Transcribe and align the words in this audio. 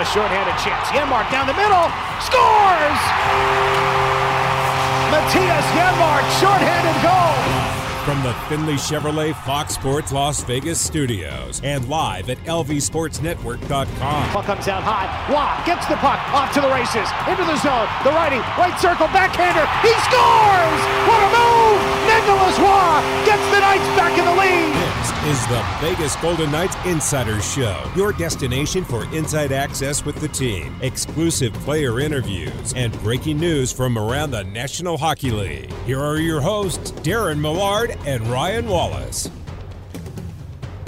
A 0.00 0.04
shorthanded 0.06 0.56
chance. 0.64 0.88
Janmark 0.88 1.30
down 1.30 1.46
the 1.46 1.52
middle. 1.52 1.84
Scores! 2.24 3.00
Mattias 5.12 5.66
Janmark, 5.76 6.24
shorthanded 6.40 6.96
goal. 7.04 7.36
From 8.06 8.22
the 8.22 8.32
Findlay 8.48 8.76
Chevrolet 8.76 9.34
Fox 9.44 9.74
Sports 9.74 10.10
Las 10.10 10.42
Vegas 10.44 10.80
studios 10.80 11.60
and 11.62 11.86
live 11.90 12.30
at 12.30 12.38
lvsportsnetwork.com. 12.44 14.28
Puck 14.30 14.46
comes 14.46 14.68
out 14.68 14.82
high. 14.82 15.04
Roy 15.28 15.66
gets 15.66 15.86
the 15.86 15.96
puck 15.96 16.18
off 16.32 16.54
to 16.54 16.62
the 16.62 16.72
races. 16.72 17.06
Into 17.28 17.44
the 17.44 17.58
zone. 17.60 17.86
The 18.02 18.16
righty, 18.16 18.40
right 18.56 18.80
circle, 18.80 19.06
backhander. 19.08 19.68
He 19.84 19.92
scores! 20.08 20.80
What 21.04 21.20
a 21.20 21.28
move! 21.28 22.09
Nicolas 22.20 22.58
Roy 22.58 23.24
gets 23.24 23.42
the 23.50 23.60
Knights 23.60 23.88
back 23.96 24.18
in 24.18 24.26
the 24.26 24.34
lead. 24.34 24.74
This 24.74 25.40
is 25.40 25.46
the 25.46 25.64
Vegas 25.80 26.16
Golden 26.16 26.52
Knights 26.52 26.76
Insider 26.84 27.40
Show, 27.40 27.90
your 27.96 28.12
destination 28.12 28.84
for 28.84 29.04
inside 29.14 29.52
access 29.52 30.04
with 30.04 30.16
the 30.16 30.28
team, 30.28 30.76
exclusive 30.82 31.54
player 31.54 31.98
interviews, 31.98 32.74
and 32.76 32.92
breaking 33.00 33.40
news 33.40 33.72
from 33.72 33.96
around 33.96 34.32
the 34.32 34.44
National 34.44 34.98
Hockey 34.98 35.30
League. 35.30 35.72
Here 35.86 35.98
are 35.98 36.18
your 36.18 36.42
hosts, 36.42 36.90
Darren 36.90 37.40
Millard 37.40 37.96
and 38.04 38.26
Ryan 38.26 38.68
Wallace. 38.68 39.30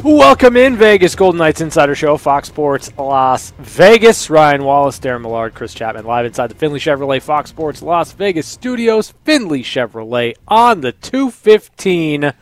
Welcome 0.05 0.57
in 0.57 0.75
Vegas 0.75 1.15
Golden 1.15 1.39
Knights 1.39 1.61
Insider 1.61 1.95
Show, 1.95 2.17
Fox 2.17 2.49
Sports 2.49 2.91
Las 2.99 3.53
Vegas. 3.61 4.29
Ryan 4.29 4.65
Wallace, 4.65 4.99
Darren 4.99 5.21
Millard, 5.23 5.55
Chris 5.55 5.75
Chapman, 5.75 6.05
live 6.05 6.27
inside 6.27 6.49
the 6.49 6.57
Findlay 6.57 6.81
Chevrolet 6.81 7.23
Fox 7.23 7.51
Sports 7.51 7.83
Las 7.83 8.11
Vegas 8.11 8.49
studios. 8.49 9.15
Findlay 9.25 9.63
Chevrolet 9.63 10.35
on 10.49 10.81
the 10.81 10.91
215, 10.91 12.33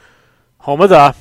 home 0.60 0.80
of 0.80 0.88
the. 0.88 1.14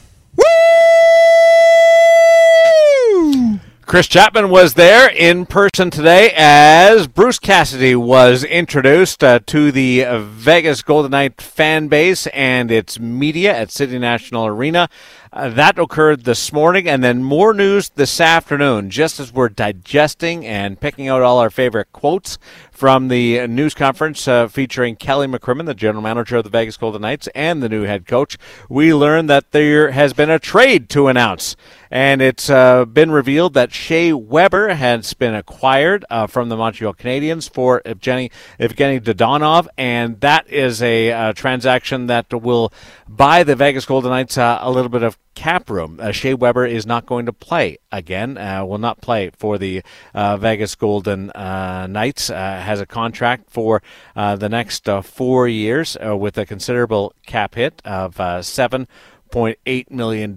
Chris 3.89 4.08
Chapman 4.08 4.52
was 4.52 4.75
there 4.75 5.09
in 5.09 5.47
person 5.47 5.89
today 5.89 6.31
as 6.38 7.08
Bruce 7.08 7.39
Cassidy 7.39 7.95
was 7.95 8.44
introduced 8.44 9.23
uh, 9.23 9.39
to 9.47 9.72
the 9.72 10.06
Vegas 10.19 10.83
Golden 10.83 11.09
Knight 11.09 11.41
fan 11.41 11.88
base 11.88 12.28
and 12.28 12.69
its 12.69 13.00
media 13.00 13.52
at 13.52 13.72
City 13.72 13.97
National 13.97 14.45
Arena. 14.45 14.89
Uh, 15.31 15.47
that 15.47 15.77
occurred 15.77 16.23
this 16.23 16.52
morning, 16.52 16.89
and 16.89 17.03
then 17.03 17.23
more 17.23 17.53
news 17.53 17.89
this 17.89 18.19
afternoon, 18.19 18.89
just 18.89 19.19
as 19.19 19.31
we're 19.31 19.47
digesting 19.47 20.44
and 20.44 20.80
picking 20.80 21.08
out 21.08 21.22
all 21.22 21.38
our 21.38 21.52
favorite 21.52 21.91
quotes 21.91 22.39
from 22.72 23.09
the 23.09 23.45
news 23.45 23.75
conference 23.75 24.27
uh, 24.27 24.47
featuring 24.47 24.95
Kelly 24.95 25.27
McCrimmon, 25.27 25.67
the 25.67 25.75
general 25.75 26.02
manager 26.02 26.38
of 26.38 26.45
the 26.45 26.50
Vegas 26.50 26.77
Golden 26.77 27.02
Knights, 27.02 27.27
and 27.35 27.61
the 27.61 27.69
new 27.69 27.83
head 27.83 28.07
coach, 28.07 28.38
we 28.69 28.91
learned 28.91 29.30
that 29.30 29.52
there 29.52 29.91
has 29.91 30.13
been 30.13 30.31
a 30.31 30.39
trade 30.39 30.89
to 30.89 31.09
announce. 31.09 31.55
And 31.91 32.22
it's 32.22 32.50
uh, 32.50 32.85
been 32.85 33.11
revealed 33.11 33.53
that 33.55 33.73
Shea 33.73 34.13
Weber 34.13 34.75
has 34.75 35.13
been 35.13 35.35
acquired 35.35 36.05
uh, 36.09 36.27
from 36.27 36.50
the 36.50 36.55
Montreal 36.55 36.94
Canadiens 36.94 37.52
for 37.52 37.81
Evgeny, 37.81 38.31
Evgeny 38.59 39.02
Dadonov, 39.02 39.67
and 39.77 40.19
that 40.22 40.50
is 40.50 40.81
a 40.81 41.11
uh, 41.11 41.33
transaction 41.33 42.07
that 42.07 42.31
will 42.31 42.72
buy 43.07 43.44
the 43.44 43.55
Vegas 43.55 43.85
Golden 43.85 44.11
Knights 44.11 44.38
a 44.38 44.69
little 44.69 44.89
bit 44.89 45.03
of 45.03 45.17
cap 45.39 45.69
room. 45.69 45.99
Uh, 46.01 46.11
Shea 46.11 46.33
Weber 46.33 46.65
is 46.65 46.85
not 46.85 47.05
going 47.05 47.25
to 47.25 47.31
play 47.31 47.77
again, 47.93 48.37
uh, 48.37 48.65
will 48.65 48.77
not 48.77 48.99
play 48.99 49.31
for 49.37 49.57
the 49.57 49.81
uh, 50.13 50.35
Vegas 50.35 50.75
Golden 50.75 51.31
uh, 51.31 51.87
Knights. 51.87 52.29
Uh, 52.29 52.35
has 52.35 52.81
a 52.81 52.85
contract 52.85 53.49
for 53.49 53.81
uh, 54.17 54.35
the 54.35 54.49
next 54.49 54.89
four 55.03 55.47
years 55.47 55.95
with 56.01 56.37
a 56.37 56.45
considerable 56.45 57.13
cap 57.25 57.55
hit 57.55 57.81
of 57.85 58.15
seven. 58.45 58.87
$7.8 59.31 59.91
million. 59.91 60.35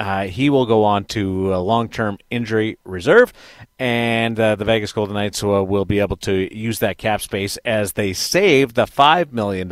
Uh, 0.00 0.24
he 0.24 0.50
will 0.50 0.66
go 0.66 0.82
on 0.82 1.04
to 1.04 1.54
a 1.54 1.58
long 1.58 1.88
term 1.88 2.18
injury 2.28 2.76
reserve, 2.84 3.32
and 3.78 4.38
uh, 4.38 4.56
the 4.56 4.64
Vegas 4.64 4.92
Golden 4.92 5.14
Knights 5.14 5.44
will 5.44 5.84
be 5.84 6.00
able 6.00 6.16
to 6.16 6.52
use 6.52 6.80
that 6.80 6.98
cap 6.98 7.20
space 7.20 7.56
as 7.58 7.92
they 7.92 8.12
save 8.12 8.74
the 8.74 8.86
$5 8.86 9.32
million 9.32 9.68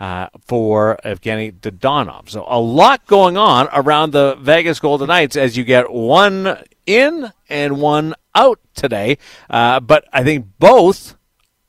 uh, 0.00 0.28
for 0.40 0.98
Evgeny 1.04 1.52
Dadonov. 1.52 2.28
So 2.30 2.44
a 2.48 2.60
lot 2.60 3.06
going 3.06 3.36
on 3.36 3.68
around 3.72 4.12
the 4.12 4.36
Vegas 4.40 4.80
Golden 4.80 5.08
Knights 5.08 5.36
as 5.36 5.56
you 5.56 5.64
get 5.64 5.90
one 5.90 6.58
in 6.86 7.32
and 7.48 7.80
one 7.80 8.14
out 8.34 8.60
today. 8.74 9.18
Uh, 9.50 9.80
but 9.80 10.04
I 10.12 10.22
think 10.22 10.46
both 10.58 11.16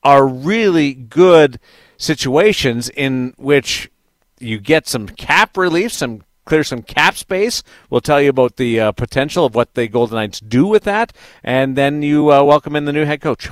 are 0.02 0.26
really 0.26 0.94
good 0.94 1.58
situations 1.96 2.88
in 2.88 3.34
which 3.36 3.90
you 4.38 4.58
get 4.58 4.88
some 4.88 5.06
cap 5.06 5.56
relief, 5.56 5.92
some 5.92 6.22
clear 6.46 6.64
some 6.64 6.82
cap 6.82 7.16
space. 7.16 7.62
We'll 7.90 8.00
tell 8.00 8.20
you 8.20 8.30
about 8.30 8.56
the 8.56 8.80
uh, 8.80 8.92
potential 8.92 9.44
of 9.44 9.54
what 9.54 9.74
the 9.74 9.86
Golden 9.88 10.16
Knights 10.16 10.40
do 10.40 10.66
with 10.66 10.84
that, 10.84 11.12
and 11.44 11.76
then 11.76 12.02
you 12.02 12.32
uh, 12.32 12.42
welcome 12.42 12.74
in 12.74 12.86
the 12.86 12.92
new 12.92 13.04
head 13.04 13.20
coach. 13.20 13.50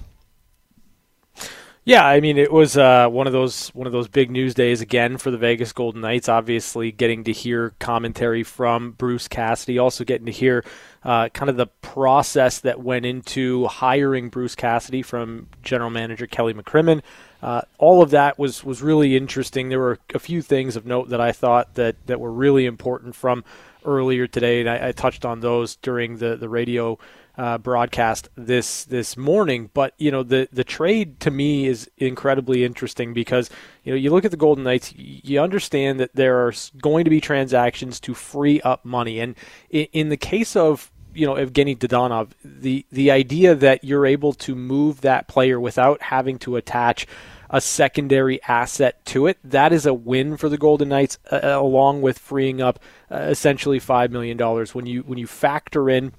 Yeah, 1.89 2.07
I 2.07 2.21
mean 2.21 2.37
it 2.37 2.53
was 2.53 2.77
uh, 2.77 3.09
one 3.09 3.27
of 3.27 3.33
those 3.33 3.69
one 3.71 3.87
of 3.87 3.95
those 3.95 4.09
big 4.09 4.31
news 4.31 4.53
days 4.53 4.83
again 4.83 5.17
for 5.17 5.31
the 5.31 5.39
Vegas 5.39 5.73
Golden 5.73 6.03
Knights. 6.03 6.29
Obviously, 6.29 6.93
getting 6.93 7.25
to 7.25 7.33
hear 7.33 7.73
commentary 7.79 8.43
from 8.43 8.91
Bruce 8.91 9.27
Cassidy, 9.27 9.79
also 9.79 10.05
getting 10.05 10.27
to 10.27 10.33
hear 10.33 10.67
uh, 11.03 11.31
kind 11.31 11.49
of 11.49 11.57
the 11.57 11.69
process 11.81 12.61
that 12.61 12.83
went 12.83 13.07
into 13.07 13.67
hiring 13.69 14.29
Bruce 14.29 14.55
Cassidy 14.55 15.01
from 15.01 15.49
General 15.63 15.89
Manager 15.89 16.27
Kelly 16.27 16.53
McCrimmon. 16.53 17.01
Uh, 17.43 17.63
all 17.79 18.03
of 18.03 18.11
that 18.11 18.39
was 18.39 18.63
was 18.63 18.83
really 18.83 19.17
interesting. 19.17 19.71
There 19.71 19.79
were 19.79 19.99
a 20.13 20.19
few 20.19 20.43
things 20.43 20.77
of 20.77 20.85
note 20.85 21.09
that 21.09 21.23
I 21.23 21.33
thought 21.33 21.77
that 21.77 21.97
that 22.05 22.21
were 22.21 22.33
really 22.33 22.67
important 22.67 23.15
from 23.15 23.45
earlier 23.87 24.27
today, 24.27 24.61
and 24.61 24.69
I, 24.69 24.89
I 24.89 24.93
touched 24.93 25.25
on 25.25 25.41
those 25.41 25.77
during 25.77 26.19
the 26.19 26.37
the 26.37 26.51
radio 26.51 26.99
uh, 27.39 27.57
broadcast 27.57 28.29
this 28.37 28.85
this 28.85 29.17
morning. 29.17 29.71
But 29.73 29.95
you 29.97 30.11
know, 30.11 30.23
the 30.23 30.49
the 30.53 30.65
trade 30.65 31.21
to 31.21 31.31
me 31.31 31.67
is 31.67 31.89
incredibly 31.97 32.65
interesting 32.65 33.15
because 33.15 33.49
you 33.85 33.93
know 33.93 33.97
you 33.97 34.11
look 34.11 34.25
at 34.25 34.33
the 34.33 34.37
Golden 34.37 34.65
Knights, 34.65 34.93
you 34.97 35.41
understand 35.41 36.01
that 36.01 36.15
there 36.15 36.45
are 36.47 36.53
going 36.83 37.05
to 37.05 37.11
be 37.11 37.21
transactions 37.21 38.01
to 38.01 38.13
free 38.13 38.61
up 38.63 38.85
money, 38.85 39.21
and 39.21 39.37
in, 39.71 39.87
in 39.93 40.09
the 40.09 40.17
case 40.17 40.57
of 40.57 40.91
you 41.15 41.27
know 41.27 41.35
Evgeny 41.35 41.79
Dadonov, 41.79 42.31
the 42.45 42.85
the 42.91 43.13
idea 43.13 43.55
that 43.55 43.85
you're 43.85 44.05
able 44.07 44.33
to 44.35 44.57
move 44.57 45.01
that 45.03 45.29
player 45.29 45.61
without 45.61 46.03
having 46.03 46.39
to 46.41 46.57
attach 46.57 47.07
a 47.51 47.61
secondary 47.61 48.43
asset 48.43 49.03
to 49.07 49.27
it. 49.27 49.39
That 49.43 49.73
is 49.73 49.87
a 49.87 49.95
win 49.95 50.37
for 50.37 50.51
the 50.51 50.59
Golden 50.59 50.91
Knights, 50.91 51.19
uh, 51.31 51.41
along 51.43 52.03
with 52.03 52.19
freeing 52.19 52.61
up 52.61 52.79
uh, 53.11 53.17
essentially 53.17 53.79
five 53.79 54.11
million 54.11 54.37
dollars. 54.37 54.75
When 54.75 54.87
you 54.87 55.03
when 55.03 55.19
you 55.19 55.29
factor 55.29 55.89
in 55.89 56.13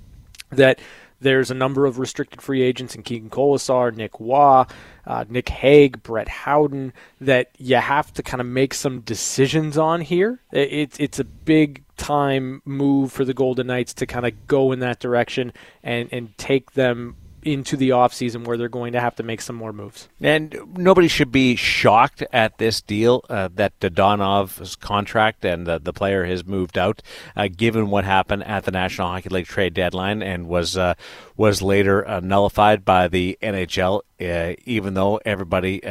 that 0.51 0.80
there's 1.22 1.52
a 1.52 1.56
number 1.56 1.85
of 1.85 2.00
restricted 2.00 2.41
free 2.41 2.62
agents 2.62 2.96
in 2.96 3.03
Keegan 3.03 3.30
Kolesar, 3.30 3.96
Nick 3.96 4.19
Roy, 4.19 4.66
uh, 5.06 5.25
Nick 5.28 5.50
Hague, 5.50 6.02
Brett 6.03 6.28
Howden 6.28 6.94
that 7.19 7.50
you 7.57 7.75
have 7.75 8.13
to 8.13 8.24
kind 8.24 8.41
of 8.41 8.47
make 8.47 8.74
some 8.74 9.02
decisions 9.02 9.78
on 9.78 10.02
here. 10.02 10.40
It's 10.52 11.00
it's 11.00 11.19
a 11.19 11.24
big 11.24 11.84
time 11.97 12.62
move 12.66 13.12
for 13.12 13.25
the 13.25 13.34
Golden 13.34 13.68
Knights 13.68 13.94
to 13.96 14.06
kind 14.06 14.25
of 14.25 14.47
go 14.47 14.72
in 14.72 14.80
that 14.80 15.00
direction 15.00 15.53
and 15.84 16.09
and 16.12 16.38
take 16.38 16.72
them 16.72 17.16
into 17.44 17.77
the 17.77 17.89
offseason 17.89 18.45
where 18.45 18.57
they're 18.57 18.69
going 18.69 18.94
to 18.94 19.00
have 19.00 19.16
to 19.16 19.23
make 19.23 19.41
some 19.41 19.55
more 19.55 19.73
moves. 19.73 20.09
And 20.22 20.59
nobody 20.77 21.07
should 21.07 21.31
be 21.31 21.55
shocked 21.55 22.23
at 22.31 22.57
this 22.57 22.81
deal 22.81 23.23
uh, 23.29 23.50
that 23.55 23.79
Dadonov's 23.79 24.75
contract 24.75 25.45
and 25.45 25.66
the, 25.66 25.94
player 25.94 26.23
has 26.25 26.45
moved 26.45 26.77
out, 26.77 27.01
uh, 27.35 27.47
given 27.47 27.89
what 27.89 28.05
happened 28.05 28.44
at 28.44 28.63
the 28.63 28.72
National 28.72 29.07
Hockey 29.07 29.29
League 29.29 29.47
trade 29.47 29.73
deadline 29.73 30.22
and 30.22 30.47
was 30.47 30.77
uh, 30.77 30.94
was 31.35 31.61
later 31.61 32.07
uh, 32.07 32.19
nullified 32.19 32.85
by 32.85 33.07
the 33.07 33.38
NHL. 33.41 34.01
Uh, 34.21 34.56
even 34.66 34.94
though 34.94 35.19
everybody 35.25 35.81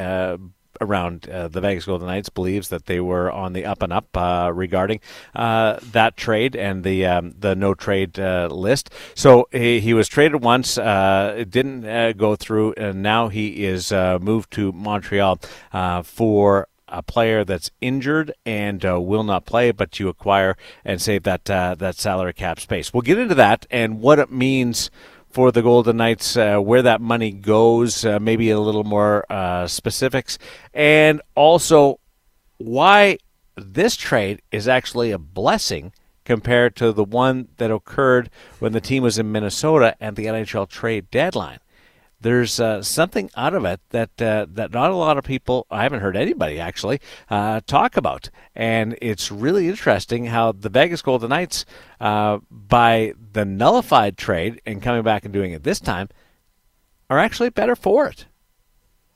around 0.81 1.29
uh, 1.29 1.49
the 1.49 1.61
Vegas 1.61 1.85
Golden 1.85 2.07
Knights 2.07 2.29
believes 2.29 2.69
that 2.69 2.87
they 2.87 3.01
were 3.01 3.31
on 3.31 3.53
the 3.53 3.65
up 3.65 3.83
and 3.83 3.93
up 3.93 4.17
uh, 4.17 4.51
regarding 4.55 5.01
uh, 5.35 5.79
that 5.93 6.17
trade 6.17 6.57
and 6.57 6.85
the 6.85 7.07
um, 7.07 7.35
the 7.39 7.55
no 7.55 7.75
trade 7.75 8.19
uh, 8.19 8.49
list. 8.51 8.91
So 9.15 9.49
he, 9.53 9.81
he, 9.81 9.95
was 9.95 10.09
traded 10.09 10.43
once, 10.43 10.79
uh, 10.79 11.35
it 11.37 11.51
didn't 11.51 11.85
uh, 11.85 12.13
go 12.13 12.37
through, 12.37 12.75
and 12.77 13.03
now 13.03 13.29
he 13.29 13.65
is 13.65 13.93
moved 13.93 14.51
to 14.53 14.73
Montreal 14.73 15.39
for 16.05 16.69
a 16.89 17.03
player 17.03 17.45
that's 17.45 17.71
injured 17.81 18.33
and 18.45 18.85
uh, 18.85 19.01
will 19.01 19.23
not 19.23 19.45
play, 19.45 19.71
but 19.71 20.01
you 20.01 20.09
acquire 20.09 20.57
and 20.85 21.01
save 21.01 21.23
that 21.25 21.49
uh, 21.51 21.75
that 21.77 21.97
salary 21.97 22.33
cap 22.33 22.61
space. 22.61 22.93
We'll 22.93 23.03
get 23.03 23.19
into 23.19 23.35
that 23.35 23.67
and 23.71 24.01
what 24.01 24.19
it 24.19 24.31
means 24.31 24.91
for 25.39 25.53
the 25.53 25.63
Golden 25.63 25.99
Knights, 25.99 26.37
uh, 26.37 26.59
where 26.59 26.83
that 26.83 27.01
money 27.01 27.31
goes, 27.31 28.05
uh, 28.05 28.19
maybe 28.19 28.51
a 28.51 28.59
little 28.59 28.83
more 28.83 29.25
uh, 29.31 29.69
specifics, 29.69 30.37
and 30.75 31.23
also 31.37 32.01
why 32.57 33.19
this 33.55 33.95
trade 33.95 34.43
is 34.51 34.67
actually 34.67 35.13
a 35.13 35.19
blessing 35.19 35.93
compared 36.25 36.75
to 36.75 36.91
the 36.91 37.05
one 37.05 37.47
that 37.59 37.71
occurred 37.71 38.31
when 38.59 38.73
the 38.73 38.81
team 38.81 39.05
was 39.05 39.17
in 39.17 39.31
Minnesota 39.31 39.95
at 40.01 40.17
the 40.17 40.27
NHL 40.27 40.69
trade 40.69 41.09
deadline 41.13 41.61
there's 42.21 42.59
uh, 42.59 42.83
something 42.83 43.31
out 43.37 43.55
of 43.55 43.65
it 43.65 43.81
that 43.91 44.21
uh, 44.21 44.47
that 44.51 44.73
not 44.73 44.91
a 44.91 44.97
lot 44.97 45.19
of 45.19 45.25
people 45.25 45.67
I 45.71 45.83
haven't 45.83 46.01
heard 46.01 46.17
anybody 46.17 46.59
actually 46.59 47.01
uh, 47.31 47.61
talk 47.67 47.97
about, 47.97 48.31
and 48.55 48.97
it's 49.01 49.31
really 49.31 49.69
interesting 49.69 50.27
how 50.27 50.53
the 50.53 50.69
Vegas 50.69 51.03
Golden 51.03 51.31
Knights, 51.31 51.65
uh, 52.01 52.39
by 52.51 53.15
the 53.33 53.45
nullified 53.45 54.17
trade 54.17 54.61
and 54.67 54.83
coming 54.83 55.03
back 55.03 55.25
and 55.25 55.33
doing 55.33 55.53
it 55.53 55.63
this 55.63 55.81
time, 55.81 56.09
are 57.09 57.19
actually 57.19 57.51
better 57.51 57.77
for 57.77 58.07
it 58.07 58.27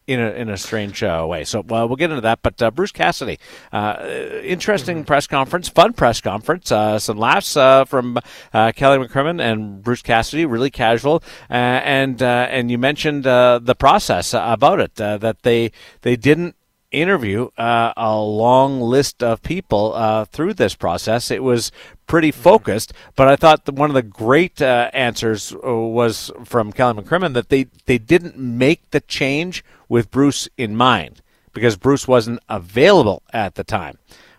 in 0.07 0.21
a 0.21 0.31
in 0.31 0.49
a 0.49 0.57
strange 0.57 1.03
uh, 1.03 1.25
way. 1.29 1.45
So 1.45 1.61
uh, 1.61 1.87
we'll 1.87 1.97
get 1.97 2.11
into 2.11 2.23
that. 2.23 2.41
But 2.43 2.61
uh, 2.61 2.71
Bruce 2.71 2.93
Cassidy, 2.93 3.39
uh, 3.73 3.97
interesting 4.43 4.99
mm-hmm. 4.99 5.05
press 5.05 5.27
conference, 5.27 5.69
fun 5.69 5.93
press 5.93 6.21
conference. 6.21 6.73
Uh, 6.73 6.99
some 6.99 7.19
laughs 7.19 7.57
uh, 7.57 7.85
from 7.85 8.19
Kelly 8.53 8.99
McCrimmon 8.99 9.41
and 9.41 9.83
Bruce 9.83 10.03
Cassidy, 10.03 10.47
really 10.47 10.71
casual. 10.71 11.23
and 11.49 12.21
and 12.23 12.71
you 12.71 12.79
mentioned 12.79 13.25
the 13.25 13.77
process 13.79 14.35
about 14.35 14.81
it 14.81 14.97
that 14.97 15.43
they 15.43 15.73
they 16.03 16.17
didn't 16.17 16.57
interview 16.93 17.49
uh, 17.57 17.93
a 17.97 18.17
long 18.17 18.81
list 18.81 19.23
of 19.23 19.43
people 19.43 19.95
uh, 19.95 20.25
through 20.27 20.55
this 20.55 20.75
process. 20.75 21.31
It 21.31 21.43
was 21.43 21.73
pretty 22.13 22.31
focused, 22.31 22.93
but 23.17 23.27
I 23.27 23.37
thought 23.37 23.67
one 23.73 23.89
of 23.89 23.95
the 23.95 24.03
great 24.03 24.61
uh, 24.61 24.91
answers 24.93 25.51
uh, 25.55 25.73
was 25.73 26.31
from 26.45 26.71
Kelly 26.71 27.01
McCrimmon 27.01 27.33
that 27.33 27.49
they, 27.49 27.69
they 27.87 27.97
didn't 27.97 28.37
make 28.37 28.91
the 28.91 29.01
change 29.01 29.65
with 29.89 30.11
Bruce 30.11 30.47
in 30.59 30.77
mind 30.77 31.23
because 31.55 31.79
Bruce 31.79 32.07
wasn't 32.07 32.41
available 32.51 33.23
at 33.33 33.55
the 33.55 33.65
time. 33.65 33.97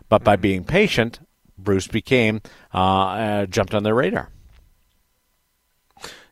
But 0.07 0.23
by 0.23 0.35
mm-hmm. 0.35 0.41
being 0.43 0.63
patient, 0.65 1.19
Bruce 1.57 1.87
became 1.87 2.43
uh, 2.75 2.77
uh, 2.77 3.45
jumped 3.47 3.73
on 3.73 3.81
their 3.81 3.95
radar. 3.95 4.29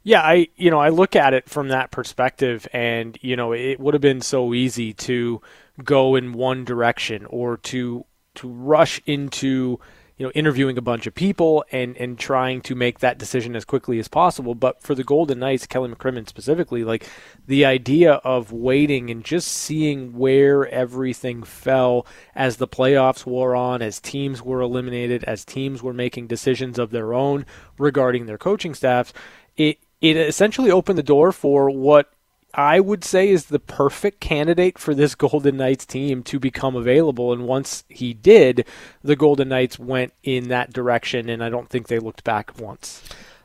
Yeah, 0.03 0.21
I 0.21 0.47
you 0.55 0.69
know 0.69 0.79
I 0.79 0.89
look 0.89 1.15
at 1.15 1.33
it 1.33 1.49
from 1.49 1.69
that 1.69 1.89
perspective, 1.89 2.67
and 2.71 3.17
you 3.21 3.35
know 3.35 3.51
it 3.51 3.79
would 3.79 3.95
have 3.95 4.01
been 4.01 4.21
so 4.21 4.53
easy 4.53 4.93
to 4.93 5.41
go 5.83 6.15
in 6.15 6.33
one 6.33 6.65
direction 6.65 7.25
or 7.25 7.57
to 7.57 8.05
to 8.35 8.47
rush 8.47 9.01
into 9.07 9.79
you 10.21 10.27
know 10.27 10.31
interviewing 10.35 10.77
a 10.77 10.83
bunch 10.83 11.07
of 11.07 11.15
people 11.15 11.65
and 11.71 11.97
and 11.97 12.19
trying 12.19 12.62
to 12.62 12.75
make 12.75 13.00
that 13.00 13.18
decision 13.18 13.56
as 13.56 13.65
quickly 13.65 13.97
as 13.97 14.07
possible. 14.07 14.53
But 14.53 14.79
for 14.79 14.94
the 14.94 15.03
golden 15.03 15.39
knights 15.39 15.65
kelly 15.65 15.89
mccrimmon 15.89 16.29
specifically 16.29 16.83
like 16.83 17.09
the 17.47 17.65
idea 17.65 18.13
of 18.23 18.51
waiting 18.51 19.09
and 19.09 19.25
just 19.25 19.47
seeing 19.47 20.15
where 20.15 20.68
everything 20.68 21.41
fell 21.41 22.06
as 22.35 22.57
the 22.57 22.68
playoffs 22.68 23.25
wore 23.25 23.56
on 23.56 23.81
as 23.81 24.00
teams 24.00 24.44
were 24.44 24.62
eliminated 24.62 25.23
as 25.23 25.44
teams 25.44 25.81
were 25.81 25.91
making 25.91 26.27
decisions 26.27 26.77
of 26.77 26.91
their 26.91 27.15
own 27.15 27.44
regarding 27.79 28.27
their 28.27 28.38
coaching 28.38 28.75
staffs 28.75 29.13
it 29.57 29.79
it 30.01 30.15
essentially 30.15 30.69
opened 30.69 31.00
the 31.00 31.03
door 31.03 31.31
for 31.31 31.71
what 31.71 32.13
I 32.53 32.80
would 32.80 33.03
say 33.03 33.30
is 33.30 33.45
the 33.45 33.59
perfect 33.59 34.19
candidate 34.19 34.77
for 34.77 34.94
this 34.94 35.15
Golden 35.21 35.57
Knights 35.57 35.86
team 35.86 36.24
to 36.24 36.39
become 36.39 36.75
available. 36.75 37.33
And 37.33 37.48
once 37.48 37.83
he 37.89 38.13
did, 38.13 38.65
the 39.03 39.15
Golden 39.15 39.50
Knights 39.50 39.80
went 39.80 40.13
in 40.24 40.50
that 40.50 40.74
direction, 40.74 41.30
and 41.30 41.44
I 41.44 41.50
don't 41.50 41.69
think 41.69 41.88
they 41.88 42.00
looked 42.00 42.24
back 42.24 42.59
once. 42.59 43.03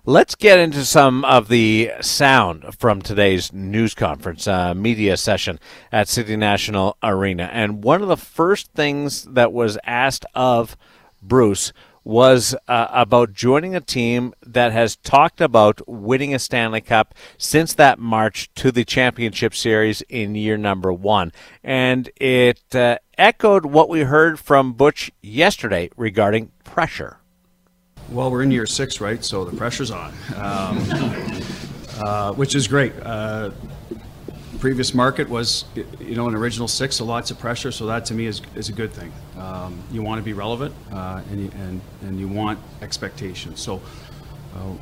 Let's 0.08 0.36
get 0.36 0.60
into 0.60 0.84
some 0.84 1.24
of 1.24 1.48
the 1.48 1.90
sound 2.00 2.76
from 2.78 3.02
today's 3.02 3.52
news 3.52 3.92
conference, 3.92 4.46
uh, 4.46 4.72
media 4.72 5.16
session 5.16 5.58
at 5.90 6.06
City 6.06 6.36
National 6.36 6.96
Arena. 7.02 7.50
And 7.52 7.82
one 7.82 8.02
of 8.02 8.08
the 8.08 8.16
first 8.16 8.70
things 8.72 9.24
that 9.24 9.52
was 9.52 9.76
asked 9.84 10.24
of 10.32 10.76
Bruce 11.20 11.72
was 12.06 12.54
uh, 12.68 12.86
about 12.92 13.32
joining 13.32 13.74
a 13.74 13.80
team 13.80 14.32
that 14.40 14.70
has 14.70 14.94
talked 14.94 15.40
about 15.40 15.80
winning 15.88 16.32
a 16.32 16.38
Stanley 16.38 16.80
Cup 16.80 17.12
since 17.36 17.74
that 17.74 17.98
march 17.98 18.48
to 18.54 18.70
the 18.70 18.84
championship 18.84 19.52
series 19.52 20.02
in 20.02 20.36
year 20.36 20.56
number 20.56 20.92
one. 20.92 21.32
And 21.64 22.08
it 22.14 22.62
uh, 22.76 22.98
echoed 23.18 23.66
what 23.66 23.88
we 23.88 24.02
heard 24.02 24.38
from 24.38 24.74
Butch 24.74 25.10
yesterday 25.20 25.90
regarding 25.96 26.52
pressure. 26.62 27.18
Well, 28.10 28.30
we're 28.30 28.42
in 28.42 28.52
year 28.52 28.66
six, 28.66 29.00
right? 29.00 29.24
So 29.24 29.44
the 29.44 29.56
pressure's 29.56 29.90
on, 29.90 30.14
um, 30.36 30.78
uh, 31.98 32.32
which 32.34 32.54
is 32.54 32.68
great. 32.68 32.92
Previous 34.66 34.94
market 34.94 35.28
was, 35.28 35.64
you 36.00 36.16
know, 36.16 36.26
an 36.26 36.34
original 36.34 36.66
six, 36.66 36.96
so 36.96 37.04
lots 37.04 37.30
of 37.30 37.38
pressure. 37.38 37.70
So 37.70 37.86
that 37.86 38.04
to 38.06 38.14
me 38.14 38.26
is, 38.26 38.42
is 38.56 38.68
a 38.68 38.72
good 38.72 38.92
thing. 38.92 39.12
Um, 39.38 39.78
you 39.92 40.02
want 40.02 40.18
to 40.18 40.24
be 40.24 40.32
relevant, 40.32 40.74
uh, 40.90 41.22
and, 41.30 41.40
you, 41.40 41.50
and 41.54 41.80
and 42.02 42.18
you 42.18 42.26
want 42.26 42.58
expectations. 42.82 43.60
So 43.60 43.80
uh, 44.56 44.72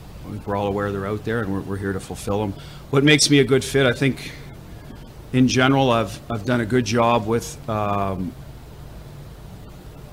we're 0.47 0.57
all 0.57 0.69
aware 0.69 0.91
they're 0.91 1.07
out 1.07 1.27
there, 1.27 1.43
and 1.43 1.53
we're, 1.53 1.61
we're 1.61 1.77
here 1.77 1.93
to 1.93 2.01
fulfill 2.01 2.41
them. 2.41 2.55
What 2.89 3.05
makes 3.05 3.29
me 3.29 3.41
a 3.41 3.45
good 3.45 3.63
fit? 3.63 3.85
I 3.85 3.93
think, 3.93 4.33
in 5.35 5.49
general, 5.49 5.91
I've 5.91 6.19
I've 6.33 6.47
done 6.47 6.63
a 6.63 6.67
good 6.67 6.87
job 6.87 7.27
with. 7.27 7.69
Um, 7.69 8.33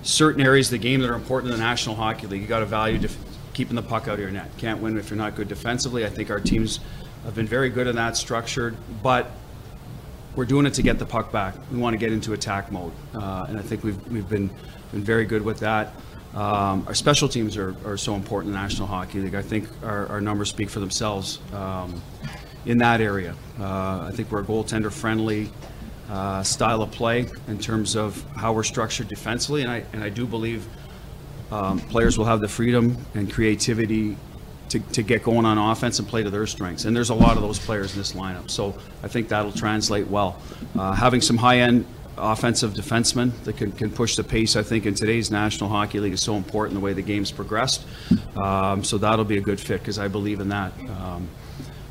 certain 0.03 0.41
areas 0.41 0.67
of 0.67 0.71
the 0.71 0.85
game 0.85 0.99
that 0.99 1.09
are 1.09 1.15
important 1.15 1.53
in 1.53 1.57
the 1.57 1.63
National 1.63 1.95
Hockey 1.95 2.27
League. 2.27 2.41
You 2.41 2.47
got 2.47 2.59
to 2.59 2.65
value 2.65 2.97
def- 2.97 3.17
keeping 3.53 3.77
the 3.77 3.83
puck 3.83 4.09
out 4.09 4.15
of 4.15 4.19
your 4.19 4.31
net. 4.31 4.49
Can't 4.57 4.81
win 4.81 4.97
if 4.97 5.09
you're 5.09 5.17
not 5.17 5.37
good 5.37 5.47
defensively. 5.47 6.05
I 6.05 6.09
think 6.09 6.29
our 6.29 6.41
teams 6.41 6.81
have 7.23 7.35
been 7.35 7.47
very 7.47 7.69
good 7.69 7.87
in 7.87 7.95
that 7.95 8.17
structured, 8.17 8.75
but 9.01 9.31
we're 10.35 10.45
doing 10.45 10.65
it 10.65 10.73
to 10.75 10.81
get 10.81 10.99
the 10.99 11.05
puck 11.05 11.31
back. 11.31 11.55
We 11.71 11.77
want 11.77 11.93
to 11.93 11.97
get 11.97 12.11
into 12.11 12.33
attack 12.33 12.71
mode, 12.71 12.93
uh, 13.13 13.45
and 13.49 13.57
I 13.57 13.61
think 13.61 13.83
we've 13.83 14.07
we've 14.07 14.27
been 14.27 14.49
been 14.91 15.03
very 15.03 15.25
good 15.25 15.43
with 15.43 15.59
that. 15.59 15.93
Um, 16.33 16.85
our 16.87 16.93
special 16.93 17.27
teams 17.27 17.57
are, 17.57 17.75
are 17.85 17.97
so 17.97 18.15
important 18.15 18.49
in 18.49 18.53
the 18.53 18.61
National 18.61 18.87
Hockey 18.87 19.19
League. 19.19 19.35
I 19.35 19.41
think 19.41 19.67
our, 19.83 20.07
our 20.07 20.21
numbers 20.21 20.49
speak 20.49 20.69
for 20.69 20.79
themselves 20.79 21.39
um, 21.53 22.01
in 22.65 22.77
that 22.77 23.01
area. 23.01 23.35
Uh, 23.59 24.07
I 24.07 24.11
think 24.13 24.31
we're 24.31 24.39
a 24.39 24.45
goaltender 24.45 24.91
friendly 24.91 25.49
uh, 26.09 26.41
style 26.43 26.81
of 26.81 26.91
play 26.91 27.27
in 27.49 27.59
terms 27.59 27.97
of 27.97 28.23
how 28.35 28.53
we're 28.53 28.63
structured 28.63 29.09
defensively, 29.09 29.61
and 29.61 29.71
I 29.71 29.83
and 29.93 30.03
I 30.03 30.09
do 30.09 30.25
believe 30.25 30.65
um, 31.51 31.79
players 31.79 32.17
will 32.17 32.25
have 32.25 32.39
the 32.39 32.47
freedom 32.47 32.97
and 33.13 33.31
creativity 33.31 34.15
to, 34.71 34.79
to 34.79 35.03
get 35.03 35.23
going 35.23 35.45
on 35.45 35.57
offense 35.57 35.99
and 35.99 36.07
play 36.07 36.23
to 36.23 36.29
their 36.29 36.47
strengths. 36.47 36.85
And 36.85 36.95
there's 36.95 37.09
a 37.09 37.15
lot 37.15 37.35
of 37.35 37.43
those 37.43 37.59
players 37.59 37.93
in 37.93 37.99
this 37.99 38.13
lineup. 38.13 38.49
So 38.49 38.75
I 39.03 39.07
think 39.07 39.27
that'll 39.27 39.51
translate 39.51 40.07
well. 40.07 40.37
Uh, 40.77 40.93
having 40.93 41.21
some 41.21 41.37
high 41.37 41.59
end 41.59 41.85
offensive 42.17 42.73
defensemen 42.73 43.31
that 43.43 43.57
can, 43.57 43.71
can 43.71 43.89
push 43.89 44.15
the 44.15 44.23
pace, 44.23 44.55
I 44.55 44.63
think, 44.63 44.85
in 44.85 44.95
today's 44.95 45.29
National 45.29 45.69
Hockey 45.69 45.99
League 45.99 46.13
is 46.13 46.21
so 46.21 46.35
important 46.35 46.75
the 46.75 46.83
way 46.83 46.93
the 46.93 47.01
game's 47.01 47.31
progressed. 47.31 47.85
Um, 48.35 48.83
so 48.83 48.97
that'll 48.97 49.25
be 49.25 49.37
a 49.37 49.41
good 49.41 49.59
fit 49.59 49.79
because 49.79 49.99
I 49.99 50.07
believe 50.07 50.39
in 50.39 50.49
that. 50.49 50.71
Um, 50.79 51.27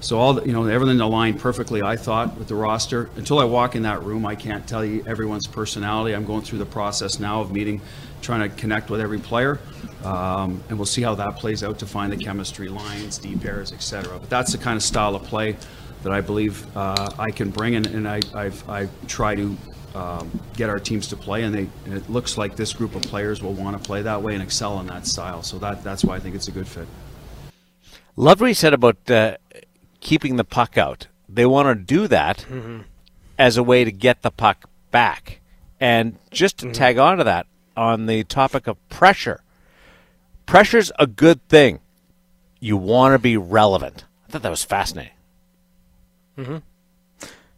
so 0.00 0.18
all 0.18 0.34
the, 0.34 0.46
you 0.46 0.52
know, 0.52 0.64
everything 0.64 0.98
aligned 1.00 1.38
perfectly. 1.40 1.82
I 1.82 1.96
thought 1.96 2.36
with 2.38 2.48
the 2.48 2.54
roster. 2.54 3.10
Until 3.16 3.38
I 3.38 3.44
walk 3.44 3.76
in 3.76 3.82
that 3.82 4.02
room, 4.02 4.24
I 4.24 4.34
can't 4.34 4.66
tell 4.66 4.84
you 4.84 5.04
everyone's 5.06 5.46
personality. 5.46 6.14
I'm 6.14 6.24
going 6.24 6.42
through 6.42 6.58
the 6.58 6.66
process 6.66 7.20
now 7.20 7.42
of 7.42 7.52
meeting, 7.52 7.82
trying 8.22 8.48
to 8.48 8.56
connect 8.56 8.88
with 8.88 9.00
every 9.00 9.18
player, 9.18 9.60
um, 10.02 10.62
and 10.68 10.78
we'll 10.78 10.86
see 10.86 11.02
how 11.02 11.14
that 11.16 11.36
plays 11.36 11.62
out 11.62 11.78
to 11.80 11.86
find 11.86 12.10
the 12.10 12.16
chemistry, 12.16 12.68
lines, 12.68 13.18
deep 13.18 13.42
pairs, 13.42 13.72
etc. 13.72 14.18
But 14.18 14.30
that's 14.30 14.52
the 14.52 14.58
kind 14.58 14.76
of 14.76 14.82
style 14.82 15.14
of 15.14 15.22
play 15.24 15.56
that 16.02 16.12
I 16.12 16.22
believe 16.22 16.64
uh, 16.74 17.10
I 17.18 17.30
can 17.30 17.50
bring, 17.50 17.74
and, 17.74 17.86
and 17.86 18.08
I 18.08 18.20
I've, 18.34 18.68
I 18.70 18.88
try 19.06 19.34
to 19.34 19.54
um, 19.94 20.40
get 20.54 20.70
our 20.70 20.80
teams 20.80 21.08
to 21.08 21.16
play, 21.16 21.42
and, 21.42 21.54
they, 21.54 21.68
and 21.84 21.92
it 21.92 22.08
looks 22.08 22.38
like 22.38 22.56
this 22.56 22.72
group 22.72 22.94
of 22.94 23.02
players 23.02 23.42
will 23.42 23.52
want 23.52 23.76
to 23.76 23.82
play 23.86 24.00
that 24.00 24.22
way 24.22 24.32
and 24.32 24.42
excel 24.42 24.80
in 24.80 24.86
that 24.86 25.06
style. 25.06 25.42
So 25.42 25.58
that 25.58 25.84
that's 25.84 26.04
why 26.04 26.16
I 26.16 26.20
think 26.20 26.36
it's 26.36 26.48
a 26.48 26.52
good 26.52 26.66
fit. 26.66 26.88
Love 28.16 28.42
said 28.56 28.72
about. 28.72 28.96
Uh 29.10 29.36
keeping 30.00 30.36
the 30.36 30.44
puck 30.44 30.76
out. 30.76 31.06
They 31.28 31.46
want 31.46 31.68
to 31.68 31.74
do 31.74 32.08
that 32.08 32.38
mm-hmm. 32.48 32.80
as 33.38 33.56
a 33.56 33.62
way 33.62 33.84
to 33.84 33.92
get 33.92 34.22
the 34.22 34.30
puck 34.30 34.68
back. 34.90 35.40
And 35.78 36.18
just 36.30 36.58
to 36.58 36.66
mm-hmm. 36.66 36.72
tag 36.72 36.98
on 36.98 37.18
to 37.18 37.24
that, 37.24 37.46
on 37.76 38.06
the 38.06 38.24
topic 38.24 38.66
of 38.66 38.76
pressure, 38.88 39.42
pressure's 40.46 40.92
a 40.98 41.06
good 41.06 41.46
thing. 41.48 41.80
You 42.58 42.76
want 42.76 43.14
to 43.14 43.18
be 43.18 43.36
relevant. 43.36 44.04
I 44.28 44.32
thought 44.32 44.42
that 44.42 44.50
was 44.50 44.64
fascinating. 44.64 45.12
Mm-hmm. 46.36 46.56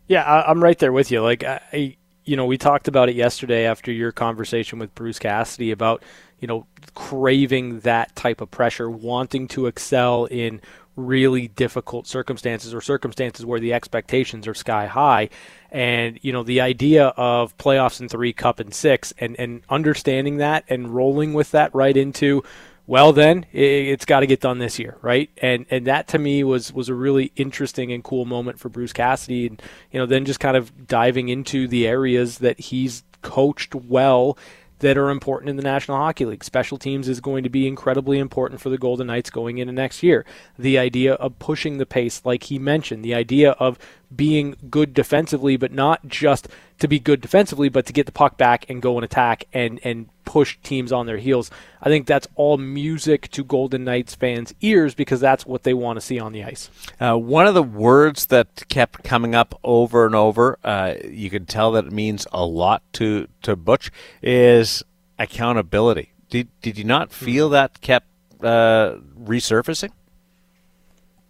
Yeah, 0.06 0.22
I, 0.22 0.50
am 0.50 0.62
right 0.62 0.78
there 0.78 0.92
with 0.92 1.10
you. 1.10 1.22
Like, 1.22 1.42
I, 1.42 1.96
you 2.24 2.36
know, 2.36 2.46
we 2.46 2.58
talked 2.58 2.88
about 2.88 3.08
it 3.08 3.16
yesterday 3.16 3.66
after 3.66 3.90
your 3.90 4.12
conversation 4.12 4.78
with 4.78 4.94
Bruce 4.94 5.18
Cassidy 5.18 5.70
about, 5.70 6.02
you 6.38 6.46
know, 6.46 6.66
craving 6.94 7.80
that 7.80 8.14
type 8.14 8.40
of 8.40 8.50
pressure, 8.50 8.90
wanting 8.90 9.48
to 9.48 9.66
excel 9.66 10.26
in 10.26 10.60
really 10.96 11.48
difficult 11.48 12.06
circumstances 12.06 12.74
or 12.74 12.80
circumstances 12.80 13.46
where 13.46 13.60
the 13.60 13.72
expectations 13.72 14.46
are 14.46 14.54
sky 14.54 14.86
high. 14.86 15.28
And, 15.70 16.18
you 16.22 16.32
know, 16.32 16.42
the 16.42 16.60
idea 16.60 17.06
of 17.08 17.56
playoffs 17.56 18.00
in 18.00 18.08
three, 18.08 18.32
cup 18.32 18.60
in 18.60 18.72
six, 18.72 19.12
and, 19.18 19.38
and 19.38 19.62
understanding 19.68 20.36
that 20.38 20.64
and 20.68 20.90
rolling 20.90 21.32
with 21.32 21.50
that 21.52 21.74
right 21.74 21.96
into, 21.96 22.42
well, 22.86 23.12
then 23.12 23.46
it, 23.52 23.98
has 23.98 24.04
got 24.04 24.20
to 24.20 24.26
get 24.26 24.40
done 24.40 24.58
this 24.58 24.78
year, 24.78 24.98
right? 25.02 25.30
And 25.40 25.66
and 25.70 25.86
that 25.86 26.08
to 26.08 26.18
me 26.18 26.44
was 26.44 26.72
was 26.72 26.88
a 26.88 26.94
really 26.94 27.32
interesting 27.36 27.92
and 27.92 28.02
cool 28.02 28.24
moment 28.24 28.58
for 28.58 28.68
Bruce 28.68 28.92
Cassidy, 28.92 29.46
and 29.46 29.62
you 29.92 30.00
know, 30.00 30.06
then 30.06 30.24
just 30.24 30.40
kind 30.40 30.56
of 30.56 30.88
diving 30.88 31.28
into 31.28 31.68
the 31.68 31.86
areas 31.86 32.38
that 32.38 32.58
he's 32.58 33.04
coached 33.22 33.74
well 33.74 34.36
that 34.82 34.98
are 34.98 35.10
important 35.10 35.48
in 35.48 35.56
the 35.56 35.62
National 35.62 35.96
Hockey 35.96 36.24
League. 36.24 36.42
Special 36.42 36.76
teams 36.76 37.08
is 37.08 37.20
going 37.20 37.44
to 37.44 37.48
be 37.48 37.68
incredibly 37.68 38.18
important 38.18 38.60
for 38.60 38.68
the 38.68 38.76
Golden 38.76 39.06
Knights 39.06 39.30
going 39.30 39.58
into 39.58 39.72
next 39.72 40.02
year. 40.02 40.26
The 40.58 40.76
idea 40.76 41.14
of 41.14 41.38
pushing 41.38 41.78
the 41.78 41.86
pace, 41.86 42.20
like 42.24 42.44
he 42.44 42.58
mentioned, 42.58 43.04
the 43.04 43.14
idea 43.14 43.52
of 43.52 43.78
being 44.14 44.56
good 44.68 44.92
defensively, 44.92 45.56
but 45.56 45.72
not 45.72 46.08
just 46.08 46.48
to 46.78 46.88
be 46.88 46.98
good 46.98 47.20
defensively, 47.20 47.68
but 47.68 47.86
to 47.86 47.92
get 47.92 48.06
the 48.06 48.12
puck 48.12 48.36
back 48.36 48.68
and 48.68 48.82
go 48.82 48.96
and 48.96 49.04
attack 49.04 49.44
and 49.52 49.80
and 49.84 50.08
push 50.24 50.56
teams 50.62 50.92
on 50.92 51.06
their 51.06 51.18
heels. 51.18 51.50
I 51.80 51.88
think 51.88 52.06
that's 52.06 52.28
all 52.36 52.56
music 52.56 53.30
to 53.32 53.44
Golden 53.44 53.84
Knights 53.84 54.14
fans' 54.14 54.54
ears 54.60 54.94
because 54.94 55.20
that's 55.20 55.44
what 55.44 55.64
they 55.64 55.74
want 55.74 55.96
to 55.96 56.00
see 56.00 56.18
on 56.18 56.32
the 56.32 56.44
ice. 56.44 56.70
Uh, 57.00 57.16
one 57.16 57.46
of 57.46 57.54
the 57.54 57.62
words 57.62 58.26
that 58.26 58.68
kept 58.68 59.04
coming 59.04 59.34
up 59.34 59.58
over 59.62 60.06
and 60.06 60.14
over, 60.14 60.58
uh, 60.64 60.94
you 61.04 61.28
can 61.28 61.44
tell 61.44 61.72
that 61.72 61.86
it 61.86 61.92
means 61.92 62.26
a 62.32 62.44
lot 62.44 62.82
to 62.94 63.28
to 63.42 63.56
Butch, 63.56 63.90
is 64.22 64.82
accountability. 65.18 66.12
Did 66.30 66.48
did 66.62 66.78
you 66.78 66.84
not 66.84 67.12
feel 67.12 67.48
that 67.50 67.80
kept 67.80 68.06
uh, 68.42 68.96
resurfacing? 69.20 69.90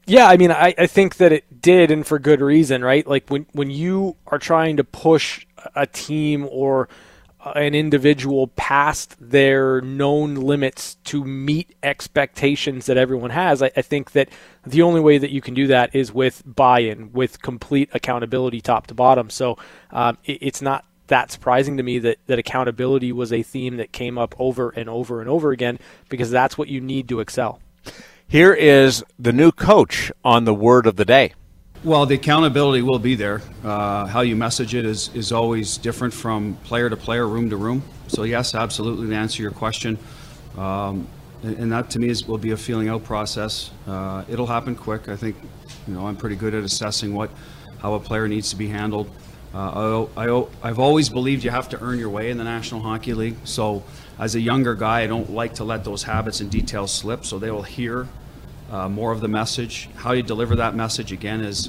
Yeah, 0.06 0.26
I 0.26 0.36
mean, 0.36 0.50
I, 0.50 0.74
I 0.76 0.86
think 0.86 1.16
that 1.16 1.32
it 1.32 1.44
did, 1.62 1.90
and 1.90 2.06
for 2.06 2.18
good 2.18 2.40
reason, 2.40 2.84
right? 2.84 3.06
Like 3.06 3.28
when 3.28 3.46
when 3.52 3.70
you 3.70 4.16
are 4.26 4.38
trying 4.38 4.76
to 4.76 4.84
push 4.84 5.46
a 5.74 5.86
team 5.86 6.46
or 6.50 6.88
an 7.54 7.74
individual 7.74 8.48
past 8.48 9.16
their 9.18 9.80
known 9.80 10.36
limits 10.36 10.94
to 11.04 11.24
meet 11.24 11.74
expectations 11.82 12.86
that 12.86 12.96
everyone 12.96 13.30
has, 13.30 13.62
I, 13.62 13.70
I, 13.76 13.82
think 13.82 14.12
that 14.12 14.28
the 14.64 14.82
only 14.82 15.00
way 15.00 15.18
that 15.18 15.30
you 15.30 15.40
can 15.40 15.52
do 15.52 15.66
that 15.66 15.92
is 15.92 16.12
with 16.12 16.42
buy-in, 16.46 17.12
with 17.12 17.42
complete 17.42 17.90
accountability, 17.94 18.60
top 18.60 18.86
to 18.88 18.94
bottom. 18.94 19.28
So 19.28 19.58
um, 19.90 20.18
it, 20.24 20.38
it's 20.40 20.62
not 20.62 20.84
that 21.08 21.32
surprising 21.32 21.76
to 21.78 21.82
me 21.82 21.98
that, 21.98 22.18
that 22.26 22.38
accountability 22.38 23.10
was 23.10 23.32
a 23.32 23.42
theme 23.42 23.76
that 23.78 23.92
came 23.92 24.18
up 24.18 24.34
over 24.38 24.70
and 24.70 24.88
over 24.88 25.20
and 25.20 25.28
over 25.28 25.50
again 25.50 25.78
because 26.08 26.30
that's 26.30 26.56
what 26.56 26.68
you 26.68 26.80
need 26.80 27.08
to 27.08 27.18
excel. 27.18 27.60
Here 28.26 28.54
is 28.54 29.04
the 29.18 29.32
new 29.32 29.52
coach 29.52 30.12
on 30.24 30.44
the 30.44 30.54
word 30.54 30.86
of 30.86 30.96
the 30.96 31.04
day. 31.04 31.34
Well, 31.84 32.06
the 32.06 32.14
accountability 32.14 32.82
will 32.82 33.00
be 33.00 33.16
there. 33.16 33.42
Uh, 33.64 34.06
how 34.06 34.20
you 34.20 34.36
message 34.36 34.72
it 34.76 34.84
is, 34.84 35.10
is 35.14 35.32
always 35.32 35.78
different 35.78 36.14
from 36.14 36.54
player 36.62 36.88
to 36.88 36.96
player, 36.96 37.26
room 37.26 37.50
to 37.50 37.56
room. 37.56 37.82
So, 38.06 38.22
yes, 38.22 38.54
absolutely, 38.54 39.08
to 39.08 39.16
answer 39.16 39.42
your 39.42 39.50
question. 39.50 39.98
Um, 40.56 41.08
and, 41.42 41.58
and, 41.58 41.72
that 41.72 41.90
to 41.90 41.98
me 41.98 42.08
is, 42.08 42.24
will 42.24 42.38
be 42.38 42.52
a 42.52 42.56
feeling 42.56 42.88
out 42.88 43.02
process. 43.02 43.72
Uh, 43.88 44.22
it'll 44.28 44.46
happen 44.46 44.76
quick. 44.76 45.08
I 45.08 45.16
think, 45.16 45.34
you 45.88 45.94
know, 45.94 46.06
I'm 46.06 46.14
pretty 46.14 46.36
good 46.36 46.54
at 46.54 46.62
assessing 46.62 47.14
what, 47.14 47.30
how 47.80 47.94
a 47.94 48.00
player 48.00 48.28
needs 48.28 48.50
to 48.50 48.56
be 48.56 48.68
handled. 48.68 49.10
Uh, 49.52 50.04
I, 50.16 50.46
I've 50.62 50.78
always 50.78 51.08
believed 51.08 51.42
you 51.42 51.50
have 51.50 51.68
to 51.70 51.82
earn 51.82 51.98
your 51.98 52.10
way 52.10 52.30
in 52.30 52.38
the 52.38 52.44
National 52.44 52.80
Hockey 52.80 53.12
League. 53.12 53.38
So, 53.42 53.82
as 54.20 54.36
a 54.36 54.40
younger 54.40 54.76
guy, 54.76 55.00
I 55.00 55.08
don't 55.08 55.32
like 55.32 55.54
to 55.54 55.64
let 55.64 55.82
those 55.82 56.04
habits 56.04 56.40
and 56.40 56.48
details 56.48 56.94
slip. 56.94 57.24
So 57.24 57.40
they 57.40 57.50
will 57.50 57.62
hear 57.62 58.06
uh, 58.72 58.88
more 58.88 59.12
of 59.12 59.20
the 59.20 59.28
message. 59.28 59.88
How 59.96 60.12
you 60.12 60.22
deliver 60.22 60.56
that 60.56 60.74
message 60.74 61.12
again 61.12 61.42
is 61.42 61.68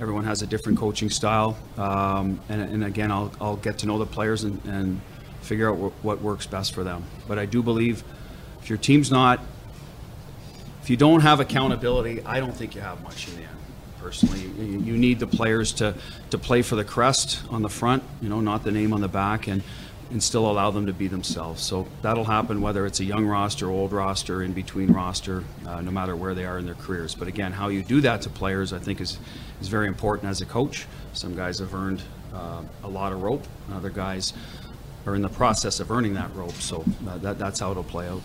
everyone 0.00 0.24
has 0.24 0.42
a 0.42 0.46
different 0.46 0.78
coaching 0.78 1.08
style, 1.08 1.56
um, 1.78 2.40
and, 2.48 2.60
and, 2.60 2.84
again, 2.84 3.12
I'll, 3.12 3.32
I'll 3.40 3.56
get 3.56 3.78
to 3.78 3.86
know 3.86 3.98
the 3.98 4.06
players 4.06 4.44
and, 4.44 4.60
and 4.64 5.00
figure 5.42 5.70
out 5.70 5.74
w- 5.74 5.92
what 6.02 6.20
works 6.20 6.46
best 6.46 6.74
for 6.74 6.82
them. 6.82 7.04
But 7.28 7.38
I 7.38 7.46
do 7.46 7.62
believe 7.62 8.02
if 8.60 8.68
your 8.68 8.78
team's 8.78 9.10
not, 9.10 9.40
if 10.82 10.90
you 10.90 10.96
don't 10.96 11.20
have 11.20 11.38
accountability, 11.38 12.22
I 12.24 12.40
don't 12.40 12.54
think 12.54 12.74
you 12.74 12.80
have 12.80 13.00
much 13.02 13.28
in 13.28 13.36
the 13.36 13.42
end. 13.42 13.56
Personally, 14.00 14.40
you 14.40 14.96
need 14.96 15.20
the 15.20 15.26
players 15.26 15.72
to 15.74 15.94
to 16.30 16.38
play 16.38 16.62
for 16.62 16.74
the 16.74 16.84
crest 16.84 17.42
on 17.50 17.60
the 17.60 17.68
front, 17.68 18.02
you 18.22 18.30
know, 18.30 18.40
not 18.40 18.64
the 18.64 18.70
name 18.70 18.94
on 18.94 19.02
the 19.02 19.08
back, 19.08 19.46
and 19.46 19.62
and 20.10 20.22
still 20.22 20.50
allow 20.50 20.70
them 20.70 20.86
to 20.86 20.92
be 20.92 21.08
themselves. 21.08 21.62
So 21.62 21.86
that'll 22.02 22.24
happen 22.24 22.60
whether 22.60 22.84
it's 22.86 23.00
a 23.00 23.04
young 23.04 23.26
roster, 23.26 23.70
old 23.70 23.92
roster, 23.92 24.42
in 24.42 24.52
between 24.52 24.92
roster, 24.92 25.44
uh, 25.66 25.80
no 25.80 25.90
matter 25.90 26.16
where 26.16 26.34
they 26.34 26.44
are 26.44 26.58
in 26.58 26.66
their 26.66 26.74
careers. 26.74 27.14
But 27.14 27.28
again, 27.28 27.52
how 27.52 27.68
you 27.68 27.82
do 27.82 28.00
that 28.00 28.22
to 28.22 28.30
players, 28.30 28.72
I 28.72 28.78
think, 28.78 29.00
is 29.00 29.18
is 29.60 29.68
very 29.68 29.86
important 29.86 30.30
as 30.30 30.40
a 30.40 30.46
coach. 30.46 30.86
Some 31.12 31.36
guys 31.36 31.58
have 31.58 31.74
earned 31.74 32.02
uh, 32.34 32.62
a 32.82 32.88
lot 32.88 33.12
of 33.12 33.22
rope, 33.22 33.44
other 33.72 33.90
guys 33.90 34.32
are 35.06 35.14
in 35.14 35.22
the 35.22 35.28
process 35.28 35.80
of 35.80 35.90
earning 35.90 36.14
that 36.14 36.34
rope. 36.34 36.52
So 36.52 36.84
uh, 37.08 37.18
that, 37.18 37.38
that's 37.38 37.60
how 37.60 37.70
it'll 37.70 37.82
play 37.82 38.08
out. 38.08 38.22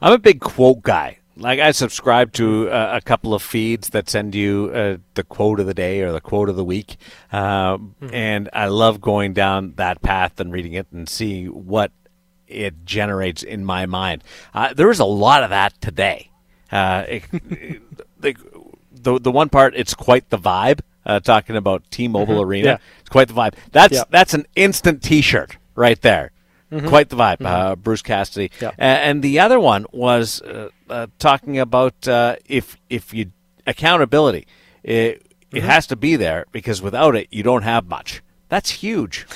I'm 0.00 0.12
a 0.12 0.18
big 0.18 0.40
quote 0.40 0.82
guy. 0.82 1.18
Like 1.36 1.60
I 1.60 1.70
subscribe 1.70 2.32
to 2.34 2.68
a, 2.68 2.96
a 2.96 3.00
couple 3.00 3.32
of 3.32 3.42
feeds 3.42 3.90
that 3.90 4.10
send 4.10 4.34
you 4.34 4.70
uh, 4.74 4.96
the 5.14 5.24
quote 5.24 5.60
of 5.60 5.66
the 5.66 5.74
day 5.74 6.00
or 6.00 6.12
the 6.12 6.20
quote 6.20 6.48
of 6.48 6.56
the 6.56 6.64
week, 6.64 6.96
uh, 7.32 7.78
mm-hmm. 7.78 8.14
and 8.14 8.50
I 8.52 8.66
love 8.66 9.00
going 9.00 9.32
down 9.32 9.74
that 9.76 10.02
path 10.02 10.40
and 10.40 10.52
reading 10.52 10.74
it 10.74 10.86
and 10.92 11.08
seeing 11.08 11.46
what 11.48 11.90
it 12.46 12.84
generates 12.84 13.42
in 13.42 13.64
my 13.64 13.86
mind. 13.86 14.22
Uh, 14.52 14.74
there 14.74 14.90
is 14.90 14.98
a 14.98 15.04
lot 15.04 15.42
of 15.42 15.50
that 15.50 15.80
today. 15.80 16.30
Uh, 16.70 17.04
it, 17.08 17.24
the, 18.20 18.36
the 18.92 19.18
the 19.18 19.30
one 19.30 19.48
part, 19.48 19.74
it's 19.74 19.94
quite 19.94 20.28
the 20.30 20.38
vibe. 20.38 20.80
Uh, 21.04 21.18
talking 21.18 21.56
about 21.56 21.82
T-Mobile 21.90 22.34
mm-hmm. 22.36 22.44
Arena, 22.44 22.68
yeah. 22.68 22.78
it's 23.00 23.08
quite 23.08 23.26
the 23.26 23.34
vibe. 23.34 23.54
That's 23.72 23.94
yeah. 23.94 24.04
that's 24.10 24.34
an 24.34 24.46
instant 24.54 25.02
T-shirt 25.02 25.56
right 25.74 26.00
there. 26.00 26.30
Mm-hmm. 26.70 26.88
Quite 26.88 27.08
the 27.08 27.16
vibe, 27.16 27.38
mm-hmm. 27.38 27.46
uh, 27.46 27.76
Bruce 27.76 28.02
Cassidy. 28.02 28.50
Yep. 28.60 28.74
and 28.78 29.22
the 29.22 29.40
other 29.40 29.58
one 29.58 29.84
was 29.92 30.40
uh, 30.92 31.06
talking 31.18 31.58
about 31.58 32.06
uh, 32.06 32.36
if 32.44 32.76
if 32.90 33.14
you 33.14 33.32
accountability, 33.66 34.46
it, 34.82 35.24
mm-hmm. 35.24 35.56
it 35.56 35.62
has 35.64 35.86
to 35.88 35.96
be 35.96 36.16
there 36.16 36.46
because 36.52 36.82
without 36.82 37.16
it, 37.16 37.28
you 37.30 37.42
don't 37.42 37.62
have 37.62 37.88
much. 37.88 38.22
That's 38.48 38.70
huge. 38.70 39.26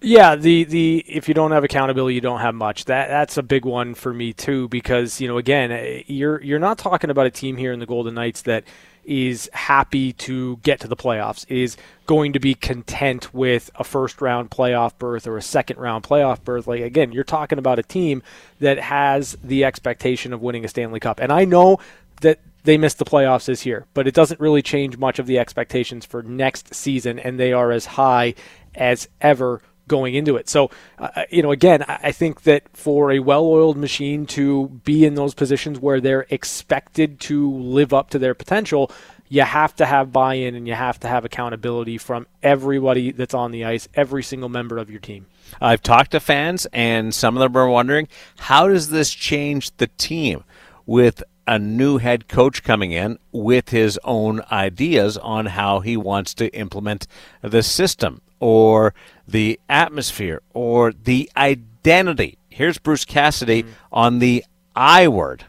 Yeah, 0.00 0.36
the 0.36 0.64
the 0.64 1.04
if 1.08 1.28
you 1.28 1.34
don't 1.34 1.50
have 1.52 1.64
accountability, 1.64 2.14
you 2.14 2.20
don't 2.20 2.40
have 2.40 2.54
much. 2.54 2.84
That 2.84 3.08
that's 3.08 3.36
a 3.36 3.42
big 3.42 3.64
one 3.64 3.94
for 3.94 4.12
me 4.12 4.32
too 4.32 4.68
because 4.68 5.20
you 5.20 5.28
know 5.28 5.38
again, 5.38 5.72
eh, 5.72 6.02
you're 6.06 6.42
you're 6.42 6.58
not 6.58 6.78
talking 6.78 7.10
about 7.10 7.26
a 7.26 7.30
team 7.30 7.56
here 7.56 7.72
in 7.72 7.80
the 7.80 7.86
Golden 7.86 8.14
Knights 8.14 8.42
that 8.42 8.64
is 9.08 9.48
happy 9.54 10.12
to 10.12 10.58
get 10.58 10.80
to 10.80 10.86
the 10.86 10.96
playoffs, 10.96 11.46
is 11.48 11.76
going 12.06 12.34
to 12.34 12.38
be 12.38 12.54
content 12.54 13.32
with 13.32 13.70
a 13.76 13.82
first 13.82 14.20
round 14.20 14.50
playoff 14.50 14.96
berth 14.98 15.26
or 15.26 15.38
a 15.38 15.42
second 15.42 15.78
round 15.78 16.04
playoff 16.04 16.44
berth. 16.44 16.66
Like, 16.66 16.82
again, 16.82 17.10
you're 17.10 17.24
talking 17.24 17.58
about 17.58 17.78
a 17.78 17.82
team 17.82 18.22
that 18.60 18.78
has 18.78 19.36
the 19.42 19.64
expectation 19.64 20.32
of 20.32 20.42
winning 20.42 20.64
a 20.64 20.68
Stanley 20.68 21.00
Cup. 21.00 21.20
And 21.20 21.32
I 21.32 21.46
know 21.46 21.78
that 22.20 22.40
they 22.64 22.76
missed 22.76 22.98
the 22.98 23.04
playoffs 23.06 23.46
this 23.46 23.64
year, 23.64 23.86
but 23.94 24.06
it 24.06 24.14
doesn't 24.14 24.40
really 24.40 24.62
change 24.62 24.98
much 24.98 25.18
of 25.18 25.26
the 25.26 25.38
expectations 25.38 26.04
for 26.04 26.22
next 26.22 26.74
season, 26.74 27.18
and 27.18 27.40
they 27.40 27.52
are 27.52 27.72
as 27.72 27.86
high 27.86 28.34
as 28.74 29.08
ever 29.22 29.62
going 29.88 30.14
into 30.14 30.36
it. 30.36 30.48
So, 30.48 30.70
uh, 30.98 31.08
uh, 31.16 31.22
you 31.30 31.42
know, 31.42 31.50
again, 31.50 31.84
I 31.88 32.12
think 32.12 32.42
that 32.42 32.64
for 32.76 33.10
a 33.10 33.18
well 33.18 33.44
oiled 33.44 33.76
machine 33.76 34.26
to 34.26 34.68
be 34.84 35.04
in 35.04 35.14
those 35.14 35.34
positions 35.34 35.80
where 35.80 36.00
they're 36.00 36.26
expected 36.30 37.18
to 37.20 37.50
live 37.50 37.92
up 37.92 38.10
to 38.10 38.18
their 38.18 38.34
potential, 38.34 38.90
you 39.28 39.42
have 39.42 39.74
to 39.76 39.86
have 39.86 40.12
buy 40.12 40.34
in 40.34 40.54
and 40.54 40.66
you 40.66 40.74
have 40.74 41.00
to 41.00 41.08
have 41.08 41.24
accountability 41.24 41.98
from 41.98 42.26
everybody 42.42 43.12
that's 43.12 43.34
on 43.34 43.50
the 43.50 43.64
ice, 43.64 43.88
every 43.94 44.22
single 44.22 44.48
member 44.48 44.78
of 44.78 44.90
your 44.90 45.00
team. 45.00 45.26
I've 45.60 45.82
talked 45.82 46.12
to 46.12 46.20
fans, 46.20 46.66
and 46.72 47.14
some 47.14 47.36
of 47.36 47.40
them 47.40 47.56
are 47.56 47.68
wondering 47.68 48.08
how 48.38 48.68
does 48.68 48.90
this 48.90 49.10
change 49.10 49.76
the 49.76 49.86
team 49.86 50.44
with 50.86 51.22
a 51.46 51.58
new 51.58 51.96
head 51.96 52.28
coach 52.28 52.62
coming 52.62 52.92
in 52.92 53.18
with 53.32 53.70
his 53.70 53.98
own 54.04 54.42
ideas 54.52 55.16
on 55.16 55.46
how 55.46 55.80
he 55.80 55.96
wants 55.96 56.34
to 56.34 56.54
implement 56.54 57.06
the 57.40 57.62
system 57.62 58.20
or 58.40 58.94
the 59.26 59.58
atmosphere 59.68 60.42
or 60.54 60.92
the 60.92 61.30
identity. 61.36 62.38
Here's 62.48 62.78
Bruce 62.78 63.04
Cassidy 63.04 63.62
mm-hmm. 63.62 63.72
on 63.92 64.18
the 64.18 64.44
I 64.74 65.08
word. 65.08 65.44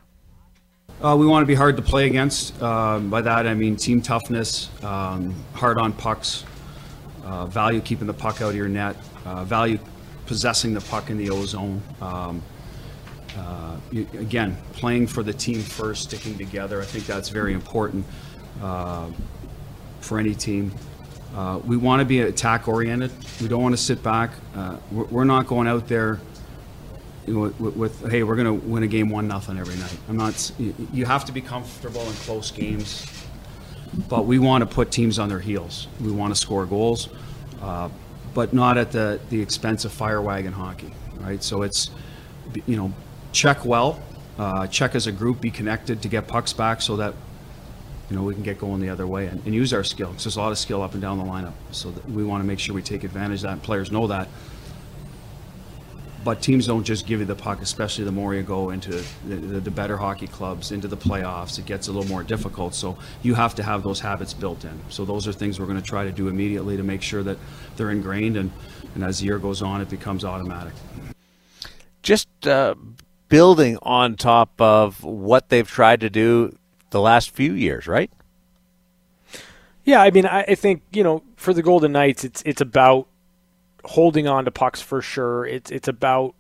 Uh, 1.02 1.16
we 1.18 1.26
want 1.26 1.44
to 1.44 1.48
be 1.48 1.56
hard 1.56 1.78
to 1.78 1.82
play 1.82 2.08
against. 2.08 2.62
Uh, 2.62 3.00
by 3.00 3.22
that 3.22 3.48
I 3.48 3.54
mean 3.54 3.78
team 3.78 4.02
toughness, 4.02 4.70
um, 4.84 5.34
hard 5.54 5.78
on 5.78 5.94
pucks, 5.94 6.44
uh, 7.24 7.46
value 7.46 7.80
keeping 7.80 8.06
the 8.06 8.14
puck 8.14 8.42
out 8.42 8.50
of 8.50 8.56
your 8.56 8.68
net, 8.68 8.98
uh, 9.26 9.46
value 9.46 9.80
possessing 10.26 10.74
the 10.74 10.82
puck 10.82 11.10
in 11.10 11.18
the 11.18 11.30
O 11.30 11.46
zone. 11.46 11.82
Um, 12.02 12.44
uh, 13.38 13.78
you, 13.92 14.08
again, 14.20 14.58
playing 14.74 15.08
for 15.08 15.24
the 15.24 15.32
team 15.34 15.62
first, 15.62 16.04
sticking 16.04 16.38
together. 16.38 16.82
I 16.82 16.86
think 16.86 17.06
that's 17.06 17.30
very 17.30 17.54
important 17.54 18.06
uh, 18.62 19.10
for 20.02 20.20
any 20.20 20.36
team. 20.36 20.72
Uh, 21.40 21.58
we 21.60 21.78
want 21.78 22.02
to 22.02 22.06
be 22.06 22.20
attack 22.20 22.68
oriented. 22.68 23.10
We 23.40 23.48
don't 23.48 23.62
want 23.64 23.72
to 23.72 23.82
sit 23.82 24.04
back. 24.04 24.32
Uh, 24.54 24.76
we're, 24.92 25.06
we're, 25.06 25.24
not 25.24 25.48
going 25.48 25.70
out 25.70 25.88
there 25.88 26.20
you 27.26 27.34
know, 27.34 27.54
with, 27.58 27.78
with, 27.78 28.12
hey, 28.12 28.24
we're 28.24 28.36
going 28.36 28.60
to 28.60 28.68
win 28.68 28.84
a 28.84 28.88
game 28.88 29.10
one 29.10 29.30
nothing 29.30 29.58
every 29.58 29.78
night. 29.78 29.98
I'm 30.10 30.18
not. 30.18 30.52
You 30.60 31.06
have 31.06 31.24
to 31.24 31.32
be 31.32 31.40
comfortable 31.40 32.02
in 32.02 32.12
close 32.26 32.52
games, 32.52 33.10
but 34.10 34.26
we 34.26 34.38
want 34.38 34.64
to 34.64 34.76
put 34.76 34.92
teams 34.92 35.18
on 35.18 35.30
their 35.30 35.40
heels. 35.40 35.88
We 36.02 36.12
want 36.12 36.36
to 36.36 36.38
score 36.38 36.66
goals, 36.66 37.08
uh, 37.62 37.88
but 38.34 38.54
not 38.54 38.78
at 38.78 38.92
the 38.92 39.22
the 39.30 39.42
expense 39.42 39.86
of 39.86 39.94
fire 39.94 40.22
wagon 40.22 40.52
hockey, 40.52 40.92
right? 41.22 41.42
So 41.42 41.62
it's 41.62 41.90
you 42.66 42.76
know 42.76 42.92
check 43.32 43.64
well, 43.64 44.04
uh, 44.38 44.68
check 44.68 44.94
as 44.94 45.08
a 45.08 45.12
group, 45.14 45.40
be 45.40 45.52
connected 45.52 46.02
to 46.02 46.10
get 46.10 46.28
pucks 46.28 46.52
back 46.52 46.82
so 46.82 46.98
that 46.98 47.14
you 48.10 48.16
know, 48.16 48.24
we 48.24 48.34
can 48.34 48.44
get 48.44 48.58
going 48.58 48.82
the 48.82 48.90
other 48.90 49.06
way 49.06 49.28
and, 49.28 49.46
and 49.46 49.54
use 49.54 49.72
our 49.74 49.84
skill. 49.84 50.10
Because 50.10 50.24
there's 50.24 50.36
a 50.38 50.42
lot 50.42 50.52
of 50.52 50.58
skill 50.58 50.82
up 50.82 50.94
and 50.94 51.02
down 51.02 51.18
the 51.18 51.24
lineup. 51.24 51.54
So 51.72 51.94
we 52.08 52.24
want 52.24 52.42
to 52.44 52.48
make 52.48 52.60
sure 52.60 52.74
we 52.74 52.82
take 52.82 53.04
advantage 53.04 53.40
of 53.40 53.44
that, 53.44 53.54
and 53.54 53.64
players 53.64 53.92
know 53.92 54.08
that. 54.08 54.28
but 56.24 56.42
teams 56.42 56.68
don't 56.68 56.84
just 56.84 57.06
give 57.06 57.20
you 57.20 57.26
the 57.26 57.36
puck, 57.36 57.62
especially 57.62 58.04
the 58.04 58.12
more 58.12 58.36
you 58.36 58.44
go 58.44 58.72
into 58.72 58.92
the, 58.92 59.36
the, 59.36 59.60
the, 59.62 59.72
better 59.72 59.96
hockey 59.96 60.28
clubs, 60.28 60.72
into 60.72 60.88
the 60.88 60.98
playoffs. 60.98 61.58
It 61.60 61.66
gets 61.66 61.88
a 61.88 61.92
little 61.92 62.10
more 62.10 62.24
difficult. 62.24 62.76
So 62.76 62.98
you 63.22 63.36
have 63.36 63.56
to 63.56 63.64
have 63.64 63.84
those 63.84 64.00
habits 64.00 64.34
built 64.34 64.66
in. 64.66 64.80
So 64.90 65.06
those 65.06 65.28
are 65.28 65.34
things 65.34 65.60
we're 65.60 65.66
going 65.66 65.82
to 65.82 65.88
try 65.88 66.04
to 66.04 66.12
do 66.12 66.28
immediately 66.28 66.78
to 66.78 66.84
make 66.84 67.02
sure 67.02 67.24
that 67.24 67.38
they're 67.78 67.92
ingrained, 67.92 68.38
and, 68.38 68.52
and 68.96 69.04
as 69.04 69.20
the 69.20 69.26
year 69.26 69.40
goes 69.40 69.62
on, 69.62 69.82
it 69.82 69.90
becomes 69.90 70.26
automatic. 70.26 70.74
Just 72.04 72.28
uh, 72.48 72.76
building 73.30 73.78
on 73.82 74.16
top 74.16 74.60
of 74.60 75.04
what 75.04 75.50
they've 75.50 75.68
tried 75.68 76.02
to 76.02 76.10
do 76.10 76.58
the 76.90 77.02
last 77.02 77.32
few 77.32 77.54
years, 77.54 77.88
right? 77.88 78.12
Yeah, 79.84 80.02
I 80.02 80.12
mean, 80.12 80.26
I, 80.26 80.44
I 80.44 80.56
think 80.56 80.84
you 80.92 81.04
know, 81.04 81.24
for 81.36 81.54
the 81.54 81.64
Golden 81.64 81.92
Knights, 81.92 82.24
it's 82.24 82.44
it's 82.46 82.62
about 82.62 83.08
holding 83.86 84.28
on 84.28 84.46
to 84.46 84.52
pucks 84.52 84.82
for 84.82 85.02
sure. 85.02 85.46
It's 85.46 85.72
it's 85.72 85.88
about 85.88 86.36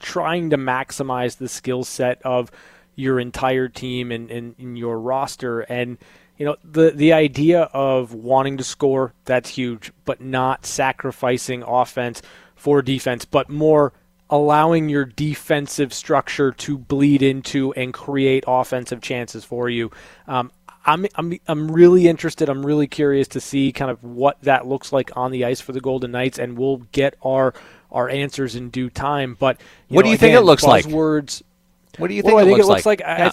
trying 0.00 0.50
to 0.50 0.56
maximize 0.56 1.36
the 1.36 1.48
skill 1.48 1.84
set 1.84 2.20
of 2.22 2.50
your 2.96 3.20
entire 3.20 3.68
team 3.68 4.10
and, 4.10 4.30
and, 4.30 4.54
and, 4.58 4.76
your 4.76 4.98
roster. 4.98 5.60
And 5.60 5.98
you 6.36 6.46
know 6.46 6.56
the 6.64 6.90
the 6.90 7.12
idea 7.12 7.62
of 7.72 8.12
wanting 8.12 8.56
to 8.58 8.64
score 8.64 9.14
that's 9.24 9.50
huge, 9.50 9.92
but 10.04 10.20
not 10.20 10.66
sacrificing 10.66 11.62
offense 11.62 12.22
for 12.56 12.82
defense, 12.82 13.24
but 13.24 13.48
more 13.48 13.92
allowing 14.30 14.88
your 14.88 15.04
defensive 15.04 15.92
structure 15.92 16.52
to 16.52 16.78
bleed 16.78 17.20
into 17.22 17.72
and 17.74 17.92
create 17.92 18.44
offensive 18.46 19.02
chances 19.02 19.44
for 19.44 19.68
you. 19.68 19.90
Um, 20.26 20.50
I'm, 20.86 21.06
I'm 21.14 21.38
I'm 21.46 21.70
really 21.70 22.08
interested. 22.08 22.48
I'm 22.48 22.64
really 22.64 22.86
curious 22.86 23.28
to 23.28 23.40
see 23.40 23.70
kind 23.70 23.90
of 23.90 24.02
what 24.02 24.40
that 24.42 24.66
looks 24.66 24.92
like 24.92 25.14
on 25.14 25.30
the 25.30 25.44
ice 25.44 25.60
for 25.60 25.72
the 25.72 25.80
Golden 25.80 26.12
Knights, 26.12 26.38
and 26.38 26.56
we'll 26.56 26.78
get 26.92 27.16
our 27.22 27.52
our 27.92 28.08
answers 28.08 28.56
in 28.56 28.70
due 28.70 28.88
time. 28.88 29.36
But 29.38 29.60
what 29.88 30.00
know, 30.00 30.02
do 30.04 30.08
you 30.08 30.14
again, 30.14 30.30
think 30.30 30.38
it 30.38 30.42
looks 30.42 30.62
like? 30.62 30.86
Words. 30.86 31.42
What 31.98 32.08
do 32.08 32.14
you 32.14 32.22
think? 32.22 32.34
Well, 32.34 32.38
it 32.38 32.42
I 32.42 32.44
think 32.46 32.58
looks 32.58 32.68
it 32.68 32.72
looks 32.72 32.86
like. 32.86 33.00
like 33.00 33.18
yeah. 33.18 33.32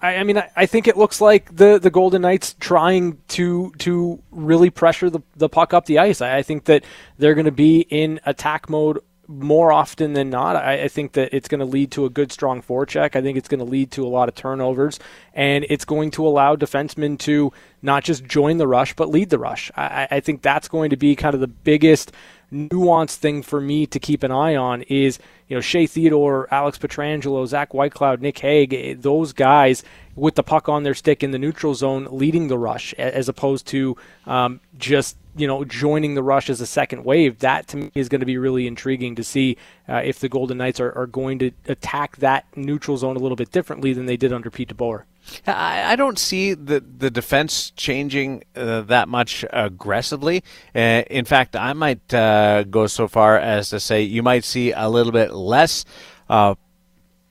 I, 0.00 0.16
I, 0.16 0.24
mean, 0.24 0.38
I, 0.38 0.50
I 0.56 0.66
think 0.66 0.88
it 0.88 0.96
looks 0.96 1.20
like 1.20 1.54
the, 1.54 1.78
the 1.78 1.90
Golden 1.90 2.22
Knights 2.22 2.56
trying 2.58 3.18
to 3.28 3.72
to 3.78 4.20
really 4.32 4.68
pressure 4.68 5.08
the, 5.08 5.20
the 5.36 5.48
puck 5.48 5.72
up 5.72 5.86
the 5.86 6.00
ice. 6.00 6.20
I, 6.20 6.38
I 6.38 6.42
think 6.42 6.64
that 6.64 6.82
they're 7.18 7.34
going 7.34 7.46
to 7.46 7.52
be 7.52 7.86
in 7.88 8.18
attack 8.26 8.68
mode 8.68 8.98
more 9.32 9.72
often 9.72 10.12
than 10.12 10.30
not, 10.30 10.56
I, 10.56 10.84
I 10.84 10.88
think 10.88 11.12
that 11.12 11.34
it's 11.34 11.48
going 11.48 11.60
to 11.60 11.66
lead 11.66 11.90
to 11.92 12.04
a 12.04 12.10
good, 12.10 12.32
strong 12.32 12.62
forecheck. 12.62 13.16
I 13.16 13.22
think 13.22 13.38
it's 13.38 13.48
going 13.48 13.60
to 13.60 13.64
lead 13.64 13.90
to 13.92 14.06
a 14.06 14.08
lot 14.08 14.28
of 14.28 14.34
turnovers, 14.34 14.98
and 15.34 15.64
it's 15.68 15.84
going 15.84 16.10
to 16.12 16.26
allow 16.26 16.56
defensemen 16.56 17.18
to 17.20 17.52
not 17.80 18.04
just 18.04 18.24
join 18.24 18.58
the 18.58 18.68
rush, 18.68 18.94
but 18.94 19.08
lead 19.08 19.30
the 19.30 19.38
rush. 19.38 19.70
I, 19.76 20.08
I 20.10 20.20
think 20.20 20.42
that's 20.42 20.68
going 20.68 20.90
to 20.90 20.96
be 20.96 21.16
kind 21.16 21.34
of 21.34 21.40
the 21.40 21.48
biggest 21.48 22.12
nuanced 22.52 23.16
thing 23.16 23.42
for 23.42 23.60
me 23.60 23.86
to 23.86 23.98
keep 23.98 24.22
an 24.22 24.30
eye 24.30 24.54
on 24.54 24.82
is, 24.82 25.18
you 25.48 25.56
know, 25.56 25.60
Shea 25.60 25.86
Theodore, 25.86 26.48
Alex 26.50 26.78
Pietrangelo, 26.78 27.46
Zach 27.46 27.70
Whitecloud, 27.70 28.20
Nick 28.20 28.38
Hague, 28.38 28.74
eh, 28.74 28.94
those 28.98 29.32
guys 29.32 29.82
with 30.14 30.34
the 30.34 30.42
puck 30.42 30.68
on 30.68 30.82
their 30.82 30.94
stick 30.94 31.22
in 31.22 31.30
the 31.30 31.38
neutral 31.38 31.74
zone 31.74 32.06
leading 32.10 32.48
the 32.48 32.58
rush 32.58 32.92
as 32.94 33.28
opposed 33.28 33.66
to 33.68 33.96
um, 34.26 34.60
just 34.76 35.16
you 35.36 35.46
know, 35.46 35.64
joining 35.64 36.14
the 36.14 36.22
rush 36.22 36.50
as 36.50 36.60
a 36.60 36.66
second 36.66 37.04
wave, 37.04 37.38
that 37.38 37.66
to 37.68 37.76
me 37.76 37.90
is 37.94 38.08
going 38.08 38.20
to 38.20 38.26
be 38.26 38.36
really 38.36 38.66
intriguing 38.66 39.14
to 39.14 39.24
see 39.24 39.56
uh, 39.88 39.96
if 40.04 40.18
the 40.18 40.28
Golden 40.28 40.58
Knights 40.58 40.80
are, 40.80 40.92
are 40.92 41.06
going 41.06 41.38
to 41.38 41.50
attack 41.66 42.16
that 42.18 42.44
neutral 42.54 42.96
zone 42.96 43.16
a 43.16 43.18
little 43.18 43.36
bit 43.36 43.50
differently 43.50 43.92
than 43.92 44.06
they 44.06 44.16
did 44.16 44.32
under 44.32 44.50
Pete 44.50 44.76
DeBoer. 44.76 45.04
I, 45.46 45.92
I 45.92 45.96
don't 45.96 46.18
see 46.18 46.52
the, 46.54 46.80
the 46.80 47.10
defense 47.10 47.70
changing 47.70 48.44
uh, 48.56 48.82
that 48.82 49.08
much 49.08 49.44
aggressively. 49.50 50.42
Uh, 50.74 51.02
in 51.08 51.24
fact, 51.24 51.56
I 51.56 51.72
might 51.72 52.12
uh, 52.12 52.64
go 52.64 52.86
so 52.86 53.08
far 53.08 53.38
as 53.38 53.70
to 53.70 53.80
say 53.80 54.02
you 54.02 54.22
might 54.22 54.44
see 54.44 54.72
a 54.72 54.88
little 54.88 55.12
bit 55.12 55.32
less 55.32 55.84
uh, 56.28 56.56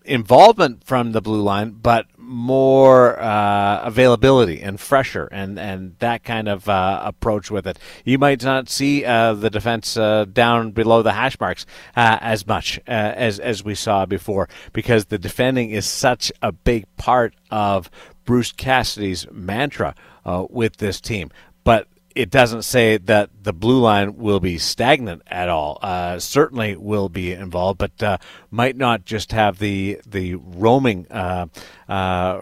involvement 0.05 0.83
from 0.83 1.11
the 1.11 1.21
blue 1.21 1.41
line, 1.41 1.71
but 1.71 2.07
more 2.31 3.19
uh, 3.19 3.81
availability 3.83 4.61
and 4.61 4.79
fresher 4.79 5.27
and, 5.31 5.59
and 5.59 5.95
that 5.99 6.23
kind 6.23 6.47
of 6.47 6.67
uh, 6.69 7.01
approach 7.03 7.51
with 7.51 7.67
it. 7.67 7.77
You 8.05 8.17
might 8.17 8.43
not 8.43 8.69
see 8.69 9.03
uh, 9.03 9.33
the 9.33 9.49
defense 9.49 9.97
uh, 9.97 10.25
down 10.25 10.71
below 10.71 11.01
the 11.01 11.11
hash 11.11 11.39
marks 11.39 11.65
uh, 11.95 12.17
as 12.21 12.47
much 12.47 12.79
uh, 12.87 12.91
as, 12.91 13.39
as 13.39 13.63
we 13.63 13.75
saw 13.75 14.05
before 14.05 14.47
because 14.71 15.05
the 15.05 15.17
defending 15.17 15.71
is 15.71 15.85
such 15.85 16.31
a 16.41 16.51
big 16.51 16.85
part 16.97 17.35
of 17.51 17.91
Bruce 18.23 18.51
Cassidy's 18.51 19.27
mantra 19.31 19.93
with 20.49 20.77
this 20.77 21.01
team. 21.01 21.31
But 21.63 21.87
it 22.15 22.29
doesn't 22.29 22.63
say 22.63 22.97
that 22.97 23.29
the 23.43 23.53
blue 23.53 23.79
line 23.79 24.17
will 24.17 24.39
be 24.39 24.57
stagnant 24.57 25.21
at 25.27 25.49
all. 25.49 25.79
Uh, 25.81 26.19
certainly 26.19 26.75
will 26.75 27.09
be 27.09 27.33
involved, 27.33 27.77
but 27.77 28.03
uh, 28.03 28.17
might 28.49 28.75
not 28.75 29.05
just 29.05 29.31
have 29.31 29.59
the 29.59 29.99
the 30.05 30.35
roaming 30.35 31.07
uh, 31.11 31.47
uh 31.87 32.41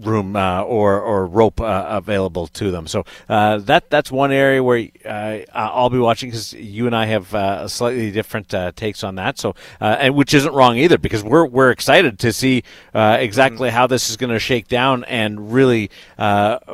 room 0.00 0.36
uh, 0.36 0.62
or 0.62 1.00
or 1.00 1.26
rope 1.26 1.60
uh, 1.60 1.86
available 1.88 2.46
to 2.48 2.70
them. 2.70 2.86
So 2.86 3.04
uh, 3.28 3.58
that 3.58 3.90
that's 3.90 4.10
one 4.10 4.32
area 4.32 4.62
where 4.62 4.88
uh, 5.04 5.38
I'll 5.52 5.90
be 5.90 5.98
watching 5.98 6.30
because 6.30 6.52
you 6.52 6.86
and 6.86 6.96
I 6.96 7.06
have 7.06 7.34
uh, 7.34 7.68
slightly 7.68 8.10
different 8.10 8.52
uh, 8.52 8.72
takes 8.74 9.04
on 9.04 9.16
that. 9.16 9.38
So 9.38 9.54
and 9.80 10.14
which 10.14 10.34
isn't 10.34 10.52
wrong 10.52 10.76
either 10.76 10.98
because 10.98 11.22
we're 11.22 11.46
we're 11.46 11.70
excited 11.70 12.18
to 12.20 12.32
see 12.32 12.64
exactly 12.94 13.68
mm-hmm. 13.68 13.76
how 13.76 13.86
this 13.86 14.10
is 14.10 14.16
going 14.16 14.32
to 14.32 14.38
shake 14.38 14.68
down 14.68 15.04
and 15.04 15.52
really 15.52 15.90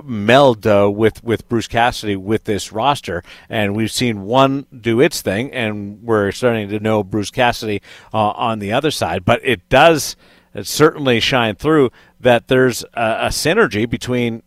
meld 0.04 0.64
with 0.64 1.22
with 1.22 1.48
Bruce 1.48 1.68
Cassidy 1.68 2.16
with 2.16 2.44
this 2.44 2.72
roster. 2.72 3.22
And 3.48 3.74
we've 3.74 3.92
seen 3.92 4.22
one 4.22 4.66
do 4.78 5.00
its 5.00 5.20
thing, 5.20 5.52
and 5.52 6.02
we're 6.02 6.32
starting 6.32 6.68
to 6.68 6.80
know 6.80 7.02
Bruce 7.02 7.30
Cassidy 7.30 7.82
on 8.12 8.58
the 8.58 8.72
other 8.72 8.90
side. 8.90 9.24
But 9.24 9.40
it 9.44 9.68
does 9.68 10.16
certainly 10.62 11.20
shine 11.20 11.54
through 11.56 11.90
that 12.20 12.48
there's 12.48 12.82
a, 12.94 13.26
a 13.26 13.28
synergy 13.28 13.88
between 13.88 14.42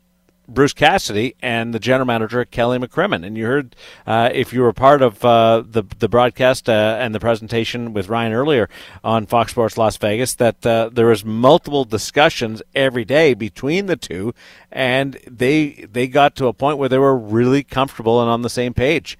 Bruce 0.50 0.74
Cassidy 0.74 1.36
and 1.42 1.74
the 1.74 1.80
general 1.80 2.06
manager 2.06 2.44
Kelly 2.44 2.80
McCrimmon. 2.80 3.26
And 3.26 3.38
you 3.38 3.46
heard, 3.46 3.76
uh, 4.06 4.30
if 4.34 4.52
you 4.52 4.62
were 4.62 4.74
part 4.74 5.02
of 5.02 5.24
uh, 5.24 5.64
the 5.66 5.84
the 6.00 6.10
broadcast 6.10 6.68
uh, 6.68 6.98
and 7.00 7.14
the 7.14 7.20
presentation 7.20 7.94
with 7.94 8.10
Ryan 8.10 8.34
earlier 8.34 8.70
on 9.04 9.26
Fox 9.26 9.52
Sports 9.52 9.78
Las 9.78 9.98
Vegas, 9.98 10.34
that 10.36 10.66
uh, 10.66 10.90
there 10.92 11.08
was 11.08 11.24
multiple 11.24 11.86
discussions 11.86 12.62
every 12.76 13.06
day 13.06 13.34
between 13.34 13.86
the 13.86 13.96
two, 13.96 14.34
and 14.72 15.20
they 15.28 15.88
they 15.92 16.08
got 16.08 16.36
to 16.38 16.48
a 16.48 16.54
point 16.54 16.78
where 16.78 16.90
they 16.90 16.98
were 16.98 17.16
really 17.16 17.64
comfortable 17.64 18.22
and 18.22 18.30
on 18.30 18.42
the 18.42 18.50
same 18.50 18.74
page. 18.74 19.18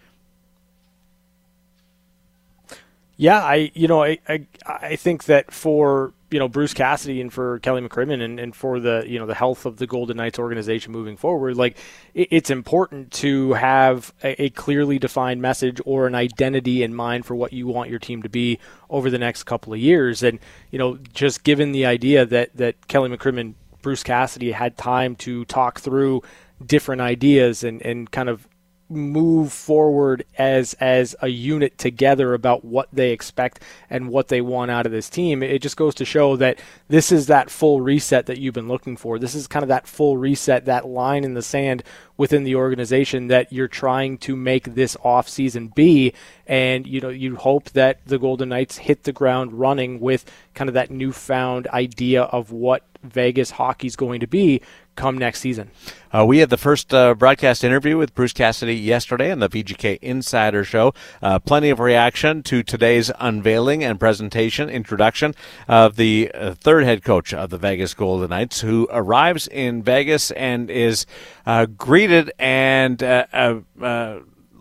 Yeah, 3.18 3.44
I 3.44 3.72
you 3.74 3.88
know 3.88 4.04
I 4.04 4.18
I, 4.28 4.48
I 4.66 4.96
think 4.96 5.26
that 5.26 5.52
for 5.52 6.14
you 6.32 6.40
know 6.40 6.48
Bruce 6.48 6.74
Cassidy 6.74 7.22
and 7.22 7.32
for 7.32 7.60
Kelly 7.60 7.82
McCrimmon 7.82 8.22
and, 8.22 8.40
and 8.40 8.56
for 8.56 8.80
the 8.80 9.04
you 9.08 9.18
know 9.18 9.26
the 9.26 9.34
health 9.34 9.66
of 9.66 9.78
the 9.78 9.88
Golden 9.88 10.18
Knights 10.18 10.40
organization 10.40 10.92
moving 10.92 11.18
forward, 11.18 11.58
like 11.58 11.78
it, 12.14 12.28
it's 12.32 12.50
important 12.50 13.12
to 13.14 13.54
have 13.54 14.14
a, 14.24 14.44
a, 14.44 14.50
clearly 14.52 15.00
defined 15.00 15.42
message 15.42 15.82
or 15.86 16.08
an 16.08 16.16
identity 16.16 16.84
in 16.84 16.94
mind 16.94 17.26
for 17.26 17.36
what 17.36 17.54
you 17.54 17.68
want 17.68 17.90
your 17.90 18.00
team 18.00 18.22
to 18.24 18.30
be 18.30 18.60
over 18.90 19.10
the 19.10 19.18
next 19.18 19.44
couple 19.44 19.74
of 19.74 19.80
years. 19.80 20.24
And 20.24 20.40
you 20.72 20.80
know, 20.80 20.98
just 21.14 21.44
given 21.44 21.72
the 21.72 21.86
idea 21.86 22.26
that 22.26 22.56
that 22.58 22.88
Kelly 22.88 23.10
McCrimmon, 23.10 23.54
Bruce 23.82 24.04
Cassidy 24.04 24.52
had 24.52 24.78
time 24.78 25.16
to 25.18 25.46
talk 25.46 25.80
through 25.80 26.22
different 26.66 27.02
ideas 27.02 27.64
and 27.64 27.82
and 27.82 28.12
kind 28.12 28.30
of 28.30 28.49
move 28.90 29.54
forward 29.54 30.26
as 30.38 30.74
as 30.76 31.16
a 31.22 31.28
unit 31.28 31.78
together 31.78 32.34
about 32.34 32.66
what 32.66 32.90
they 32.92 33.12
expect 33.12 33.62
and 33.90 34.10
what 34.10 34.30
they 34.30 34.42
want 34.42 34.72
out 34.72 34.86
of 34.86 34.92
this 34.92 35.10
team. 35.10 35.44
It 35.44 35.62
just 35.62 35.78
goes 35.78 35.94
to 35.96 36.06
show 36.06 36.36
that 36.38 36.60
this 36.88 37.12
is 37.12 37.28
that 37.28 37.52
full 37.52 37.82
reset 37.82 38.26
that 38.26 38.40
you've 38.40 38.54
been 38.54 38.68
looking 38.68 38.98
for. 38.98 39.20
This 39.20 39.36
is 39.36 39.48
kind 39.48 39.64
of 39.64 39.70
that 39.70 39.88
full 39.88 40.18
reset, 40.18 40.66
that 40.66 40.88
line 40.88 41.24
in 41.24 41.36
the 41.36 41.42
sand 41.42 41.84
within 42.18 42.44
the 42.44 42.56
organization 42.56 43.28
that 43.28 43.54
you're 43.54 43.68
trying 43.68 44.18
to 44.18 44.36
make 44.36 44.76
this 44.76 44.98
off 45.04 45.30
season 45.30 45.68
be. 45.68 46.14
And 46.48 46.88
you 46.88 47.00
know, 47.00 47.10
you 47.10 47.36
hope 47.36 47.70
that 47.72 48.06
the 48.06 48.20
Golden 48.20 48.50
Knights 48.50 48.78
hit 48.78 49.04
the 49.04 49.14
ground 49.14 49.54
running 49.54 50.00
with 50.00 50.26
kind 50.56 50.68
of 50.68 50.74
that 50.74 50.90
newfound 50.90 51.68
idea 51.68 52.24
of 52.24 52.52
what 52.52 52.84
Vegas 53.04 53.52
hockey 53.52 53.88
is 53.88 53.96
going 53.96 54.20
to 54.20 54.28
be 54.28 54.62
come 54.96 55.18
next 55.18 55.40
season. 55.40 55.72
Uh, 56.12 56.26
we 56.26 56.40
had 56.40 56.50
the 56.50 56.58
first 56.58 56.94
uh, 56.94 57.14
broadcast 57.14 57.64
interview 57.64 57.98
with 57.98 58.14
Bruce 58.14 58.34
Cassidy 58.34 58.76
yesterday 58.76 59.32
on 59.32 59.40
the 59.40 59.48
VGK 59.48 59.98
Insider 60.02 60.66
Show. 60.66 60.94
Uh, 61.22 61.40
plenty 61.40 61.70
of 61.70 61.80
reaction 61.80 62.44
to 62.44 62.64
today's 62.64 63.10
unveiling 63.20 63.84
and 63.84 64.00
presentation, 64.00 64.70
introduction 64.70 65.34
of 65.70 65.96
the 65.96 66.30
uh, 66.34 66.54
third 66.56 66.84
head 66.84 67.04
coach 67.04 67.34
of 67.34 67.50
the 67.50 67.58
Vegas 67.58 67.94
Golden 67.94 68.30
Knights, 68.32 68.60
who 68.60 68.88
arrives 68.92 69.48
in 69.48 69.82
Vegas 69.82 70.32
and 70.32 70.70
is 70.70 71.06
uh, 71.46 71.66
greeted 71.66 72.32
and 72.38 73.02
uh, 73.02 73.26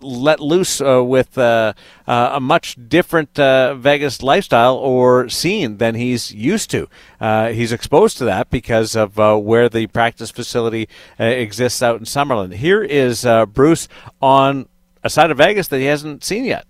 let 0.01 0.39
loose 0.39 0.81
uh, 0.81 1.03
with 1.03 1.37
uh, 1.37 1.73
uh, 2.07 2.31
a 2.33 2.39
much 2.39 2.77
different 2.87 3.39
uh, 3.39 3.75
Vegas 3.75 4.21
lifestyle 4.21 4.75
or 4.75 5.29
scene 5.29 5.77
than 5.77 5.95
he's 5.95 6.33
used 6.33 6.69
to. 6.71 6.87
Uh, 7.19 7.49
he's 7.49 7.71
exposed 7.71 8.17
to 8.17 8.25
that 8.25 8.49
because 8.49 8.95
of 8.95 9.19
uh, 9.19 9.35
where 9.37 9.69
the 9.69 9.87
practice 9.87 10.31
facility 10.31 10.87
exists 11.17 11.81
out 11.81 11.99
in 11.99 12.05
Summerlin. 12.05 12.53
Here 12.53 12.83
is 12.83 13.27
Bruce 13.53 13.87
on 14.21 14.67
a 15.03 15.09
side 15.09 15.31
of 15.31 15.37
Vegas 15.37 15.67
that 15.69 15.79
he 15.79 15.85
hasn't 15.85 16.23
seen 16.23 16.45
yet. 16.45 16.65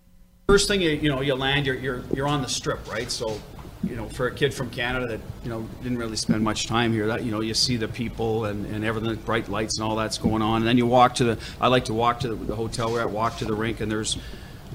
first 0.48 0.68
thing 0.68 0.82
you 0.82 0.92
you 0.92 1.10
know 1.10 1.22
you 1.22 1.36
land 1.36 1.66
you're 1.66 1.76
you're 1.76 2.04
you're 2.14 2.28
on 2.28 2.42
the 2.42 2.50
strip 2.50 2.80
right 2.92 3.12
so 3.12 3.40
you 3.84 3.96
know 3.96 4.10
for 4.10 4.28
a 4.28 4.34
kid 4.34 4.54
from 4.54 4.70
Canada 4.70 5.08
that 5.08 5.22
you 5.44 5.50
know 5.50 5.68
didn't 5.82 5.98
really 5.98 6.18
spend 6.18 6.44
much 6.44 6.68
time 6.68 6.92
here 6.92 7.08
that 7.08 7.24
you 7.24 7.32
know 7.32 7.40
you 7.40 7.54
see 7.54 7.78
the 7.78 7.88
people 7.88 8.46
and, 8.46 8.66
and 8.66 8.84
everything 8.84 9.16
bright 9.24 9.48
lights 9.48 9.78
and 9.78 9.88
all 9.88 9.96
that's 9.96 10.18
going 10.18 10.42
on. 10.42 10.58
And 10.58 10.68
then 10.68 10.78
you 10.78 10.86
walk 10.86 11.16
to 11.16 11.24
the 11.24 11.40
I 11.62 11.68
like 11.68 11.86
to 11.86 11.94
walk 11.94 12.20
to 12.22 12.30
the, 12.30 12.36
the 12.36 12.56
hotel 12.56 12.92
we're 12.92 13.02
at 13.02 13.10
walk 13.10 13.38
to 13.38 13.46
the 13.46 13.54
rink 13.54 13.80
and 13.80 13.92
there's 13.92 14.18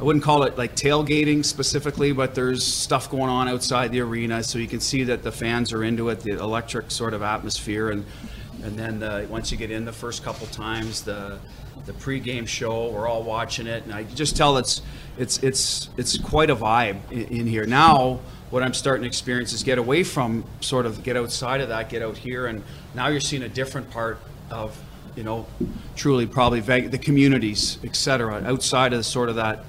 I 0.01 0.03
wouldn't 0.03 0.25
call 0.25 0.43
it 0.43 0.59
like 0.59 0.75
tailgating 0.75 1.45
specifically, 1.45 2.13
but 2.13 2.35
there's 2.35 2.65
stuff 2.65 3.09
going 3.11 3.31
on 3.31 3.47
outside 3.47 3.93
the 3.93 4.01
arena, 4.01 4.43
so 4.43 4.59
you 4.59 4.67
can 4.67 4.81
see 4.81 5.05
that 5.05 5.23
the 5.23 5.31
fans 5.31 5.73
are 5.73 5.85
into 5.85 6.09
it, 6.09 6.21
the 6.21 6.33
electric 6.33 6.91
sort 6.91 7.15
of 7.15 7.23
atmosphere, 7.23 7.91
and 7.91 8.05
and 8.65 8.77
then 8.77 9.03
uh, 9.03 9.25
once 9.29 9.53
you 9.53 9.57
get 9.57 9.71
in 9.71 9.85
the 9.85 9.93
first 9.93 10.25
couple 10.25 10.49
times, 10.49 11.03
the 11.03 11.39
the 11.87 11.93
pregame 11.93 12.49
show, 12.49 12.91
we're 12.91 13.07
all 13.07 13.23
watching 13.23 13.69
it, 13.69 13.85
and 13.85 13.93
I 13.93 14.03
just 14.03 14.37
tell 14.37 14.57
it's 14.57 14.83
it's 15.17 15.41
it's 15.45 15.91
it's 15.97 16.19
quite 16.19 16.51
a 16.51 16.57
vibe 16.57 16.99
in, 17.13 17.25
in 17.29 17.47
here. 17.47 17.67
Now. 17.67 18.21
What 18.55 18.63
I'm 18.63 18.73
starting 18.73 19.03
to 19.03 19.09
experience 19.09 19.53
is 19.53 19.65
get 19.65 19.79
away 19.79 20.05
from 20.05 20.45
sort 20.61 20.87
of 20.87 21.03
get 21.03 21.17
outside 21.17 21.61
of 21.61 21.71
that, 21.71 21.89
get 21.89 22.03
out 22.03 22.17
here, 22.17 22.47
and 22.47 22.63
now 22.95 23.09
you're 23.09 23.19
seeing 23.19 23.43
a 23.43 23.49
different 23.49 23.91
part 23.91 24.21
of 24.49 24.81
you 25.17 25.25
know, 25.25 25.45
truly 25.97 26.25
probably 26.25 26.61
the 26.61 26.99
communities, 26.99 27.79
et 27.83 27.97
cetera, 27.97 28.45
outside 28.45 28.93
of 28.93 29.05
sort 29.05 29.29
of 29.29 29.35
that 29.35 29.65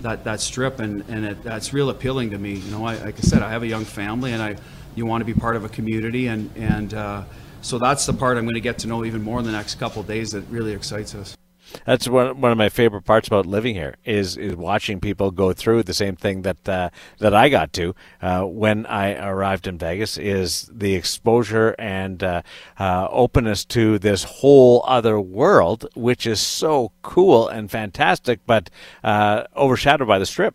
that 0.00 0.24
that 0.24 0.40
strip, 0.40 0.80
and 0.80 1.04
and 1.10 1.26
it, 1.26 1.42
that's 1.42 1.74
real 1.74 1.90
appealing 1.90 2.30
to 2.30 2.38
me. 2.38 2.54
You 2.54 2.70
know, 2.70 2.86
I, 2.86 2.94
like 2.94 3.18
I 3.18 3.20
said, 3.20 3.42
I 3.42 3.50
have 3.50 3.62
a 3.62 3.66
young 3.66 3.84
family, 3.84 4.32
and 4.32 4.40
I 4.40 4.56
you 4.94 5.04
want 5.04 5.20
to 5.20 5.26
be 5.26 5.38
part 5.38 5.54
of 5.54 5.66
a 5.66 5.68
community, 5.68 6.28
and 6.28 6.50
and 6.56 6.94
uh, 6.94 7.24
so 7.60 7.78
that's 7.78 8.06
the 8.06 8.14
part 8.14 8.38
I'm 8.38 8.44
going 8.44 8.54
to 8.54 8.60
get 8.62 8.78
to 8.78 8.86
know 8.86 9.04
even 9.04 9.22
more 9.22 9.38
in 9.38 9.44
the 9.44 9.52
next 9.52 9.74
couple 9.74 10.00
of 10.00 10.08
days 10.08 10.30
that 10.30 10.44
really 10.48 10.72
excites 10.72 11.14
us. 11.14 11.36
That's 11.84 12.08
one 12.08 12.40
one 12.40 12.52
of 12.52 12.58
my 12.58 12.68
favorite 12.68 13.02
parts 13.02 13.28
about 13.28 13.46
living 13.46 13.74
here 13.74 13.96
is 14.04 14.36
is 14.36 14.56
watching 14.56 15.00
people 15.00 15.30
go 15.30 15.52
through 15.52 15.84
the 15.84 15.94
same 15.94 16.16
thing 16.16 16.42
that 16.42 16.68
uh, 16.68 16.90
that 17.18 17.34
I 17.34 17.48
got 17.48 17.72
to 17.74 17.94
uh, 18.22 18.42
when 18.42 18.86
I 18.86 19.14
arrived 19.14 19.66
in 19.66 19.78
Vegas. 19.78 20.18
Is 20.18 20.70
the 20.72 20.94
exposure 20.94 21.74
and 21.78 22.22
uh, 22.22 22.42
uh 22.78 23.08
openness 23.10 23.64
to 23.66 23.98
this 23.98 24.24
whole 24.24 24.82
other 24.86 25.20
world, 25.20 25.86
which 25.94 26.26
is 26.26 26.40
so 26.40 26.92
cool 27.02 27.48
and 27.48 27.70
fantastic, 27.70 28.40
but 28.46 28.70
uh, 29.04 29.44
overshadowed 29.56 30.08
by 30.08 30.18
the 30.18 30.26
Strip. 30.26 30.54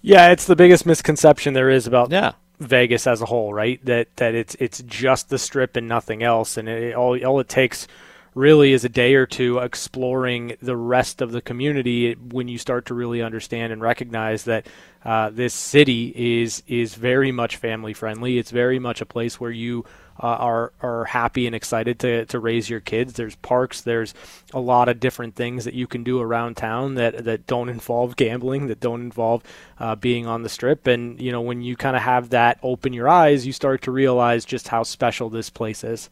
Yeah, 0.00 0.30
it's 0.30 0.46
the 0.46 0.56
biggest 0.56 0.86
misconception 0.86 1.54
there 1.54 1.70
is 1.70 1.86
about 1.86 2.10
yeah. 2.10 2.32
Vegas 2.60 3.06
as 3.06 3.20
a 3.20 3.26
whole, 3.26 3.52
right? 3.52 3.84
That 3.84 4.14
that 4.16 4.34
it's 4.34 4.54
it's 4.56 4.82
just 4.82 5.28
the 5.28 5.38
Strip 5.38 5.76
and 5.76 5.88
nothing 5.88 6.22
else, 6.22 6.56
and 6.56 6.68
it, 6.68 6.94
all 6.94 7.22
all 7.24 7.40
it 7.40 7.48
takes 7.48 7.86
really 8.34 8.72
is 8.72 8.84
a 8.84 8.88
day 8.88 9.14
or 9.14 9.26
two 9.26 9.58
exploring 9.58 10.56
the 10.62 10.76
rest 10.76 11.20
of 11.20 11.32
the 11.32 11.40
community 11.40 12.14
when 12.14 12.48
you 12.48 12.58
start 12.58 12.86
to 12.86 12.94
really 12.94 13.22
understand 13.22 13.72
and 13.72 13.82
recognize 13.82 14.44
that 14.44 14.66
uh, 15.04 15.30
this 15.30 15.54
city 15.54 16.12
is 16.14 16.62
is 16.66 16.94
very 16.94 17.32
much 17.32 17.56
family 17.56 17.92
friendly. 17.92 18.38
It's 18.38 18.50
very 18.50 18.78
much 18.78 19.00
a 19.00 19.06
place 19.06 19.40
where 19.40 19.50
you 19.50 19.84
uh, 20.20 20.26
are 20.26 20.72
are 20.82 21.04
happy 21.04 21.46
and 21.46 21.54
excited 21.54 21.98
to, 22.00 22.26
to 22.26 22.38
raise 22.38 22.68
your 22.68 22.80
kids. 22.80 23.12
There's 23.12 23.36
parks. 23.36 23.80
There's 23.80 24.12
a 24.52 24.60
lot 24.60 24.88
of 24.88 25.00
different 25.00 25.36
things 25.36 25.64
that 25.64 25.74
you 25.74 25.86
can 25.86 26.02
do 26.02 26.20
around 26.20 26.56
town 26.56 26.96
that 26.96 27.24
that 27.24 27.46
don't 27.46 27.68
involve 27.68 28.16
gambling, 28.16 28.66
that 28.66 28.80
don't 28.80 29.00
involve 29.00 29.42
uh, 29.78 29.94
being 29.94 30.26
on 30.26 30.42
the 30.42 30.48
strip. 30.48 30.86
And 30.86 31.20
you 31.20 31.30
know 31.32 31.40
when 31.40 31.62
you 31.62 31.76
kind 31.76 31.96
of 31.96 32.02
have 32.02 32.30
that 32.30 32.58
open 32.62 32.92
your 32.92 33.08
eyes, 33.08 33.46
you 33.46 33.52
start 33.52 33.82
to 33.82 33.92
realize 33.92 34.44
just 34.44 34.68
how 34.68 34.82
special 34.82 35.30
this 35.30 35.50
place 35.50 35.84
is. 35.84 36.10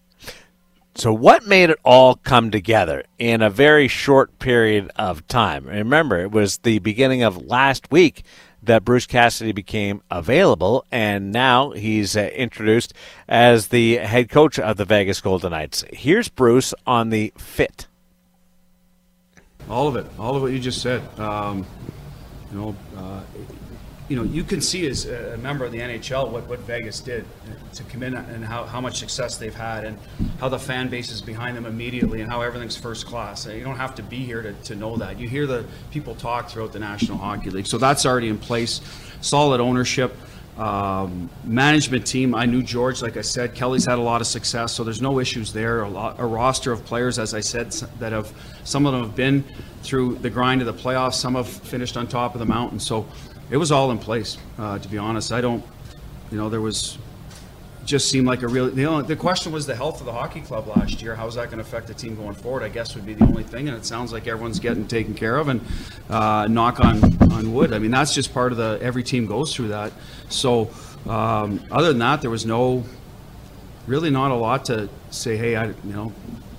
So, 0.97 1.13
what 1.13 1.47
made 1.47 1.69
it 1.69 1.79
all 1.85 2.15
come 2.15 2.51
together 2.51 3.05
in 3.19 3.43
a 3.43 3.51
very 3.51 3.87
short 3.87 4.39
period 4.39 4.91
of 4.97 5.29
time? 5.29 5.67
Remember, 5.67 6.19
it 6.21 6.31
was 6.31 6.57
the 6.59 6.79
beginning 6.79 7.23
of 7.23 7.47
last 7.47 7.91
week 7.91 8.25
that 8.63 8.83
Bruce 8.83 9.05
Cassidy 9.05 9.53
became 9.53 10.01
available, 10.11 10.87
and 10.91 11.33
now 11.33 11.73
he's 11.73 12.17
uh, 12.17 12.31
introduced 12.35 12.95
as 13.29 13.69
the 13.69 13.97
head 13.99 14.31
coach 14.31 14.59
of 14.59 14.79
the 14.79 14.87
Vegas 14.87 15.21
Golden 15.21 15.51
Knights. 15.51 15.85
Here's 15.93 16.31
Bruce 16.31 16.73
on 16.87 17.11
the 17.11 17.31
fit. 17.37 17.89
All 19.69 19.89
of 19.89 19.97
it, 19.97 20.07
all 20.19 20.35
of 20.35 20.41
what 20.41 20.53
you 20.53 20.59
just 20.59 20.81
said. 20.81 21.03
Um, 21.21 21.67
you 22.51 22.59
know, 22.59 22.77
uh, 22.97 23.21
you 24.09 24.17
know, 24.17 24.23
you 24.23 24.45
can 24.45 24.61
see 24.61 24.87
as 24.87 25.07
a 25.07 25.37
member 25.39 25.65
of 25.65 25.73
the 25.73 25.79
NHL 25.79 26.31
what, 26.31 26.47
what 26.47 26.61
Vegas 26.61 27.01
did 27.01 27.25
to 27.75 27.83
come 27.85 28.05
in 28.05 28.15
and 28.15 28.45
how, 28.45 28.65
how 28.65 28.81
much 28.81 28.99
success 28.99 29.37
they've 29.37 29.55
had 29.55 29.85
and 29.85 29.99
how 30.39 30.49
the 30.49 30.59
fan 30.59 30.89
base 30.89 31.11
is 31.11 31.21
behind 31.21 31.57
them 31.57 31.67
immediately 31.67 32.21
and 32.21 32.31
how 32.31 32.41
everything's 32.41 32.77
first 32.77 33.07
class. 33.07 33.47
You 33.47 33.65
don't 33.65 33.77
have 33.77 33.97
to 33.97 34.03
be 34.03 34.19
here 34.19 34.43
to, 34.43 34.53
to 34.53 34.77
know 34.77 34.97
that. 34.97 35.19
You 35.19 35.29
hear 35.29 35.47
the 35.47 35.67
people 35.91 36.15
talk 36.15 36.49
throughout 36.49 36.73
the 36.73 36.79
National 36.79 37.19
Hockey 37.19 37.51
League. 37.51 37.67
So 37.67 37.79
that's 37.79 38.07
already 38.07 38.29
in 38.29 38.39
place. 38.39 38.81
Solid 39.21 39.61
ownership. 39.61 40.17
Um, 40.57 41.29
management 41.45 42.07
team, 42.07 42.35
I 42.35 42.47
knew 42.47 42.63
George, 42.63 43.03
like 43.03 43.19
I 43.19 43.21
said. 43.21 43.55
Kelly's 43.55 43.85
had 43.85 43.99
a 43.99 44.03
lot 44.03 44.23
of 44.23 44.27
success, 44.27 44.73
so 44.73 44.85
there's 44.85 45.03
no 45.03 45.21
issues 45.21 45.53
there. 45.53 45.83
A, 45.83 45.89
lot, 45.89 46.17
a 46.19 46.25
roster 46.25 46.73
of 46.73 46.83
players, 46.87 47.19
as 47.19 47.35
I 47.35 47.41
said, 47.41 47.73
that 47.99 48.13
have, 48.13 48.33
some 48.65 48.87
of 48.87 48.93
them 48.93 49.03
have 49.03 49.15
been 49.15 49.45
through 49.83 50.15
the 50.17 50.31
grind 50.31 50.63
of 50.63 50.67
the 50.67 50.73
playoffs, 50.73 51.15
some 51.15 51.35
have 51.35 51.47
finished 51.47 51.99
on 51.99 52.07
top 52.07 52.35
of 52.35 52.39
the 52.39 52.47
mountain. 52.47 52.81
So 52.81 53.07
it 53.51 53.57
was 53.57 53.73
all 53.73 53.91
in 53.91 53.99
place. 53.99 54.39
Uh, 54.59 54.79
to 54.79 54.89
be 54.89 54.99
honest, 54.99 55.33
I 55.33 55.41
don't. 55.41 55.65
You 56.31 56.39
know, 56.39 56.49
there 56.49 56.61
was 56.61 56.99
just 57.85 58.11
seemed 58.11 58.27
like 58.27 58.43
a 58.43 58.49
real. 58.49 58.69
The 58.69 58.85
only, 58.87 59.07
the 59.07 59.17
question 59.17 59.53
was 59.53 59.67
the 59.67 59.77
health 59.77 60.01
of 60.01 60.07
the 60.07 60.13
hockey 60.13 60.41
club 60.41 60.67
last 60.67 61.01
year. 61.01 61.15
How's 61.15 61.37
that 61.37 61.47
going 61.47 61.59
to 61.59 61.63
affect 61.63 61.87
the 61.87 61.95
team 61.95 62.17
going 62.17 62.35
forward? 62.35 62.63
I 62.63 62.69
guess 62.69 62.95
would 62.95 63.07
be 63.07 63.15
the 63.15 63.25
only 63.25 63.45
thing. 63.45 63.69
And 63.69 63.77
it 63.77 63.87
sounds 63.87 64.13
like 64.13 64.27
everyone's 64.27 64.59
getting 64.59 64.87
taken 64.87 65.15
care 65.15 65.37
of. 65.37 65.49
And 65.49 65.61
uh, 66.11 66.49
knock 66.49 66.81
on 66.81 67.03
on 67.33 67.55
wood. 67.55 67.73
I 67.73 67.79
mean, 67.79 67.93
that's 67.93 68.15
just 68.15 68.35
part 68.35 68.53
of 68.53 68.59
the. 68.59 68.79
Every 68.83 69.03
team 69.03 69.27
goes 69.27 69.55
through 69.55 69.69
that. 69.69 69.93
So 70.29 70.71
um, 71.09 71.65
other 71.71 71.89
than 71.89 72.01
that, 72.01 72.21
there 72.21 72.31
was 72.31 72.45
no. 72.45 72.85
Really, 73.87 74.11
not 74.11 74.33
a 74.33 74.35
lot 74.35 74.65
to 74.65 74.89
say. 75.11 75.37
Hey, 75.37 75.55
I 75.55 75.67
you 75.67 75.75
know, 75.85 76.13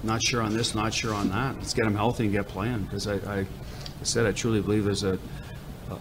not 0.04 0.24
sure 0.24 0.42
on 0.42 0.54
this, 0.54 0.74
not 0.74 0.94
sure 0.94 1.14
on 1.14 1.30
that. 1.30 1.58
Let's 1.58 1.74
get 1.74 1.84
them 1.84 1.96
healthy 1.96 2.24
and 2.24 2.32
get 2.32 2.48
playing 2.48 2.84
because 2.84 3.06
I, 3.06 3.16
I, 3.16 3.40
I 3.40 3.46
said 4.04 4.26
I 4.26 4.32
truly 4.32 4.62
believe 4.62 4.86
there's 4.86 5.04
a 5.04 5.20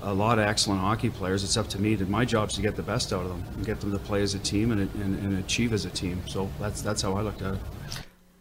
a 0.02 0.12
lot 0.12 0.38
of 0.38 0.46
excellent 0.46 0.80
hockey 0.80 1.10
players. 1.10 1.44
It's 1.44 1.56
up 1.56 1.68
to 1.68 1.80
me. 1.80 1.96
My 1.96 2.24
job 2.24 2.48
is 2.48 2.54
to 2.56 2.62
get 2.62 2.76
the 2.76 2.82
best 2.82 3.12
out 3.12 3.22
of 3.22 3.28
them 3.28 3.44
and 3.54 3.64
get 3.64 3.80
them 3.80 3.92
to 3.92 3.98
play 3.98 4.22
as 4.22 4.34
a 4.34 4.38
team 4.38 4.72
and, 4.72 4.80
and, 4.80 5.18
and 5.18 5.38
achieve 5.38 5.72
as 5.72 5.84
a 5.84 5.90
team. 5.90 6.22
So 6.26 6.50
that's 6.58 6.82
that's 6.82 7.02
how 7.02 7.14
I 7.14 7.22
looked 7.22 7.42
at 7.42 7.54
it. 7.54 7.60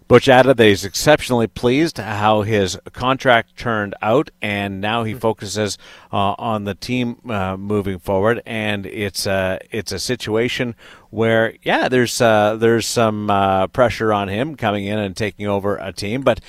Butch 0.08 0.30
added 0.30 0.58
that 0.58 0.66
he's 0.66 0.86
exceptionally 0.86 1.48
pleased 1.48 1.98
how 1.98 2.44
his 2.44 2.78
contract 2.94 3.58
turned 3.58 3.96
out, 4.04 4.30
and 4.40 4.80
now 4.80 5.04
he 5.04 5.16
focuses 5.16 5.80
uh, 6.14 6.36
on 6.38 6.66
the 6.66 6.76
team 6.76 7.18
uh, 7.28 7.58
moving 7.58 7.98
forward. 7.98 8.42
And 8.46 8.86
it's 8.86 9.26
a 9.26 9.60
it's 9.72 9.92
a 9.92 9.98
situation 9.98 10.76
where, 11.10 11.56
yeah, 11.64 11.90
there's 11.90 12.22
uh, 12.22 12.56
there's 12.56 12.86
some 12.86 13.32
uh, 13.32 13.66
pressure 13.68 14.14
on 14.14 14.28
him 14.28 14.56
coming 14.56 14.86
in 14.86 15.00
and 15.00 15.18
taking 15.18 15.48
over 15.48 15.78
a 15.78 15.92
team, 15.92 16.22
but 16.22 16.40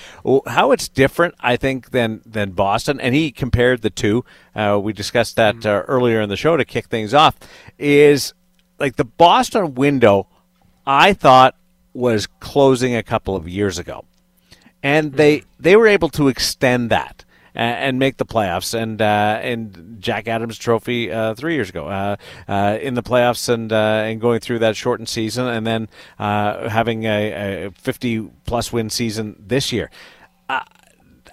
how 0.47 0.73
it's 0.73 0.89
different, 0.89 1.35
I 1.41 1.57
think, 1.57 1.93
than 1.93 2.21
than 2.27 2.51
Boston. 2.51 3.01
And 3.01 3.15
he 3.15 3.31
compared 3.31 3.81
the 3.81 3.91
two. 3.91 4.25
Uh, 4.55 4.79
we 4.83 4.93
discussed 4.93 5.37
that 5.37 5.57
mm-hmm. 5.57 5.69
uh, 5.69 5.81
earlier 5.95 6.21
in 6.21 6.29
the 6.29 6.37
show 6.37 6.59
to 6.59 6.65
kick 6.65 6.89
things 6.89 7.15
off. 7.15 7.37
Is 7.79 8.35
like 8.79 8.97
the 8.97 9.05
Boston 9.05 9.75
window. 9.75 10.29
I 10.87 11.15
thought 11.15 11.57
was 11.97 12.27
closing 12.41 12.95
a 12.95 13.03
couple 13.03 13.35
of 13.35 13.49
years 13.49 13.79
ago, 13.79 14.05
and 14.83 15.15
they 15.15 15.43
they 15.59 15.77
were 15.77 15.87
able 15.87 16.09
to 16.11 16.29
extend 16.29 16.91
that 16.91 17.25
and 17.57 17.99
make 17.99 18.19
the 18.19 18.27
playoffs. 18.27 18.79
And 18.79 19.01
uh, 19.01 19.41
and 19.43 19.97
Jack 19.99 20.29
Adams 20.29 20.59
Trophy 20.59 21.11
uh, 21.11 21.35
three 21.35 21.55
years 21.55 21.71
ago 21.71 21.89
uh, 21.89 22.17
uh 22.49 22.79
in 22.81 22.95
the 22.95 23.03
playoffs 23.03 23.49
and 23.49 23.73
uh, 23.73 24.03
and 24.05 24.21
going 24.21 24.41
through 24.41 24.61
that 24.61 24.77
shortened 24.77 25.09
season, 25.09 25.47
and 25.47 25.67
then 25.67 25.89
uh, 26.19 26.69
having 26.69 27.05
a, 27.05 27.67
a, 27.67 27.71
50 27.71 28.31
plus 28.45 28.73
win 28.73 28.91
season 28.91 29.37
this 29.39 29.73
year. 29.73 29.91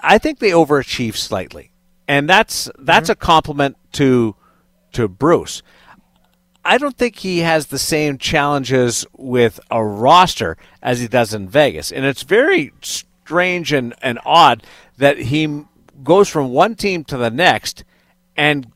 I 0.06 0.17
think 0.17 0.39
they 0.39 0.49
overachieved 0.52 1.15
slightly, 1.15 1.71
and 2.08 2.28
that's 2.28 2.69
that's 2.78 3.10
mm-hmm. 3.10 3.12
a 3.13 3.15
compliment 3.15 3.78
to 3.93 4.36
to 4.93 5.08
Bruce. 5.08 5.62
I 6.65 6.78
don't 6.78 6.97
think 6.97 7.17
he 7.17 7.39
has 7.39 7.67
the 7.67 7.80
same 7.80 8.17
challenges 8.17 9.06
with 9.17 9.60
a 9.69 9.84
roster 9.84 10.58
as 10.82 10.99
he 10.99 11.08
does 11.08 11.34
in 11.34 11.49
Vegas. 11.49 11.91
And 11.91 12.06
it's 12.06 12.23
very 12.23 12.71
strange 12.82 13.73
and, 13.73 13.93
and 14.02 14.19
odd 14.26 14.63
that 14.97 15.17
he 15.17 15.65
goes 16.04 16.30
from 16.30 16.52
one 16.52 16.76
team 16.76 17.04
to 17.06 17.17
the 17.17 17.30
next 17.30 17.84
and 18.38 18.71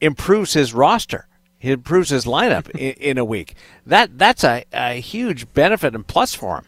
improves 0.00 0.54
his 0.54 0.74
roster. 0.74 1.26
He 1.58 1.70
improves 1.70 2.10
his 2.10 2.24
lineup 2.24 2.68
in, 2.74 2.94
in, 2.94 3.18
a 3.18 3.24
week. 3.24 3.54
That 3.86 4.18
that's 4.18 4.42
a, 4.42 4.64
a 4.72 5.00
huge 5.00 5.52
benefit 5.54 5.94
and 5.94 6.06
plus 6.06 6.34
for 6.34 6.56
him. 6.56 6.64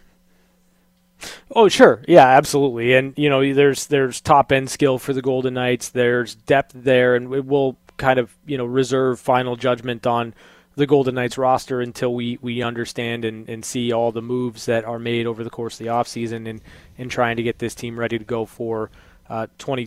Oh 1.50 1.68
sure, 1.68 2.02
yeah, 2.06 2.26
absolutely, 2.26 2.92
and 2.92 3.14
you 3.16 3.30
know 3.30 3.54
there's 3.54 3.86
there's 3.86 4.20
top 4.20 4.52
end 4.52 4.68
skill 4.68 4.98
for 4.98 5.12
the 5.12 5.22
Golden 5.22 5.54
Knights. 5.54 5.88
There's 5.88 6.34
depth 6.34 6.72
there, 6.74 7.14
and 7.16 7.28
we'll 7.28 7.76
kind 7.96 8.18
of 8.18 8.36
you 8.46 8.58
know 8.58 8.64
reserve 8.64 9.20
final 9.20 9.56
judgment 9.56 10.06
on 10.06 10.34
the 10.76 10.86
Golden 10.86 11.14
Knights 11.14 11.38
roster 11.38 11.80
until 11.80 12.14
we, 12.14 12.36
we 12.42 12.60
understand 12.60 13.24
and, 13.24 13.48
and 13.48 13.64
see 13.64 13.92
all 13.92 14.10
the 14.10 14.20
moves 14.20 14.66
that 14.66 14.84
are 14.84 14.98
made 14.98 15.24
over 15.24 15.44
the 15.44 15.50
course 15.50 15.78
of 15.78 15.84
the 15.84 15.92
offseason 15.92 16.48
and, 16.48 16.60
and 16.98 17.10
trying 17.10 17.36
to 17.36 17.44
get 17.44 17.60
this 17.60 17.76
team 17.76 17.96
ready 17.96 18.18
to 18.18 18.24
go 18.24 18.44
for 18.44 18.90
uh, 19.28 19.46
20, 19.58 19.84
uh, 19.84 19.86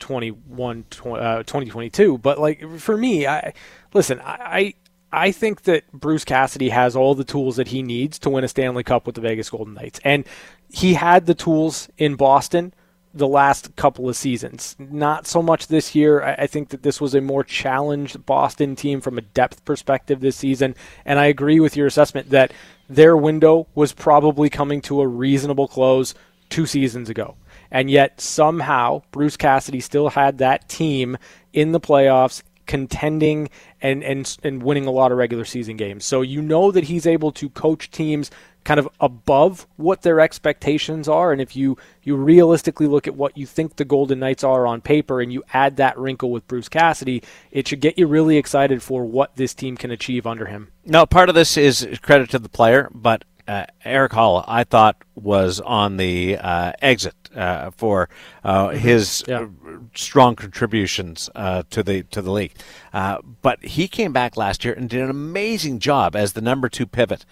2022 0.00 2.18
but 2.18 2.40
like 2.40 2.68
for 2.78 2.96
me 2.96 3.26
I 3.26 3.52
listen 3.92 4.20
I 4.24 4.74
I 5.14 5.30
think 5.30 5.62
that 5.62 5.90
Bruce 5.92 6.24
Cassidy 6.24 6.70
has 6.70 6.96
all 6.96 7.14
the 7.14 7.24
tools 7.24 7.56
that 7.56 7.68
he 7.68 7.82
needs 7.82 8.18
to 8.18 8.30
win 8.30 8.42
a 8.42 8.48
Stanley 8.48 8.82
Cup 8.82 9.06
with 9.06 9.14
the 9.14 9.20
Vegas 9.20 9.48
Golden 9.48 9.74
Knights. 9.74 10.00
And 10.02 10.24
he 10.68 10.94
had 10.94 11.26
the 11.26 11.36
tools 11.36 11.88
in 11.96 12.16
Boston 12.16 12.74
the 13.14 13.28
last 13.28 13.76
couple 13.76 14.08
of 14.08 14.16
seasons. 14.16 14.74
Not 14.78 15.26
so 15.26 15.40
much 15.40 15.68
this 15.68 15.94
year. 15.94 16.22
I, 16.22 16.48
think 16.48 16.70
that 16.70 16.82
this 16.82 17.00
was 17.00 17.14
a 17.14 17.20
more 17.20 17.44
challenged 17.44 18.26
Boston 18.26 18.74
team 18.74 19.00
from 19.00 19.16
a 19.16 19.22
depth 19.22 19.64
perspective 19.64 20.20
this 20.20 20.36
season. 20.36 20.74
And 21.04 21.20
I 21.20 21.26
agree 21.26 21.60
with 21.60 21.76
your 21.76 21.86
assessment 21.86 22.30
that 22.30 22.52
their 22.88 23.16
window 23.16 23.68
was 23.74 23.92
probably 23.92 24.50
coming 24.50 24.80
to 24.82 25.00
a 25.00 25.06
reasonable 25.06 25.68
close 25.68 26.14
two 26.50 26.66
seasons 26.66 27.08
ago. 27.08 27.36
And 27.70 27.88
yet 27.88 28.20
somehow 28.20 29.02
Bruce 29.12 29.36
Cassidy 29.36 29.80
still 29.80 30.08
had 30.10 30.38
that 30.38 30.68
team 30.68 31.16
in 31.52 31.70
the 31.72 31.80
playoffs 31.80 32.42
contending 32.66 33.50
and, 33.82 34.02
and 34.02 34.38
and 34.42 34.62
winning 34.62 34.86
a 34.86 34.90
lot 34.90 35.12
of 35.12 35.18
regular 35.18 35.44
season 35.44 35.76
games. 35.76 36.04
So 36.04 36.22
you 36.22 36.40
know 36.40 36.70
that 36.70 36.84
he's 36.84 37.06
able 37.06 37.30
to 37.32 37.50
coach 37.50 37.90
teams 37.90 38.30
kind 38.64 38.80
of 38.80 38.88
above 39.00 39.66
what 39.76 40.02
their 40.02 40.20
expectations 40.20 41.08
are 41.08 41.32
and 41.32 41.40
if 41.40 41.54
you 41.54 41.76
you 42.02 42.16
realistically 42.16 42.86
look 42.86 43.06
at 43.06 43.14
what 43.14 43.36
you 43.36 43.46
think 43.46 43.76
the 43.76 43.84
Golden 43.84 44.18
Knights 44.18 44.44
are 44.44 44.66
on 44.66 44.80
paper 44.80 45.20
and 45.20 45.32
you 45.32 45.42
add 45.52 45.76
that 45.76 45.98
wrinkle 45.98 46.30
with 46.30 46.46
Bruce 46.46 46.68
Cassidy, 46.68 47.22
it 47.50 47.66
should 47.66 47.80
get 47.80 47.98
you 47.98 48.06
really 48.06 48.36
excited 48.36 48.82
for 48.82 49.04
what 49.04 49.36
this 49.36 49.54
team 49.54 49.76
can 49.76 49.90
achieve 49.90 50.26
under 50.26 50.46
him. 50.46 50.68
Now, 50.84 51.06
part 51.06 51.28
of 51.28 51.34
this 51.34 51.56
is 51.56 51.86
credit 52.02 52.30
to 52.30 52.38
the 52.38 52.48
player, 52.48 52.90
but 52.92 53.24
uh, 53.46 53.66
Erik 53.84 54.12
Haula, 54.12 54.44
I 54.46 54.64
thought, 54.64 54.96
was 55.14 55.60
on 55.60 55.96
the 55.96 56.38
uh, 56.38 56.72
exit 56.80 57.14
uh, 57.34 57.70
for 57.70 58.08
uh, 58.42 58.68
mm-hmm. 58.68 58.78
his 58.78 59.24
yeah. 59.26 59.46
strong 59.94 60.36
contributions 60.36 61.30
uh, 61.34 61.64
to 61.70 61.82
the 61.82 62.02
to 62.04 62.22
the 62.22 62.30
league. 62.30 62.54
Uh, 62.92 63.18
but 63.42 63.62
he 63.64 63.88
came 63.88 64.12
back 64.12 64.36
last 64.36 64.64
year 64.64 64.74
and 64.74 64.88
did 64.88 65.02
an 65.02 65.10
amazing 65.10 65.78
job 65.78 66.16
as 66.16 66.32
the 66.32 66.40
number 66.40 66.68
two 66.68 66.86
pivot 66.86 67.24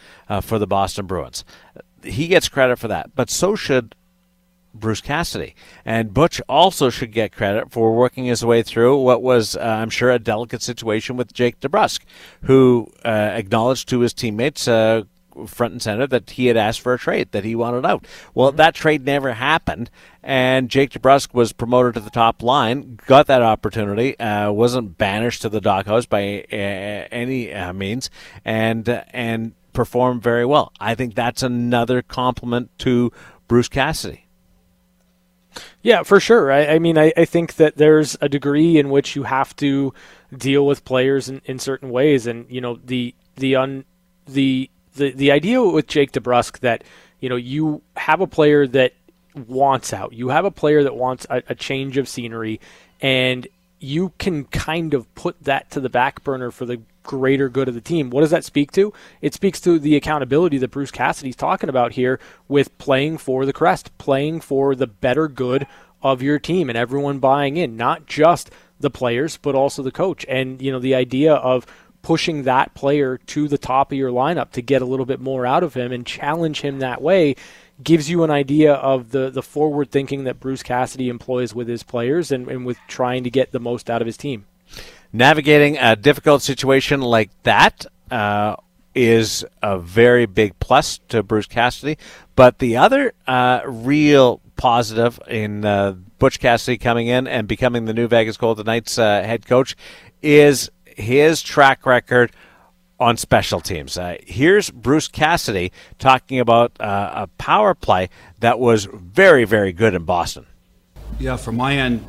for 0.42 0.59
the 0.59 0.66
Boston 0.66 1.07
Bruins. 1.07 1.44
He 2.03 2.27
gets 2.27 2.48
credit 2.48 2.79
for 2.79 2.88
that, 2.88 3.14
but 3.14 3.31
so 3.31 3.55
should 3.55 3.94
Bruce 4.75 5.01
Cassidy. 5.01 5.55
And 5.85 6.14
Butch 6.14 6.40
also 6.48 6.90
should 6.90 7.12
get 7.12 7.33
credit 7.33 7.70
for 7.70 7.94
working 7.94 8.25
his 8.25 8.44
way 8.44 8.62
through 8.62 8.98
what 9.03 9.22
was, 9.22 9.57
uh, 9.57 9.61
I'm 9.61 9.90
sure, 9.90 10.11
a 10.11 10.18
delicate 10.18 10.62
situation 10.62 11.16
with 11.16 11.33
Jake 11.33 11.61
DeBrusk, 11.61 12.01
who 12.42 12.88
uh, 13.05 13.09
acknowledged 13.09 13.88
to 13.90 14.01
his 14.01 14.12
teammates 14.12 14.66
uh, 14.66 15.03
front 15.47 15.73
and 15.73 15.83
center 15.83 16.07
that 16.07 16.31
he 16.31 16.47
had 16.47 16.57
asked 16.57 16.81
for 16.81 16.95
a 16.95 16.99
trade, 16.99 17.33
that 17.33 17.45
he 17.45 17.55
wanted 17.55 17.87
out. 17.87 18.07
Well, 18.35 18.49
mm-hmm. 18.49 18.57
that 18.59 18.75
trade 18.75 19.05
never 19.05 19.33
happened, 19.35 19.90
and 20.23 20.68
Jake 20.68 20.90
DeBrusk 20.90 21.35
was 21.35 21.53
promoted 21.53 21.95
to 21.95 22.01
the 22.01 22.11
top 22.11 22.42
line, 22.42 22.99
got 23.07 23.27
that 23.27 23.42
opportunity, 23.42 24.18
uh, 24.18 24.51
wasn't 24.53 24.99
banished 24.99 25.42
to 25.42 25.49
the 25.49 25.61
doghouse 25.61 26.07
by 26.07 26.45
uh, 26.53 26.57
any 27.11 27.53
uh, 27.53 27.73
means, 27.73 28.11
and 28.45 28.88
and 29.12 29.53
performed 29.73 30.23
very 30.23 30.45
well. 30.45 30.73
I 30.81 30.95
think 30.95 31.14
that's 31.14 31.42
another 31.42 32.03
compliment 32.03 32.71
to 32.81 33.12
Bruce 33.49 33.68
Cassidy. 33.68 34.27
Yeah, 35.83 36.03
for 36.03 36.21
sure. 36.21 36.51
I, 36.51 36.66
I 36.66 36.79
mean, 36.79 36.97
I, 36.97 37.12
I, 37.16 37.25
think 37.25 37.57
that 37.57 37.77
there's 37.77 38.16
a 38.21 38.29
degree 38.29 38.79
in 38.79 38.88
which 38.88 39.14
you 39.16 39.25
have 39.25 39.55
to 39.57 39.92
deal 40.35 40.66
with 40.66 40.85
players 40.85 41.29
in, 41.29 41.42
in 41.45 41.59
certain 41.59 41.90
ways, 41.90 42.27
and 42.27 42.47
you 42.49 42.61
know 42.61 42.79
the 42.83 43.14
the 43.37 43.57
un 43.57 43.85
the 44.27 44.71
the 44.95 45.13
the 45.13 45.31
idea 45.31 45.63
with 45.63 45.87
Jake 45.87 46.13
DeBrusk 46.13 46.61
that 46.61 46.85
you 47.21 47.29
know 47.29 47.37
you 47.37 47.83
have 47.97 48.21
a 48.21 48.27
player 48.27 48.67
that 48.69 48.95
wants 49.35 49.93
out, 49.93 50.13
you 50.13 50.29
have 50.29 50.45
a 50.45 50.51
player 50.51 50.83
that 50.83 50.95
wants 50.95 51.27
a, 51.31 51.43
a 51.49 51.55
change 51.55 51.97
of 51.97 52.09
scenery, 52.09 52.61
and 53.01 53.47
you 53.79 54.13
can 54.19 54.45
kind 54.45 54.95
of 54.95 55.13
put 55.15 55.43
that 55.43 55.71
to 55.73 55.81
the 55.81 55.89
back 55.89 56.23
burner 56.23 56.51
for 56.51 56.65
the 56.65 56.81
greater 57.03 57.49
good 57.49 57.69
of 57.69 57.75
the 57.75 57.81
team. 57.81 58.11
What 58.11 58.21
does 58.21 58.31
that 58.31 58.45
speak 58.45 58.71
to? 58.73 58.93
It 59.21 59.35
speaks 59.35 59.61
to 59.63 59.79
the 59.79 59.97
accountability 59.97 60.59
that 60.59 60.71
Bruce 60.71 60.93
Cassidy's 60.93 61.37
talking 61.37 61.69
about 61.69 61.93
here 61.93 62.21
with 62.47 62.77
playing 62.79 63.19
for 63.19 63.45
the 63.45 63.53
crest, 63.53 63.97
playing 63.99 64.41
for 64.41 64.75
the 64.75 64.87
better 64.87 65.27
good 65.27 65.67
of 66.01 66.23
your 66.23 66.39
team 66.39 66.69
and 66.69 66.79
everyone 66.79 67.19
buying 67.19 67.57
in, 67.57 67.77
not 67.77 68.07
just 68.07 68.51
the 68.79 68.91
players, 68.91 69.37
but 69.37 69.55
also 69.55 69.83
the 69.83 69.91
coach. 69.91 70.25
And, 70.29 70.61
you 70.63 70.71
know, 70.71 70.79
the 70.79 70.95
idea 70.95 71.35
of 71.35 71.67
pushing 72.03 72.43
that 72.43 72.75
player 72.75 73.19
to 73.19 73.49
the 73.49 73.59
top 73.59 73.93
of 73.93 73.99
your 73.99 74.11
lineup 74.11 74.51
to 74.51 74.61
get 74.61 74.83
a 74.83 74.85
little 74.85 75.07
bit 75.07 75.21
more 75.21 75.47
out 75.47 75.62
of 75.62 75.75
him 75.75 75.93
and 75.93 76.05
challenge 76.05 76.61
him 76.61 76.81
that 76.81 77.01
way 77.01 77.35
gives 77.83 78.11
you 78.11 78.23
an 78.23 78.31
idea 78.31 78.75
of 78.75 79.11
the, 79.11 79.31
the 79.31 79.43
forward 79.43 79.91
thinking 79.91 80.25
that 80.25 80.41
Bruce 80.41 80.62
Cassidy 80.62 81.09
employs 81.09 81.55
with 81.55 81.69
his 81.69 81.83
players 81.83 82.31
and, 82.31 82.49
and 82.49 82.67
with 82.67 82.79
trying 82.87 83.25
to 83.25 83.31
get 83.31 83.53
the 83.53 83.61
most 83.61 83.88
out 83.88 84.03
of 84.03 84.07
his 84.07 84.17
team. 84.17 84.45
Navigating 85.12 85.79
a 85.79 85.97
difficult 85.97 86.43
situation 86.43 87.01
like 87.01 87.31
that 87.43 87.87
uh, 88.11 88.57
is 88.95 89.45
a 89.62 89.79
very 89.79 90.27
big 90.27 90.59
plus 90.59 91.01
to 91.09 91.23
Bruce 91.23 91.47
Cassidy. 91.47 91.99
But 92.35 92.59
the 92.59 92.77
other 92.77 93.12
uh, 93.27 93.62
real 93.67 94.41
positive 94.57 95.19
in 95.29 95.65
uh, 95.65 95.93
Butch 96.19 96.38
Cassidy 96.38 96.79
coming 96.79 97.09
in 97.09 97.27
and 97.27 97.49
becoming 97.49 97.85
the 97.85 97.95
new 97.95 98.07
Vegas 98.07 98.37
Golden 98.37 98.65
Knights 98.65 98.99
uh, 98.99 99.23
head 99.23 99.47
coach 99.47 99.77
is 100.23 100.71
his 100.97 101.43
track 101.43 101.87
record 101.87 102.33
on 103.03 103.17
special 103.17 103.61
teams. 103.61 103.99
Uh, 103.99 104.17
here's 104.25 104.71
Bruce 104.71 105.09
Cassidy 105.09 105.73
talking 105.99 106.39
about 106.39 106.81
uh, 106.81 107.11
a 107.15 107.27
power 107.39 107.75
play 107.75 108.09
that 108.39 108.61
was 108.61 108.85
very, 108.85 109.45
very 109.45 109.73
good 109.73 109.95
in 109.95 110.05
Boston. 110.05 110.47
Yeah, 111.19 111.37
from 111.37 111.57
my 111.57 111.77
end, 111.77 112.05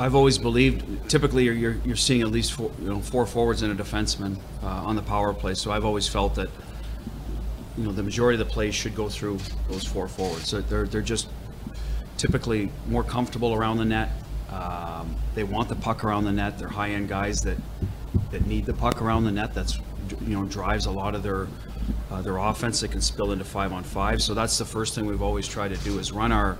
I've 0.00 0.14
always 0.14 0.38
believed. 0.38 1.10
Typically, 1.10 1.44
you're, 1.44 1.74
you're, 1.84 1.96
seeing 1.96 2.22
at 2.22 2.28
least 2.28 2.52
four, 2.52 2.70
you 2.80 2.88
know 2.88 3.00
four 3.00 3.26
forwards 3.26 3.62
and 3.62 3.78
a 3.78 3.82
defenseman 3.82 4.38
uh, 4.62 4.66
on 4.66 4.94
the 4.94 5.02
power 5.02 5.34
play. 5.34 5.54
So 5.54 5.72
I've 5.72 5.84
always 5.84 6.06
felt 6.06 6.36
that 6.36 6.48
you 7.76 7.84
know 7.84 7.92
the 7.92 8.04
majority 8.04 8.40
of 8.40 8.46
the 8.46 8.52
plays 8.52 8.74
should 8.74 8.94
go 8.94 9.08
through 9.08 9.38
those 9.68 9.84
four 9.84 10.06
forwards. 10.06 10.48
So 10.48 10.60
they're 10.60 10.86
they're 10.86 11.02
just 11.02 11.28
typically 12.16 12.70
more 12.86 13.02
comfortable 13.02 13.52
around 13.52 13.78
the 13.78 13.84
net. 13.84 14.10
Um, 14.50 15.14
they 15.34 15.44
want 15.44 15.68
the 15.68 15.76
puck 15.76 16.04
around 16.04 16.24
the 16.24 16.32
net. 16.32 16.58
They're 16.58 16.68
high-end 16.68 17.08
guys 17.08 17.42
that 17.42 17.58
that 18.30 18.46
need 18.46 18.66
the 18.66 18.74
puck 18.74 19.02
around 19.02 19.24
the 19.24 19.32
net. 19.32 19.54
That's 19.54 19.78
you 20.20 20.34
know 20.34 20.44
drives 20.44 20.86
a 20.86 20.90
lot 20.90 21.14
of 21.14 21.22
their 21.22 21.46
uh, 22.10 22.22
their 22.22 22.38
offense 22.38 22.80
that 22.80 22.90
can 22.90 23.00
spill 23.00 23.32
into 23.32 23.44
five 23.44 23.72
on 23.72 23.84
five. 23.84 24.22
So 24.22 24.34
that's 24.34 24.58
the 24.58 24.64
first 24.64 24.94
thing 24.94 25.06
we've 25.06 25.22
always 25.22 25.46
tried 25.46 25.68
to 25.68 25.76
do 25.84 25.98
is 25.98 26.12
run 26.12 26.32
our. 26.32 26.58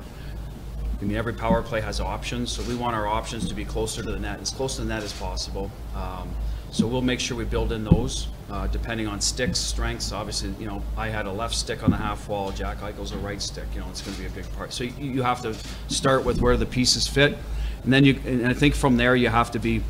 I 1.01 1.05
mean, 1.05 1.17
every 1.17 1.33
power 1.33 1.63
play 1.63 1.81
has 1.81 2.01
options, 2.01 2.51
so 2.51 2.63
we 2.65 2.75
want 2.75 2.97
our 2.97 3.07
options 3.07 3.49
to 3.49 3.55
be 3.55 3.65
closer 3.65 4.03
to 4.03 4.11
the 4.11 4.19
net, 4.19 4.41
as 4.41 4.51
close 4.51 4.77
to 4.77 4.83
the 4.83 4.89
net 4.89 5.05
as 5.05 5.13
possible. 5.13 5.71
Um, 5.95 6.29
so 6.73 6.89
we'll 6.89 7.03
make 7.03 7.21
sure 7.21 7.37
we 7.37 7.45
build 7.45 7.71
in 7.71 7.85
those, 7.85 8.27
uh, 8.51 8.67
depending 8.67 9.07
on 9.07 9.21
sticks, 9.21 9.59
strengths. 9.61 10.11
Obviously, 10.11 10.53
you 10.59 10.67
know, 10.67 10.83
I 10.97 11.09
had 11.09 11.27
a 11.27 11.33
left 11.33 11.55
stick 11.55 11.85
on 11.85 11.93
the 11.93 11.97
half 11.97 12.29
wall. 12.29 12.51
Jack 12.51 12.79
Eichel's 12.79 13.13
a 13.13 13.19
right 13.19 13.41
stick. 13.41 13.65
You 13.75 13.81
know, 13.81 13.87
it's 13.91 14.03
going 14.03 14.17
to 14.17 14.21
be 14.21 14.27
a 14.27 14.31
big 14.31 14.53
part. 14.57 14.73
So 14.73 14.85
you, 14.85 14.93
you 14.99 15.23
have 15.23 15.41
to 15.43 15.55
start 15.87 16.25
with 16.25 16.41
where 16.41 16.57
the 16.57 16.67
pieces 16.67 17.07
fit 17.07 17.39
and 17.89 17.93
then 17.95 18.05
you 18.05 18.21
and 18.27 18.47
I 18.47 18.53
think 18.53 18.75
from 18.75 18.99
there 18.99 19.17
you 19.17 19.31
have 19.31 19.51
to 19.53 19.59
be, 19.59 19.83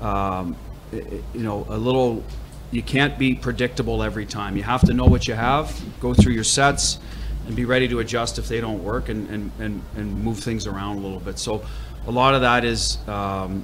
um, 0.00 0.56
you 0.90 1.22
know, 1.34 1.64
a 1.68 1.78
little. 1.78 2.24
You 2.72 2.82
can't 2.82 3.16
be 3.16 3.36
predictable 3.36 4.02
every 4.02 4.26
time. 4.26 4.56
You 4.56 4.64
have 4.64 4.80
to 4.86 4.92
know 4.92 5.04
what 5.04 5.28
you 5.28 5.34
have, 5.34 5.80
go 6.00 6.14
through 6.14 6.32
your 6.32 6.42
sets, 6.42 6.98
and 7.46 7.54
be 7.54 7.64
ready 7.64 7.86
to 7.86 8.00
adjust 8.00 8.40
if 8.40 8.48
they 8.48 8.60
don't 8.60 8.82
work, 8.82 9.08
and 9.08 9.30
and 9.30 9.52
and, 9.60 9.82
and 9.94 10.24
move 10.24 10.40
things 10.40 10.66
around 10.66 10.96
a 10.96 11.00
little 11.00 11.20
bit. 11.20 11.38
So. 11.38 11.64
A 12.06 12.10
lot 12.10 12.34
of 12.34 12.42
that 12.42 12.66
is 12.66 12.98
um, 13.08 13.62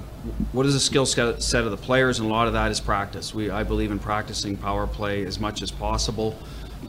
what 0.51 0.65
is 0.65 0.73
the 0.73 0.79
skill 0.79 1.05
set 1.05 1.63
of 1.63 1.69
the 1.69 1.77
players, 1.77 2.17
and 2.17 2.27
a 2.27 2.31
lot 2.31 2.47
of 2.47 2.53
that 2.53 2.71
is 2.71 2.79
practice. 2.79 3.35
We, 3.35 3.51
I 3.51 3.61
believe 3.61 3.91
in 3.91 3.99
practicing 3.99 4.57
power 4.57 4.87
play 4.87 5.25
as 5.27 5.39
much 5.39 5.61
as 5.61 5.69
possible 5.69 6.35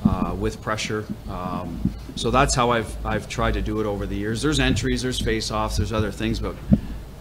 uh, 0.02 0.34
with 0.38 0.62
pressure. 0.62 1.04
Um, 1.28 1.78
so 2.16 2.30
that's 2.30 2.54
how 2.54 2.70
I've 2.70 2.96
I've 3.04 3.28
tried 3.28 3.52
to 3.52 3.60
do 3.60 3.80
it 3.80 3.86
over 3.86 4.06
the 4.06 4.16
years. 4.16 4.40
There's 4.40 4.60
entries, 4.60 5.02
there's 5.02 5.20
face-offs, 5.20 5.76
there's 5.76 5.92
other 5.92 6.10
things, 6.10 6.40
but 6.40 6.54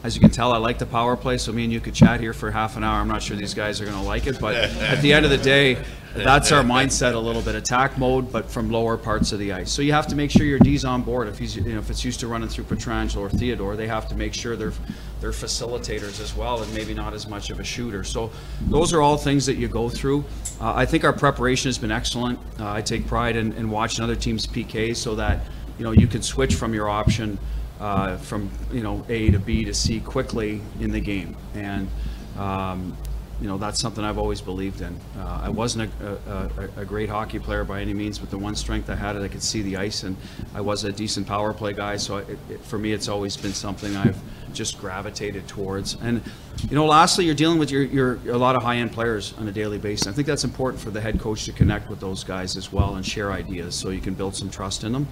as 0.03 0.15
you 0.15 0.21
can 0.21 0.31
tell, 0.31 0.51
I 0.51 0.57
like 0.57 0.79
the 0.79 0.85
power 0.85 1.15
play, 1.15 1.37
so 1.37 1.51
me 1.51 1.63
and 1.63 1.71
you 1.71 1.79
could 1.79 1.93
chat 1.93 2.19
here 2.19 2.33
for 2.33 2.49
half 2.49 2.75
an 2.75 2.83
hour. 2.83 2.99
I'm 2.99 3.07
not 3.07 3.21
sure 3.21 3.37
these 3.37 3.53
guys 3.53 3.79
are 3.81 3.85
going 3.85 3.97
to 3.97 4.03
like 4.03 4.25
it, 4.25 4.39
but 4.39 4.55
at 4.55 5.01
the 5.01 5.13
end 5.13 5.25
of 5.25 5.31
the 5.31 5.37
day, 5.37 5.77
that's 6.15 6.51
our 6.51 6.63
mindset 6.63 7.13
a 7.13 7.19
little 7.19 7.41
bit. 7.41 7.55
Attack 7.55 7.97
mode, 7.97 8.31
but 8.31 8.49
from 8.49 8.69
lower 8.71 8.97
parts 8.97 9.31
of 9.31 9.39
the 9.39 9.53
ice. 9.53 9.71
So 9.71 9.81
you 9.81 9.93
have 9.93 10.07
to 10.07 10.15
make 10.15 10.31
sure 10.31 10.45
your 10.45 10.59
D's 10.59 10.83
on 10.83 11.03
board. 11.03 11.27
If 11.27 11.37
he's, 11.37 11.55
you 11.55 11.73
know, 11.73 11.79
if 11.79 11.89
it's 11.89 12.03
used 12.03 12.19
to 12.21 12.27
running 12.27 12.49
through 12.49 12.65
Pietrangelo 12.65 13.17
or 13.17 13.29
Theodore, 13.29 13.75
they 13.75 13.87
have 13.87 14.09
to 14.09 14.15
make 14.15 14.33
sure 14.33 14.55
they're 14.55 14.73
they're 15.21 15.31
facilitators 15.31 16.19
as 16.19 16.35
well, 16.35 16.63
and 16.63 16.73
maybe 16.73 16.95
not 16.95 17.13
as 17.13 17.27
much 17.27 17.51
of 17.51 17.59
a 17.59 17.63
shooter. 17.63 18.03
So 18.03 18.31
those 18.61 18.91
are 18.91 19.01
all 19.01 19.17
things 19.17 19.45
that 19.45 19.55
you 19.55 19.67
go 19.67 19.87
through. 19.87 20.25
Uh, 20.59 20.73
I 20.73 20.85
think 20.85 21.03
our 21.03 21.13
preparation 21.13 21.69
has 21.69 21.77
been 21.77 21.91
excellent. 21.91 22.39
Uh, 22.59 22.71
I 22.71 22.81
take 22.81 23.05
pride 23.05 23.35
in, 23.35 23.53
in 23.53 23.69
watching 23.69 24.03
other 24.03 24.15
teams' 24.15 24.47
PKs 24.47 24.97
so 24.97 25.13
that 25.15 25.41
you 25.77 25.85
know 25.85 25.91
you 25.91 26.07
can 26.07 26.23
switch 26.23 26.55
from 26.55 26.73
your 26.73 26.89
option 26.89 27.37
uh, 27.81 28.15
from 28.17 28.49
you 28.71 28.83
know 28.83 29.03
A 29.09 29.31
to 29.31 29.39
B 29.39 29.65
to 29.65 29.73
C 29.73 29.99
quickly 29.99 30.61
in 30.79 30.91
the 30.91 31.01
game. 31.01 31.35
And 31.55 31.89
um, 32.37 32.95
you 33.41 33.47
know 33.47 33.57
that's 33.57 33.79
something 33.79 34.03
I've 34.03 34.19
always 34.19 34.39
believed 34.39 34.81
in. 34.81 34.95
Uh, 35.17 35.41
I 35.43 35.49
wasn't 35.49 35.91
a, 35.99 36.69
a, 36.77 36.81
a, 36.81 36.85
great 36.85 37.09
hockey 37.09 37.39
player 37.39 37.63
by 37.63 37.81
any 37.81 37.93
means, 37.93 38.19
but 38.19 38.29
the 38.29 38.37
one 38.37 38.55
strength 38.55 38.87
I 38.87 38.95
had 38.95 39.15
is 39.15 39.23
I 39.23 39.27
could 39.27 39.41
see 39.41 39.63
the 39.63 39.77
ice, 39.77 40.03
and 40.03 40.15
I 40.53 40.61
was 40.61 40.83
a 40.83 40.91
decent 40.91 41.25
power 41.25 41.51
play 41.51 41.73
guy. 41.73 41.97
So 41.97 42.17
it, 42.17 42.37
it, 42.51 42.61
for 42.63 42.77
me, 42.77 42.93
it's 42.93 43.07
always 43.07 43.35
been 43.35 43.53
something 43.53 43.95
I've 43.95 44.19
just 44.53 44.79
gravitated 44.79 45.47
towards. 45.47 45.97
And 46.01 46.21
you 46.69 46.75
know, 46.75 46.85
lastly, 46.85 47.25
you're 47.25 47.33
dealing 47.33 47.57
with 47.57 47.71
your, 47.71 47.81
your 47.81 48.19
a 48.29 48.37
lot 48.37 48.55
of 48.55 48.61
high-end 48.61 48.91
players 48.91 49.33
on 49.39 49.47
a 49.47 49.51
daily 49.51 49.79
basis. 49.79 50.05
I 50.05 50.11
think 50.11 50.27
that's 50.27 50.43
important 50.43 50.79
for 50.79 50.91
the 50.91 51.01
head 51.01 51.19
coach 51.19 51.45
to 51.45 51.51
connect 51.51 51.89
with 51.89 51.99
those 51.99 52.23
guys 52.23 52.55
as 52.55 52.71
well 52.71 52.95
and 52.95 53.03
share 53.03 53.31
ideas, 53.31 53.73
so 53.73 53.89
you 53.89 54.01
can 54.01 54.13
build 54.13 54.35
some 54.35 54.51
trust 54.51 54.83
in 54.83 54.91
them. 54.91 55.07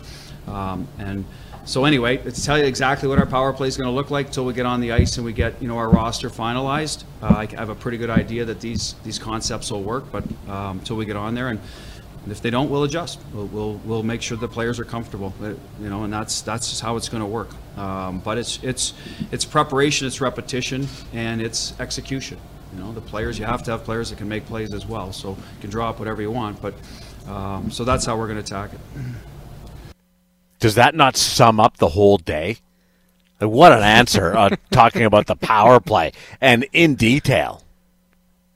Um, 0.48 0.88
and 1.00 1.26
so 1.66 1.86
anyway, 1.86 2.18
to 2.18 2.32
tell 2.32 2.58
you 2.58 2.66
exactly 2.66 3.08
what 3.08 3.20
our 3.20 3.26
power 3.26 3.54
play 3.54 3.68
is 3.68 3.78
going 3.78 3.88
to 3.88 3.94
look 3.94 4.10
like 4.10 4.28
until 4.28 4.46
we 4.46 4.54
get 4.54 4.66
on 4.66 4.82
the 4.82 4.92
ice 4.92 5.18
and 5.18 5.26
we 5.26 5.34
get 5.34 5.62
you 5.62 5.68
know 5.68 5.78
our 5.78 5.90
roster 5.90 6.30
finalized. 6.30 7.04
Uh, 7.22 7.28
I 7.28 7.46
have 7.56 7.70
a 7.70 7.76
pretty 7.76 7.98
good 7.98 8.10
idea 8.10 8.46
that 8.46 8.60
these 8.60 8.96
these 9.04 9.20
concepts 9.20 9.72
will 9.72 9.84
work, 9.84 10.12
but 10.12 10.24
um, 10.50 10.80
until 10.80 10.96
we 10.96 11.06
get 11.06 11.16
on 11.16 11.36
there 11.36 11.50
and, 11.50 11.60
and 12.24 12.32
if 12.32 12.42
they 12.42 12.50
don't, 12.50 12.70
we'll 12.70 12.84
adjust. 12.84 13.20
We'll, 13.34 13.48
we'll, 13.48 13.74
we'll 13.86 14.04
make 14.04 14.22
sure 14.22 14.38
the 14.38 14.48
players 14.48 14.80
are 14.80 14.86
comfortable. 14.86 15.34
Uh, 15.42 15.54
you 15.80 15.90
know, 15.90 16.04
and 16.04 16.12
that's 16.12 16.42
that's 16.42 16.70
just 16.70 16.82
how 16.82 16.96
it's 16.96 17.10
going 17.10 17.22
to 17.22 17.28
work. 17.28 17.50
Um, 17.78 18.20
but 18.20 18.38
it's 18.38 18.60
it's 18.64 18.94
it's 19.32 19.46
preparation, 19.46 20.08
it's 20.08 20.22
repetition, 20.22 20.88
and 21.14 21.42
it's 21.42 21.80
execution. 21.80 22.38
You 22.74 22.84
know, 22.84 22.92
the 22.92 23.02
players 23.02 23.40
you 23.40 23.46
have 23.46 23.64
to 23.64 23.72
have 23.72 23.84
players 23.84 24.10
that 24.10 24.18
can 24.18 24.28
make 24.28 24.46
plays 24.46 24.74
as 24.74 24.86
well. 24.86 25.12
So 25.14 25.30
you 25.30 25.62
can 25.62 25.70
draw 25.70 25.90
up 25.90 26.00
whatever 26.00 26.22
you 26.22 26.32
want, 26.32 26.62
but 26.62 26.74
um, 27.28 27.72
so 27.72 27.84
that's 27.84 28.06
how 28.06 28.18
we're 28.18 28.28
going 28.28 28.44
to 28.44 28.44
attack 28.44 28.74
it. 28.74 28.80
Does 30.60 30.76
that 30.76 30.96
not 30.96 31.16
sum 31.16 31.60
up 31.60 31.78
the 31.78 31.90
whole 31.90 32.18
day? 32.18 32.58
What 33.40 33.72
an 33.72 33.84
answer 33.84 34.36
uh, 34.36 34.56
talking 34.72 35.04
about 35.04 35.28
the 35.28 35.36
power 35.36 35.80
play 35.80 36.12
and 36.42 36.66
in 36.74 36.96
detail. 36.96 37.64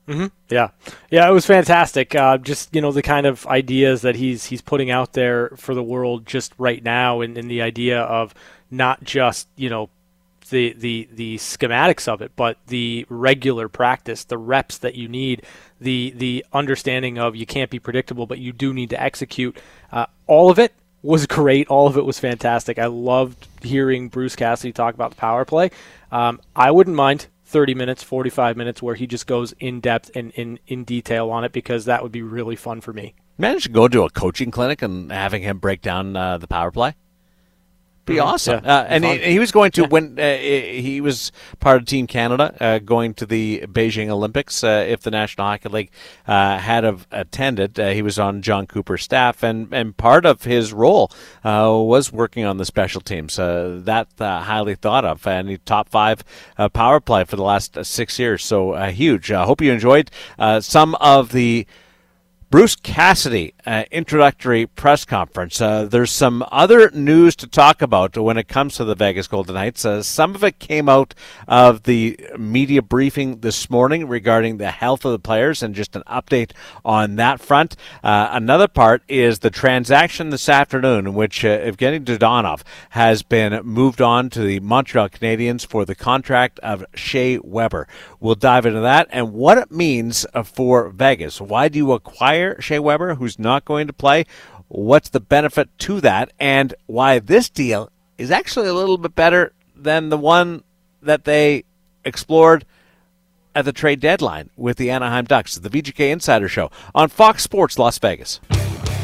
Mm-hmm. 0.08 0.28
Yeah, 0.50 0.70
yeah, 1.10 1.30
it 1.30 1.32
was 1.32 1.46
fantastic. 1.46 2.14
Uh, 2.14 2.38
just 2.38 2.76
you 2.76 2.82
know 2.82 2.92
the 2.92 3.02
kind 3.02 3.26
of 3.26 3.48
ideas 3.48 4.02
that 4.02 4.16
he's 4.16 4.46
he's 4.46 4.62
putting 4.62 4.92
out 4.92 5.14
there 5.14 5.52
for 5.56 5.74
the 5.74 5.84
world 5.84 6.26
just 6.26 6.54
right 6.58 6.84
now, 6.84 7.22
and, 7.22 7.38
and 7.38 7.50
the 7.50 7.62
idea 7.62 8.02
of 8.02 8.34
not 8.70 9.02
just 9.06 9.48
you 9.56 9.70
know 9.70 9.90
the 10.50 10.74
the 10.74 11.08
the 11.10 11.38
schematics 11.38 12.10
of 12.10 12.22
it, 12.22 12.34
but 12.36 12.58
the 12.68 13.06
regular 13.08 13.70
practice, 13.70 14.26
the 14.26 14.38
reps 14.38 14.78
that 14.80 14.96
you 14.96 15.08
need, 15.08 15.44
the 15.80 16.14
the 16.18 16.46
understanding 16.52 17.18
of 17.18 17.38
you 17.38 17.46
can't 17.46 17.70
be 17.72 17.80
predictable, 17.80 18.28
but 18.28 18.40
you 18.40 18.52
do 18.52 18.74
need 18.74 18.90
to 18.90 19.02
execute. 19.02 19.58
Uh, 19.90 20.06
all 20.28 20.50
of 20.50 20.60
it 20.60 20.74
was 21.04 21.28
great. 21.28 21.68
All 21.68 21.86
of 21.86 21.98
it 21.98 22.06
was 22.06 22.18
fantastic. 22.18 22.80
I 22.80 22.88
loved 22.88 23.48
hearing 23.62 24.10
Bruce 24.10 24.36
Cassidy 24.36 24.72
talk 24.72 24.96
about 24.96 25.12
the 25.12 25.18
power 25.18 25.46
play. 25.46 25.70
Um, 26.12 26.42
I 26.56 26.72
wouldn't 26.72 26.96
mind 26.96 27.28
30 27.46 27.76
minutes, 27.76 28.02
45 28.02 28.58
minutes 28.58 28.82
where 28.82 28.96
he 28.96 29.06
just 29.06 29.28
goes 29.28 29.54
in 29.60 29.82
depth 29.82 30.10
and 30.16 30.32
in, 30.32 30.60
in 30.66 30.86
detail 30.86 31.30
on 31.30 31.44
it 31.44 31.52
because 31.52 31.86
that 31.86 32.02
would 32.02 32.12
be 32.12 32.24
really 32.24 32.56
fun 32.56 32.82
for 32.82 32.94
me. 32.94 33.14
Managed 33.38 33.66
to 33.66 33.72
go 33.72 33.88
to 33.88 34.04
a 34.04 34.10
coaching 34.10 34.50
clinic 34.50 34.82
and 34.82 35.12
having 35.12 35.44
him 35.44 35.60
break 35.60 35.82
down 35.82 36.16
uh, 36.16 36.38
the 36.38 36.48
power 36.48 36.72
play? 36.72 36.96
Be 38.06 38.16
mm-hmm. 38.16 38.28
awesome. 38.28 38.66
Yeah, 38.66 38.80
uh, 38.80 38.86
and 38.90 39.06
he, 39.06 39.18
he, 39.20 39.40
was 39.40 39.52
going 39.54 39.72
to 39.72 39.82
yeah. 39.82 39.88
when 39.88 40.20
uh, 40.20 40.36
he 40.36 41.00
was 41.00 41.32
part 41.62 41.82
of 41.82 41.88
Team 41.88 42.06
Canada, 42.06 42.54
uh, 42.60 42.80
going 42.80 43.14
to 43.16 43.26
the 43.26 43.64
Beijing 43.68 44.10
Olympics. 44.10 44.62
Uh, 44.62 44.86
if 44.88 45.02
the 45.02 45.12
National 45.12 45.48
Hockey 45.48 45.70
League 45.70 45.92
uh, 46.28 46.58
had 46.58 46.84
have 46.84 47.08
attended, 47.12 47.80
uh, 47.80 47.92
he 47.92 48.02
was 48.02 48.20
on 48.20 48.42
Jon 48.42 48.68
Cooper's 48.68 49.04
staff, 49.04 49.42
and 49.42 49.74
and 49.74 49.96
part 49.96 50.26
of 50.26 50.44
his 50.44 50.74
role 50.74 51.12
was 51.44 52.12
working 52.12 52.44
on 52.44 52.58
the 52.58 52.66
special 52.66 53.00
teams. 53.00 53.38
that 53.38 54.08
highly 54.20 54.76
thought 54.76 55.06
of, 55.06 55.26
and 55.26 55.50
he 55.50 55.58
top 55.60 55.88
five 55.88 56.24
power 56.74 57.00
play 57.00 57.24
for 57.24 57.38
the 57.38 57.44
last 57.44 57.86
six 57.86 58.20
years. 58.20 58.44
So 58.44 58.74
huge. 58.88 59.32
I 59.32 59.46
hope 59.46 59.62
you 59.62 59.72
enjoyed 59.72 60.12
some 60.60 60.96
of 60.96 61.32
the 61.32 61.66
Bruce 62.54 62.76
Cassidy 62.76 63.56
uh, 63.66 63.84
introductory 63.90 64.68
press 64.68 65.06
conference. 65.06 65.60
Uh, 65.60 65.86
there's 65.86 66.12
some 66.12 66.46
other 66.52 66.92
news 66.92 67.36
to 67.38 67.48
talk 67.48 67.82
about 67.82 68.16
when 68.16 68.38
it 68.38 68.48
comes 68.48 68.76
to 68.76 68.84
the 68.84 68.94
Vegas 68.94 69.28
Golden 69.28 69.56
Knights. 69.56 69.84
Uh, 69.84 70.04
some 70.04 70.36
of 70.36 70.44
it 70.44 70.60
came 70.60 70.88
out 70.88 71.16
of 71.48 71.82
the 71.82 72.16
media 72.38 72.84
briefing 72.84 73.40
this 73.40 73.72
morning 73.72 74.08
regarding 74.08 74.58
the 74.58 74.70
health 74.70 75.04
of 75.04 75.14
the 75.14 75.18
players 75.18 75.64
and 75.64 75.74
just 75.74 75.96
an 75.96 76.04
update 76.06 76.52
on 76.86 77.16
that 77.16 77.40
front. 77.40 77.76
Uh, 78.04 78.30
another 78.30 78.68
part 78.68 79.02
is 79.08 79.40
the 79.40 79.50
transaction 79.50 80.30
this 80.30 80.48
afternoon 80.48 81.08
in 81.08 81.16
which 81.16 81.44
uh, 81.44 81.58
Evgeny 81.58 82.06
Dadonov 82.06 82.62
has 82.92 83.24
been 83.24 83.64
moved 83.64 84.00
on 84.00 84.30
to 84.30 84.42
the 84.42 84.60
Montreal 84.60 85.10
Canadiens 85.10 85.66
for 85.66 85.86
the 85.86 85.96
contract 85.96 86.60
of 86.60 86.86
Shea 86.94 87.40
Weber. 87.40 87.88
We'll 88.20 88.36
dive 88.36 88.68
into 88.68 88.82
that 88.82 89.08
and 89.10 89.34
what 89.34 89.58
it 89.58 89.72
means 89.72 90.28
uh, 90.36 90.44
for 90.44 90.90
Vegas. 90.90 91.42
Why 91.42 91.68
do 91.68 91.80
you 91.80 91.94
acquire 91.94 92.43
player, 92.44 92.62
Shea 92.62 92.80
Weber, 92.80 93.16
who's 93.16 93.40
not 93.40 93.66
going 93.66 93.88
to 93.88 93.94
play. 93.94 94.26
What's 94.68 95.10
the 95.10 95.20
benefit 95.20 95.70
to 95.80 96.02
that, 96.02 96.32
and 96.40 96.74
why 96.88 97.20
this 97.20 97.50
deal 97.50 97.92
is 98.18 98.32
actually 98.32 98.68
a 98.68 98.74
little 98.74 98.98
bit 98.98 99.16
better 99.16 99.54
than 99.76 100.10
the 100.10 100.18
one 100.18 100.64
that 101.02 101.26
they 101.26 101.64
explored 102.06 102.66
at 103.56 103.66
the 103.66 103.74
trade 103.74 104.00
deadline 104.00 104.50
with 104.56 104.78
the 104.78 104.90
Anaheim 104.90 105.26
Ducks. 105.26 105.56
The 105.56 105.70
VGK 105.70 106.12
Insider 106.12 106.48
Show 106.48 106.72
on 106.96 107.10
Fox 107.10 107.44
Sports 107.44 107.78
Las 107.78 108.00
Vegas. 108.00 108.40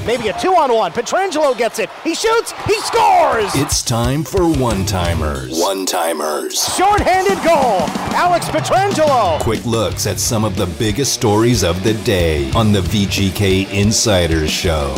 Maybe 0.10 0.30
a 0.30 0.39
two 0.39 0.56
on 0.56 0.74
one. 0.74 0.91
Pietrangelo 0.91 1.56
gets 1.56 1.78
it. 1.78 1.88
He 2.04 2.15
shoots. 2.15 2.52
He 2.65 2.74
scores. 2.82 3.54
It's 3.54 3.84
time 3.84 4.24
for 4.24 4.50
one 4.50 4.84
timers. 4.84 5.60
One 5.60 5.86
timers. 5.86 6.76
Short-handed 6.76 7.38
goal. 7.43 7.82
Alex 8.17 8.48
Pietrangelo. 8.48 9.39
Quick 9.39 9.63
looks 9.67 10.08
at 10.08 10.19
some 10.19 10.43
of 10.43 10.56
the 10.56 10.65
biggest 10.65 11.13
stories 11.13 11.63
of 11.63 11.84
the 11.84 11.93
day 11.93 12.52
on 12.54 12.72
the 12.72 12.80
VGK 12.80 13.72
Insiders 13.72 14.50
Show. 14.50 14.95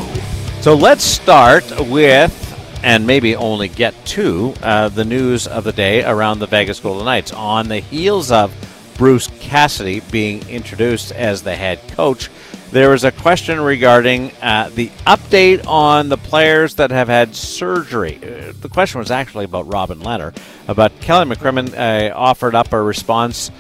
So 0.62 0.76
let's 0.76 1.04
start 1.04 1.66
with 1.90 2.32
and 2.82 3.06
maybe 3.06 3.36
only 3.36 3.68
get 3.68 3.94
to 4.06 4.54
uh, 4.64 4.88
the 4.88 5.04
news 5.04 5.46
of 5.46 5.66
the 5.66 5.74
day 5.74 6.06
around 6.06 6.40
the 6.40 6.48
Vegas 6.48 6.80
Golden 6.80 7.04
Knights 7.04 7.34
on 7.34 7.68
the 7.68 7.80
heels 7.80 8.32
of 8.32 8.56
Bruce 8.98 9.28
Cassidy 9.42 10.00
being 10.10 10.48
introduced 10.48 11.12
as 11.12 11.44
the 11.44 11.54
head 11.54 11.82
coach. 11.90 12.30
There 12.72 12.90
was 12.90 13.04
a 13.04 13.12
question 13.12 13.60
regarding 13.60 14.32
uh, 14.42 14.70
the 14.74 14.88
update 15.06 15.68
on 15.68 16.08
the 16.08 16.16
players 16.16 16.76
that 16.76 16.90
have 16.90 17.10
had 17.10 17.36
surgery. 17.36 18.18
Uh, 18.24 18.54
the 18.62 18.70
question 18.70 19.00
was 19.00 19.12
actually 19.12 19.44
about 19.44 19.68
Robin 19.68 20.00
Lehner, 20.00 20.34
but 20.74 20.98
Kelly 21.02 21.26
McCrimmon 21.26 21.74
uh, 21.78 22.16
offered 22.16 22.56
up 22.56 22.72
a 22.72 22.82
response 22.82 23.52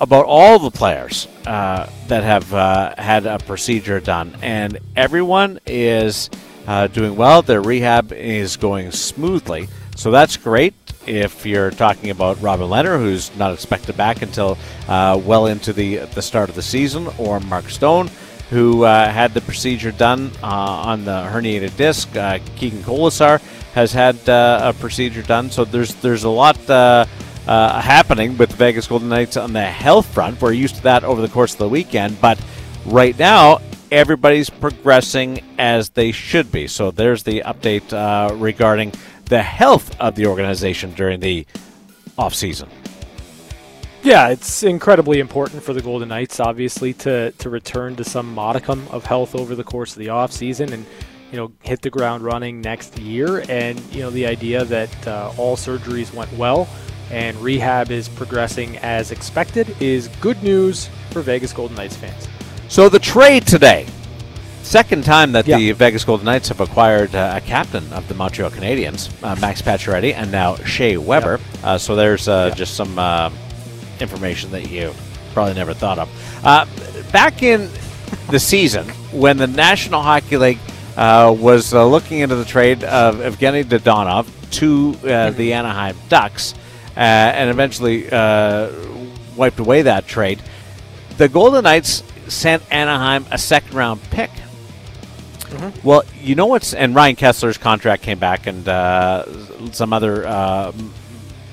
about 0.00 0.24
all 0.24 0.58
the 0.58 0.70
players 0.70 1.28
uh, 1.44 1.90
that 2.08 2.24
have 2.24 2.54
uh, 2.54 2.94
had 2.96 3.26
a 3.26 3.38
procedure 3.40 4.00
done, 4.00 4.34
and 4.40 4.78
everyone 4.96 5.60
is 5.66 6.30
doing 6.94 7.16
well. 7.16 7.42
Their 7.42 7.60
rehab 7.60 8.10
is 8.10 8.56
going 8.56 8.90
smoothly, 8.90 9.68
so 9.96 10.10
that's 10.10 10.38
great 10.38 10.74
if 11.06 11.44
you're 11.46 11.70
talking 11.70 12.10
about 12.10 12.40
Robin 12.40 12.68
Lehner, 12.68 12.98
who's 12.98 13.34
not 13.36 13.52
expected 13.52 13.96
back 13.96 14.22
until 14.22 14.58
uh, 14.88 15.20
well 15.24 15.46
into 15.46 15.72
the 15.72 15.98
the 15.98 16.22
start 16.22 16.48
of 16.48 16.54
the 16.54 16.62
season, 16.62 17.08
or 17.18 17.40
Mark 17.40 17.68
Stone, 17.68 18.10
who 18.50 18.84
uh, 18.84 19.10
had 19.10 19.34
the 19.34 19.40
procedure 19.40 19.92
done 19.92 20.30
uh, 20.42 20.46
on 20.46 21.04
the 21.04 21.10
herniated 21.10 21.76
disc. 21.76 22.14
Uh, 22.16 22.38
Keegan 22.56 22.82
Kolesar 22.82 23.40
has 23.74 23.92
had 23.92 24.28
uh, 24.28 24.60
a 24.62 24.72
procedure 24.74 25.22
done. 25.22 25.50
So 25.50 25.64
there's 25.64 25.94
there's 25.96 26.24
a 26.24 26.30
lot 26.30 26.58
uh, 26.68 27.06
happening 27.46 28.36
with 28.36 28.50
the 28.50 28.56
Vegas 28.56 28.86
Golden 28.86 29.08
Knights 29.08 29.36
on 29.36 29.52
the 29.52 29.64
health 29.64 30.06
front. 30.06 30.40
We're 30.40 30.52
used 30.52 30.76
to 30.76 30.82
that 30.84 31.04
over 31.04 31.20
the 31.20 31.28
course 31.28 31.52
of 31.52 31.58
the 31.58 31.68
weekend, 31.68 32.20
but 32.20 32.40
right 32.86 33.18
now 33.18 33.60
everybody's 33.90 34.50
progressing 34.50 35.40
as 35.58 35.90
they 35.90 36.10
should 36.10 36.50
be. 36.50 36.66
So 36.66 36.90
there's 36.90 37.22
the 37.22 37.42
update 37.46 37.92
regarding 38.40 38.92
the 39.26 39.42
health 39.42 39.98
of 40.00 40.14
the 40.14 40.26
organization 40.26 40.92
during 40.92 41.20
the 41.20 41.46
off 42.18 42.34
season. 42.34 42.68
Yeah, 44.02 44.28
it's 44.28 44.62
incredibly 44.62 45.18
important 45.18 45.62
for 45.62 45.72
the 45.72 45.80
Golden 45.80 46.08
Knights, 46.10 46.38
obviously, 46.38 46.92
to, 46.94 47.30
to 47.32 47.48
return 47.48 47.96
to 47.96 48.04
some 48.04 48.34
modicum 48.34 48.86
of 48.90 49.06
health 49.06 49.34
over 49.34 49.54
the 49.54 49.64
course 49.64 49.92
of 49.92 49.98
the 49.98 50.10
off 50.10 50.30
season 50.30 50.72
and 50.72 50.84
you 51.32 51.38
know 51.38 51.52
hit 51.62 51.80
the 51.80 51.90
ground 51.90 52.22
running 52.22 52.60
next 52.60 52.98
year. 52.98 53.44
And 53.48 53.80
you 53.92 54.00
know 54.00 54.10
the 54.10 54.26
idea 54.26 54.64
that 54.64 55.08
uh, 55.08 55.32
all 55.38 55.56
surgeries 55.56 56.12
went 56.12 56.32
well 56.34 56.68
and 57.10 57.36
rehab 57.38 57.90
is 57.90 58.08
progressing 58.08 58.76
as 58.78 59.10
expected 59.10 59.74
is 59.80 60.08
good 60.20 60.42
news 60.42 60.88
for 61.10 61.22
Vegas 61.22 61.52
Golden 61.52 61.76
Knights 61.76 61.96
fans. 61.96 62.28
So 62.68 62.88
the 62.88 62.98
trade 62.98 63.46
today 63.46 63.86
Second 64.64 65.04
time 65.04 65.32
that 65.32 65.46
yeah. 65.46 65.58
the 65.58 65.72
Vegas 65.72 66.04
Golden 66.04 66.24
Knights 66.24 66.48
have 66.48 66.60
acquired 66.60 67.14
uh, 67.14 67.34
a 67.36 67.40
captain 67.40 67.92
of 67.92 68.08
the 68.08 68.14
Montreal 68.14 68.50
Canadiens, 68.50 69.12
uh, 69.22 69.36
Max 69.36 69.60
Pacioretty, 69.60 70.14
and 70.14 70.32
now 70.32 70.56
Shea 70.56 70.96
Weber. 70.96 71.38
Yep. 71.38 71.64
Uh, 71.64 71.78
so 71.78 71.94
there's 71.94 72.28
uh, 72.28 72.46
yep. 72.48 72.56
just 72.56 72.74
some 72.74 72.98
uh, 72.98 73.30
information 74.00 74.50
that 74.52 74.70
you 74.70 74.92
probably 75.34 75.54
never 75.54 75.74
thought 75.74 75.98
of. 75.98 76.08
Uh, 76.44 76.64
back 77.12 77.42
in 77.42 77.68
the 78.30 78.40
season, 78.40 78.88
when 79.12 79.36
the 79.36 79.46
National 79.46 80.02
Hockey 80.02 80.38
League 80.38 80.58
was 80.96 81.72
looking 81.74 82.20
into 82.20 82.34
the 82.34 82.44
trade 82.44 82.82
of 82.84 83.16
Evgeny 83.16 83.64
Dadonov 83.64 84.26
to 84.52 84.92
the 85.32 85.52
Anaheim 85.52 85.96
Ducks, 86.08 86.54
and 86.96 87.50
eventually 87.50 88.04
wiped 89.36 89.58
away 89.58 89.82
that 89.82 90.06
trade 90.06 90.40
the 91.16 91.28
Golden 91.28 91.64
Knights 91.64 92.02
sent 92.28 92.62
Anaheim 92.72 93.26
a 93.30 93.38
second 93.38 93.74
round 93.74 94.02
pick. 94.10 94.30
Mm-hmm. 95.54 95.86
Well, 95.86 96.02
you 96.20 96.34
know 96.34 96.46
what's 96.46 96.74
and 96.74 96.94
Ryan 96.94 97.16
Kesler's 97.16 97.58
contract 97.58 98.02
came 98.02 98.18
back, 98.18 98.46
and 98.46 98.68
uh, 98.68 99.24
some 99.72 99.92
other 99.92 100.26
uh, 100.26 100.72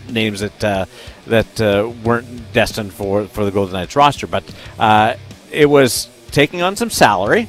names 0.09 0.41
that 0.41 0.63
uh, 0.63 0.85
that 1.27 1.61
uh, 1.61 1.91
weren't 2.03 2.53
destined 2.53 2.93
for 2.93 3.27
for 3.27 3.45
the 3.45 3.51
Golden 3.51 3.73
Knights 3.73 3.95
roster, 3.95 4.27
but 4.27 4.43
uh, 4.79 5.15
it 5.51 5.67
was 5.67 6.09
taking 6.31 6.61
on 6.61 6.75
some 6.75 6.89
salary 6.89 7.47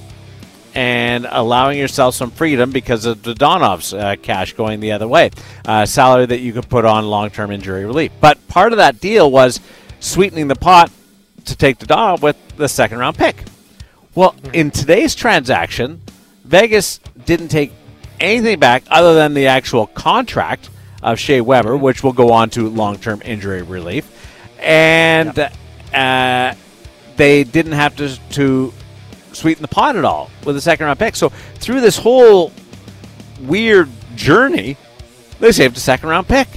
and 0.74 1.26
allowing 1.30 1.78
yourself 1.78 2.14
some 2.14 2.30
freedom 2.30 2.70
because 2.70 3.04
of 3.04 3.18
Dadonov's 3.18 3.92
uh, 3.92 4.16
cash 4.22 4.54
going 4.54 4.80
the 4.80 4.92
other 4.92 5.06
way, 5.06 5.30
uh, 5.66 5.84
salary 5.84 6.26
that 6.26 6.40
you 6.40 6.52
could 6.52 6.68
put 6.68 6.84
on 6.84 7.06
long-term 7.06 7.50
injury 7.50 7.84
relief. 7.84 8.10
But 8.20 8.46
part 8.48 8.72
of 8.72 8.78
that 8.78 8.98
deal 8.98 9.30
was 9.30 9.60
sweetening 10.00 10.48
the 10.48 10.56
pot 10.56 10.90
to 11.44 11.56
take 11.56 11.78
Dadonov 11.78 12.22
with 12.22 12.36
the 12.56 12.68
second-round 12.68 13.18
pick. 13.18 13.44
Well, 14.14 14.34
in 14.52 14.70
today's 14.70 15.14
transaction, 15.14 16.00
Vegas 16.52 17.00
didn't 17.24 17.48
take 17.48 17.72
anything 18.20 18.58
back 18.58 18.82
other 18.90 19.14
than 19.14 19.32
the 19.32 19.46
actual 19.46 19.86
contract 19.86 20.68
of 21.02 21.18
Shea 21.18 21.40
Weber, 21.40 21.78
which 21.78 22.04
will 22.04 22.12
go 22.12 22.30
on 22.30 22.50
to 22.50 22.68
long-term 22.68 23.22
injury 23.24 23.62
relief, 23.62 24.06
and 24.58 25.50
uh, 25.94 26.54
they 27.16 27.44
didn't 27.44 27.72
have 27.72 27.96
to 27.96 28.18
to 28.32 28.70
sweeten 29.32 29.62
the 29.62 29.68
pot 29.68 29.96
at 29.96 30.04
all 30.04 30.30
with 30.44 30.54
a 30.54 30.60
second 30.60 30.84
round 30.84 30.98
pick. 30.98 31.16
So 31.16 31.30
through 31.54 31.80
this 31.80 31.96
whole 31.96 32.52
weird 33.40 33.88
journey, 34.14 34.76
they 35.40 35.52
saved 35.52 35.78
a 35.78 35.80
second 35.80 36.10
round 36.10 36.28
pick. 36.28 36.48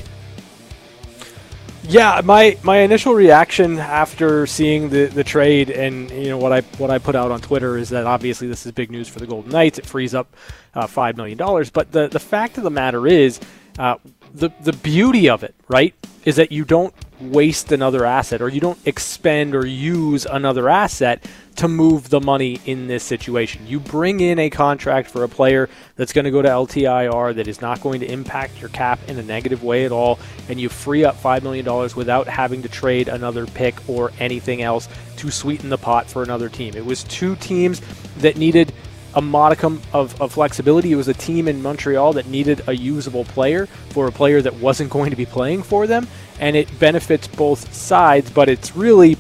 Yeah, 1.88 2.22
my, 2.24 2.58
my 2.64 2.78
initial 2.80 3.14
reaction 3.14 3.78
after 3.78 4.48
seeing 4.48 4.90
the, 4.90 5.06
the 5.06 5.24
trade 5.24 5.70
and 5.70 6.10
you 6.10 6.30
know 6.30 6.38
what 6.38 6.52
I 6.52 6.62
what 6.80 6.90
I 6.90 6.98
put 6.98 7.16
out 7.16 7.32
on 7.32 7.42
Twitter 7.42 7.78
is 7.78 7.90
that 7.90 8.06
obviously 8.08 8.48
this 8.48 8.66
is 8.66 8.72
big 8.72 8.90
news 8.90 9.08
for 9.08 9.20
the 9.20 9.28
Golden 9.28 9.52
Knights. 9.52 9.78
It 9.78 9.86
frees 9.86 10.16
up 10.16 10.36
uh, 10.74 10.88
five 10.88 11.16
million 11.16 11.38
dollars, 11.38 11.70
but 11.70 11.92
the 11.92 12.08
the 12.08 12.20
fact 12.20 12.58
of 12.58 12.64
the 12.64 12.72
matter 12.72 13.06
is, 13.06 13.40
uh, 13.78 13.98
the 14.36 14.50
the 14.62 14.74
beauty 14.74 15.30
of 15.30 15.44
it, 15.44 15.56
right, 15.68 15.94
is 16.26 16.36
that 16.36 16.52
you 16.52 16.66
don't 16.66 16.94
waste 17.20 17.72
another 17.72 18.06
asset 18.06 18.42
or 18.42 18.50
you 18.50 18.60
don't 18.60 18.80
expend 18.86 19.56
or 19.56 19.66
use 19.66 20.26
another 20.26 20.68
asset 20.68 21.26
to 21.56 21.68
move 21.70 22.10
the 22.10 22.20
money 22.20 22.60
in 22.66 22.88
this 22.88 23.04
situation. 23.04 23.66
You 23.66 23.80
bring 23.80 24.20
in 24.20 24.38
a 24.40 24.50
contract 24.50 25.10
for 25.10 25.24
a 25.24 25.30
player 25.30 25.70
that's 25.96 26.12
going 26.12 26.26
to 26.26 26.32
go 26.32 26.42
to 26.42 26.50
LTIR 26.50 27.36
that 27.36 27.48
is 27.48 27.62
not 27.62 27.80
going 27.80 28.02
to 28.02 28.12
impact 28.12 28.60
your 28.60 28.70
cap 28.70 29.00
in 29.08 29.18
a 29.18 29.24
negative 29.24 29.64
way 29.64 29.86
at 29.86 29.94
all, 29.94 30.20
and 30.50 30.60
you 30.60 30.68
free 30.68 31.06
up 31.06 31.16
$5 31.16 31.44
million 31.44 31.66
without 31.96 32.28
having 32.28 32.62
to 32.64 32.70
trade 32.70 33.08
another 33.08 33.46
pick 33.46 33.88
or 33.88 34.12
anything 34.20 34.62
else 34.62 34.90
to 35.16 35.32
sweeten 35.32 35.70
the 35.70 35.78
pot 35.78 36.08
for 36.10 36.24
another 36.24 36.50
team. 36.50 36.76
It 36.76 36.86
was 36.86 37.06
two 37.06 37.38
teams 37.38 37.82
that 38.18 38.36
needed 38.36 38.74
a 39.16 39.22
modicum 39.22 39.82
of, 39.94 40.20
of 40.22 40.34
flexibility. 40.34 40.92
It 40.92 40.96
was 40.96 41.08
a 41.08 41.14
team 41.14 41.48
in 41.48 41.62
Montreal 41.62 42.14
that 42.14 42.28
needed 42.28 42.62
a 42.68 42.76
usable 42.76 43.26
player 43.26 43.66
for 43.90 44.08
a 44.08 44.12
player 44.12 44.42
that 44.42 44.54
wasn't 44.56 44.90
going 44.90 45.10
to 45.10 45.16
be 45.16 45.26
playing 45.26 45.64
for 45.64 45.88
them, 45.88 46.08
and 46.40 46.56
it 46.56 46.80
benefits 46.80 47.28
both 47.28 47.74
sides, 47.74 48.30
but 48.30 48.50
it's 48.50 48.76
really 48.76 49.18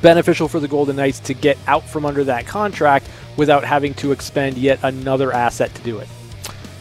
beneficial 0.00 0.48
for 0.48 0.60
the 0.60 0.68
Golden 0.68 0.96
Knights 0.96 1.20
to 1.20 1.34
get 1.34 1.58
out 1.66 1.88
from 1.88 2.06
under 2.06 2.24
that 2.24 2.46
contract 2.46 3.08
without 3.36 3.64
having 3.64 3.94
to 3.94 4.12
expend 4.12 4.56
yet 4.56 4.78
another 4.82 5.32
asset 5.32 5.74
to 5.74 5.82
do 5.82 5.98
it. 5.98 6.08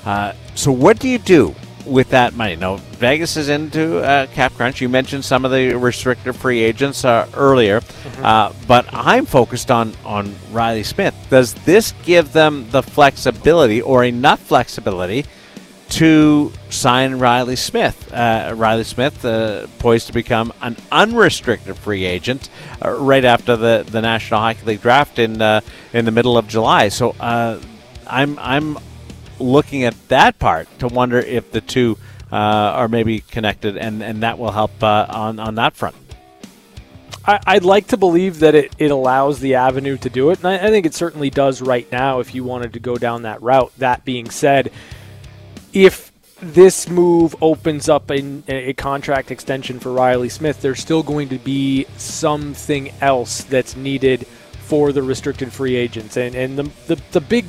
Uh, 0.05 0.33
so 0.55 0.71
what 0.71 0.99
do 0.99 1.07
you 1.07 1.17
do 1.17 1.55
with 1.85 2.09
that 2.09 2.33
money? 2.33 2.55
Now 2.55 2.77
Vegas 2.99 3.37
is 3.37 3.49
into 3.49 3.99
uh, 3.99 4.27
cap 4.27 4.53
crunch. 4.53 4.81
You 4.81 4.89
mentioned 4.89 5.25
some 5.25 5.45
of 5.45 5.51
the 5.51 5.73
restricted 5.75 6.35
free 6.35 6.61
agents 6.61 7.05
uh, 7.05 7.27
earlier, 7.35 7.81
uh, 8.21 8.53
but 8.67 8.85
I'm 8.91 9.25
focused 9.25 9.71
on 9.71 9.93
on 10.05 10.35
Riley 10.51 10.83
Smith. 10.83 11.15
Does 11.29 11.53
this 11.53 11.93
give 12.03 12.33
them 12.33 12.67
the 12.71 12.83
flexibility 12.83 13.81
or 13.81 14.03
enough 14.03 14.39
flexibility? 14.39 15.25
To 15.95 16.53
sign 16.69 17.15
Riley 17.15 17.57
Smith. 17.57 18.13
Uh, 18.13 18.53
Riley 18.55 18.85
Smith, 18.85 19.25
uh, 19.25 19.67
poised 19.77 20.07
to 20.07 20.13
become 20.13 20.53
an 20.61 20.77
unrestricted 20.89 21.75
free 21.75 22.05
agent 22.05 22.49
uh, 22.81 22.91
right 22.91 23.25
after 23.25 23.57
the, 23.57 23.85
the 23.85 24.01
National 24.01 24.39
Hockey 24.39 24.65
League 24.65 24.81
draft 24.81 25.19
in 25.19 25.41
uh, 25.41 25.59
in 25.91 26.05
the 26.05 26.11
middle 26.11 26.37
of 26.37 26.47
July. 26.47 26.87
So 26.87 27.13
uh, 27.19 27.59
I'm 28.07 28.39
I'm 28.39 28.77
looking 29.41 29.83
at 29.83 29.95
that 30.09 30.39
part 30.39 30.67
to 30.79 30.87
wonder 30.87 31.19
if 31.19 31.51
the 31.51 31.61
two 31.61 31.97
uh, 32.31 32.35
are 32.35 32.87
maybe 32.87 33.19
connected, 33.19 33.77
and, 33.77 34.01
and 34.01 34.23
that 34.23 34.39
will 34.39 34.51
help 34.51 34.83
uh, 34.83 35.05
on 35.09 35.39
on 35.39 35.55
that 35.55 35.75
front. 35.75 35.95
I, 37.23 37.53
would 37.53 37.65
like 37.65 37.87
to 37.87 37.97
believe 37.97 38.39
that 38.39 38.55
it, 38.55 38.75
it 38.79 38.89
allows 38.89 39.39
the 39.39 39.55
avenue 39.55 39.97
to 39.97 40.09
do 40.09 40.31
it, 40.31 40.39
and 40.39 40.47
I, 40.47 40.55
I 40.55 40.69
think 40.69 40.85
it 40.85 40.95
certainly 40.95 41.29
does 41.29 41.61
right 41.61 41.89
now 41.91 42.19
if 42.19 42.33
you 42.33 42.43
wanted 42.43 42.73
to 42.73 42.79
go 42.79 42.97
down 42.97 43.23
that 43.23 43.41
route. 43.43 43.71
That 43.77 44.03
being 44.03 44.31
said, 44.31 44.71
if 45.71 46.11
this 46.41 46.89
move 46.89 47.35
opens 47.39 47.87
up 47.87 48.09
a, 48.09 48.41
a, 48.47 48.73
contract 48.73 49.29
extension 49.29 49.79
for 49.79 49.93
Riley 49.93 50.29
Smith, 50.29 50.61
there's 50.61 50.79
still 50.79 51.03
going 51.03 51.29
to 51.29 51.37
be 51.37 51.85
something 51.97 52.91
else 52.99 53.43
that's 53.43 53.75
needed 53.75 54.25
for 54.63 54.91
the 54.91 55.03
restricted 55.03 55.53
free 55.53 55.75
agents. 55.75 56.17
And, 56.17 56.33
and 56.33 56.57
the, 56.57 56.63
the, 56.87 57.01
the 57.11 57.21
big 57.21 57.45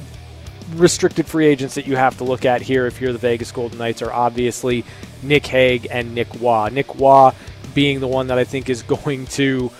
restricted 0.74 1.26
free 1.26 1.46
agents 1.46 1.74
that 1.74 1.86
you 1.86 1.96
have 1.96 2.16
to 2.18 2.24
look 2.24 2.44
at 2.44 2.62
here 2.62 2.86
if 2.86 3.00
you're 3.00 3.12
the 3.12 3.18
Vegas 3.18 3.52
Golden 3.52 3.78
Knights 3.78 4.02
are 4.02 4.12
obviously 4.12 4.84
Nick 5.22 5.46
Hague 5.46 5.86
and 5.90 6.14
Nick 6.14 6.28
Roy. 6.40 6.68
Nick 6.70 6.94
Roy 6.96 7.32
being 7.74 8.00
the 8.00 8.08
one 8.08 8.28
that 8.28 8.38
I 8.38 8.44
think 8.44 8.68
is 8.68 8.82
going 8.82 9.26
to 9.26 9.70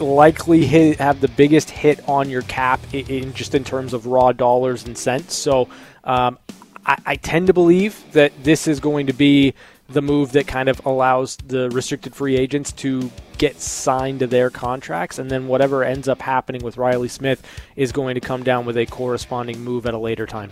likely 0.00 0.64
hit, 0.64 0.98
have 0.98 1.20
the 1.20 1.28
biggest 1.28 1.70
hit 1.70 2.06
on 2.08 2.28
your 2.28 2.42
cap 2.42 2.80
in, 2.92 3.06
in, 3.06 3.34
just 3.34 3.54
in 3.54 3.64
terms 3.64 3.92
of 3.92 4.06
raw 4.06 4.32
dollars 4.32 4.84
and 4.84 4.96
cents. 4.98 5.34
So 5.34 5.68
um, 6.04 6.38
I, 6.84 6.98
I 7.06 7.16
tend 7.16 7.46
to 7.48 7.52
believe 7.52 8.02
that 8.12 8.32
this 8.42 8.66
is 8.66 8.80
going 8.80 9.06
to 9.06 9.12
be 9.12 9.54
the 9.88 10.02
move 10.02 10.32
that 10.32 10.46
kind 10.46 10.68
of 10.68 10.84
allows 10.86 11.36
the 11.36 11.70
restricted 11.70 12.14
free 12.14 12.36
agents 12.36 12.72
to 12.72 13.10
get 13.38 13.60
signed 13.60 14.20
to 14.20 14.26
their 14.26 14.50
contracts, 14.50 15.18
and 15.18 15.30
then 15.30 15.46
whatever 15.46 15.84
ends 15.84 16.08
up 16.08 16.20
happening 16.20 16.62
with 16.62 16.76
Riley 16.76 17.08
Smith 17.08 17.46
is 17.76 17.92
going 17.92 18.14
to 18.14 18.20
come 18.20 18.42
down 18.42 18.64
with 18.64 18.76
a 18.76 18.86
corresponding 18.86 19.60
move 19.60 19.86
at 19.86 19.94
a 19.94 19.98
later 19.98 20.26
time. 20.26 20.50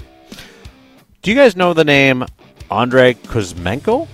Do 1.22 1.30
you 1.30 1.36
guys 1.36 1.56
know 1.56 1.72
the 1.72 1.84
name 1.84 2.24
Andrei 2.70 3.14
Kuzmenko? 3.14 4.08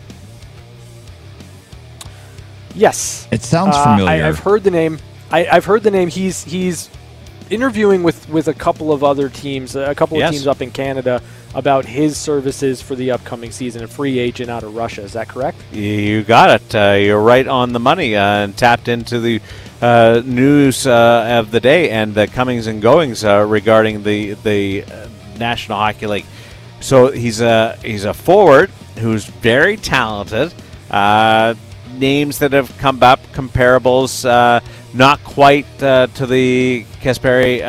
Yes, 2.75 3.27
it 3.31 3.43
sounds 3.43 3.75
uh, 3.75 3.85
familiar. 3.85 4.25
I, 4.25 4.27
have 4.27 4.39
heard 4.39 4.63
the 4.63 4.71
name. 4.71 4.99
I, 5.31 5.43
have 5.45 5.65
heard 5.65 5.83
the 5.83 5.91
name. 5.91 6.09
He's 6.09 6.45
he's 6.45 6.91
interviewing 7.51 8.03
with, 8.03 8.29
with 8.29 8.49
a 8.49 8.55
couple 8.55 8.93
of 8.93 9.03
other 9.03 9.29
teams, 9.29 9.75
a 9.75 9.95
couple 9.95 10.17
of 10.17 10.21
yes. 10.21 10.33
teams 10.33 10.47
up 10.47 10.61
in 10.61 10.71
Canada 10.71 11.23
about 11.55 11.85
his 11.85 12.17
services 12.17 12.83
for 12.83 12.95
the 12.95 13.11
upcoming 13.11 13.51
season. 13.51 13.83
A 13.83 13.89
free 13.89 14.19
agent 14.19 14.51
out 14.51 14.63
of 14.63 14.75
Russia. 14.75 15.03
Is 15.03 15.15
that 15.15 15.29
correct? 15.29 15.59
You 15.73 16.23
got 16.23 16.61
it. 16.61 16.75
Uh, 16.75 16.97
you're 17.01 17.21
right 17.21 17.47
on 17.47 17.73
the 17.73 17.81
money 17.81 18.17
uh, 18.17 18.45
and 18.45 18.57
tapped 18.57 18.89
into 18.89 19.21
the 19.21 19.41
uh, 19.81 20.23
news 20.25 20.87
uh, 20.87 21.39
of 21.41 21.51
the 21.51 21.61
day 21.61 21.91
and 21.91 22.15
the 22.15 22.27
comings 22.27 22.67
and 22.67 22.83
goings 22.83 23.25
uh, 23.25 23.47
regarding 23.49 24.03
the 24.03 24.35
the 24.35 24.85
uh, 24.85 25.09
National 25.39 25.79
Hockey 25.79 26.07
League. 26.07 26.27
So 26.81 27.11
he's 27.11 27.41
a 27.41 27.77
he's 27.83 28.05
a 28.05 28.15
forward 28.15 28.71
who's 28.99 29.25
very 29.25 29.77
talented. 29.77 30.53
names 31.93 32.39
that 32.39 32.53
have 32.53 32.77
come 32.79 33.03
up, 33.03 33.21
comparables, 33.33 34.25
not 34.95 35.23
quite 35.25 35.67
to 35.79 36.27
the 36.27 36.85
Kaprizov 37.01 37.63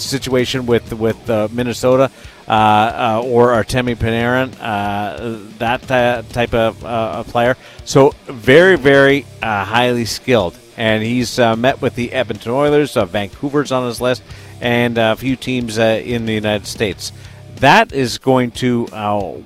situation 0.00 0.66
with 0.66 0.92
with 0.92 1.30
uh, 1.30 1.48
Minnesota 1.50 2.10
uh, 2.46 2.50
uh, 2.50 3.22
or 3.24 3.48
Artemi 3.52 3.96
Panarin, 3.96 4.54
uh, 4.60 5.38
that 5.58 5.82
type 6.30 6.52
uh, 6.52 6.72
of 6.84 7.26
player. 7.28 7.56
So 7.84 8.12
very, 8.26 8.76
very 8.76 9.24
uh, 9.42 9.64
highly 9.64 10.04
skilled. 10.04 10.58
And 10.76 11.02
he's 11.02 11.38
met 11.38 11.80
with 11.80 11.94
the 11.94 12.12
Edmonton 12.12 12.50
Oilers, 12.50 12.94
Vancouver's 12.94 13.70
on 13.70 13.86
his 13.86 14.00
list, 14.00 14.22
and 14.60 14.98
a 14.98 15.14
few 15.14 15.36
teams 15.36 15.78
in 15.78 16.26
the 16.26 16.32
United 16.34 16.66
States. 16.66 17.12
That 17.56 17.92
is 17.92 18.18
going 18.18 18.50
to, 18.52 18.86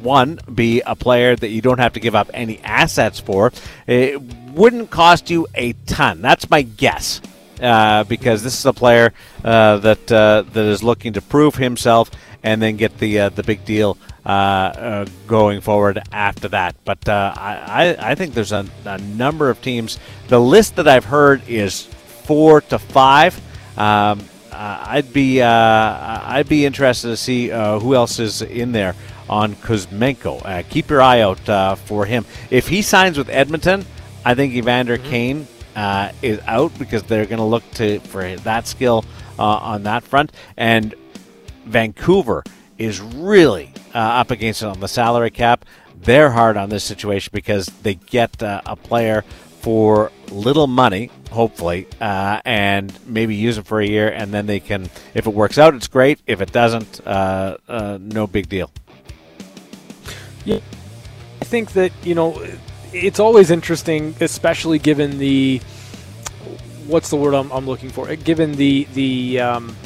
one, 0.01 0.41
be 0.53 0.81
a 0.81 0.97
player 0.97 1.37
that 1.37 1.49
you 1.51 1.61
don't 1.61 1.81
have 1.81 1.93
to 1.93 2.01
give 2.01 2.15
up 2.15 2.31
any 2.33 2.61
assets 2.61 3.21
for. 3.21 3.53
It 3.87 4.23
wouldn't 4.55 4.89
cost 4.91 5.29
you 5.29 5.47
a 5.55 5.75
ton. 5.85 6.23
That's 6.23 6.49
my 6.49 6.63
guess. 6.63 7.21
Uh, 7.61 8.05
because 8.05 8.45
this 8.45 8.57
is 8.57 8.67
a 8.67 8.73
player 8.73 9.13
uh, 9.45 9.79
that 9.79 10.13
uh, 10.13 10.45
that 10.53 10.65
is 10.65 10.83
looking 10.83 11.13
to 11.15 11.21
prove 11.21 11.57
himself 11.57 12.11
and 12.45 12.63
then 12.63 12.77
get 12.77 12.99
the 12.99 13.19
uh, 13.19 13.29
the 13.31 13.43
big 13.43 13.65
deal 13.65 13.99
uh, 14.25 15.05
going 15.27 15.61
forward 15.61 16.01
after 16.13 16.49
that. 16.49 16.77
But 16.85 17.09
I, 17.09 17.97
I 17.99 18.15
think 18.15 18.35
there's 18.35 18.53
a, 18.53 18.65
a, 18.85 18.99
number 18.99 19.51
of 19.51 19.61
teams. 19.61 19.99
The 20.29 20.41
list 20.41 20.77
that 20.77 20.87
I've 20.87 21.07
heard 21.07 21.43
is 21.49 21.83
four 21.83 22.61
to 22.63 22.79
five. 22.79 23.41
Um, 23.77 24.23
I'd 24.53 25.13
be 25.13 25.43
I'd 25.43 26.49
be 26.49 26.65
interested 26.65 27.09
to 27.09 27.17
see 27.17 27.49
who 27.49 27.95
else 27.95 28.21
is 28.21 28.41
in 28.43 28.71
there 28.71 28.95
on 29.29 29.55
Kuzmenko. 29.57 30.69
keep 30.69 30.91
your 30.91 31.03
eye 31.03 31.23
out 31.23 31.79
for 31.81 32.07
him. 32.07 32.25
If 32.51 32.69
he 32.69 32.83
signs 32.83 33.19
with 33.19 33.29
Edmonton, 33.29 33.85
I 34.25 34.35
think 34.35 34.55
Evander 34.55 34.97
mm-hmm. 34.99 35.11
Kane 35.11 35.47
uh, 35.79 36.11
is 36.23 36.41
out 36.49 36.77
because 36.77 37.05
they're 37.05 37.25
going 37.25 37.39
to 37.39 37.45
look 37.45 37.63
to 37.71 38.01
for 38.01 38.35
that 38.39 38.67
skill 38.67 39.05
uh, 39.39 39.45
on 39.45 39.85
that 39.85 40.03
front. 40.03 40.33
And 40.57 40.93
Vancouver 41.67 42.43
is 42.79 43.01
really 43.01 43.73
uh, 43.95 43.99
up 43.99 44.33
against 44.33 44.63
it 44.63 44.67
on 44.67 44.81
the 44.81 44.89
salary 44.89 45.31
cap. 45.31 45.65
They're 45.95 46.31
hard 46.31 46.57
on 46.57 46.69
this 46.69 46.83
situation 46.83 47.31
because 47.33 47.67
they 47.83 47.95
get 47.95 48.43
uh, 48.43 48.61
a 48.67 48.75
player 48.75 49.23
for 49.61 50.11
little 50.33 50.67
money, 50.67 51.13
hopefully, 51.31 51.87
uh, 52.01 52.41
and 52.45 52.93
maybe 53.07 53.37
use 53.37 53.57
it 53.57 53.67
for 53.67 53.81
a 53.81 53.87
year, 53.87 54.09
and 54.09 54.35
then 54.35 54.47
they 54.47 54.59
can. 54.59 54.91
If 55.15 55.29
it 55.29 55.35
works 55.35 55.59
out, 55.59 55.75
it's 55.75 55.89
great. 55.89 56.19
If 56.27 56.41
it 56.41 56.51
doesn't, 56.51 57.07
uh, 57.07 57.57
uh, 57.69 57.99
no 58.01 58.27
big 58.27 58.49
deal. 58.49 58.71
Yeah, 60.45 60.61
I 61.41 61.45
think 61.45 61.73
that 61.73 61.93
you 62.03 62.17
know 62.17 62.41
it's 62.93 63.21
always 63.21 63.51
interesting, 63.51 64.15
especially 64.21 64.79
given 64.79 65.19
the 65.19 65.61
what's 66.87 67.11
the 67.11 67.17
word 67.17 67.35
I'm, 67.35 67.51
I'm 67.53 67.67
looking 67.67 67.91
for? 67.91 68.15
Given 68.17 68.53
the 68.53 68.87
the 68.95 69.41
um, 69.41 69.77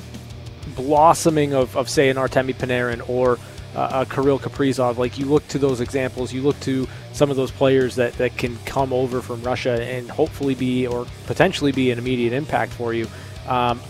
blossoming 0.75 1.55
of, 1.55 1.77
of 1.77 1.89
say 1.89 2.09
an 2.09 2.17
Artemi 2.17 2.55
Panarin 2.55 3.09
or 3.09 3.39
uh, 3.75 4.05
a 4.07 4.15
Kirill 4.15 4.39
Kaprizov, 4.39 4.97
like 4.99 5.19
you 5.19 5.27
look 5.27 5.47
to 5.49 5.59
those 5.59 5.81
examples, 5.81 6.33
you 6.33 6.43
look 6.43 6.59
to 6.61 6.87
some 7.13 7.31
of 7.31 7.37
those 7.37 7.51
players 7.51 7.97
that, 7.97 8.13
that 8.15 8.37
can 8.37 8.57
come 8.65 8.93
over 8.93 9.21
from 9.23 9.43
Russia 9.43 9.83
and 9.83 10.11
hopefully 10.11 10.55
be 10.55 10.87
or 10.87 11.07
potentially 11.27 11.73
be 11.73 11.91
an 11.91 11.99
immediate 11.99 12.33
impact 12.33 12.73
for 12.73 12.93
you. 12.93 13.07
Um, 13.47 13.81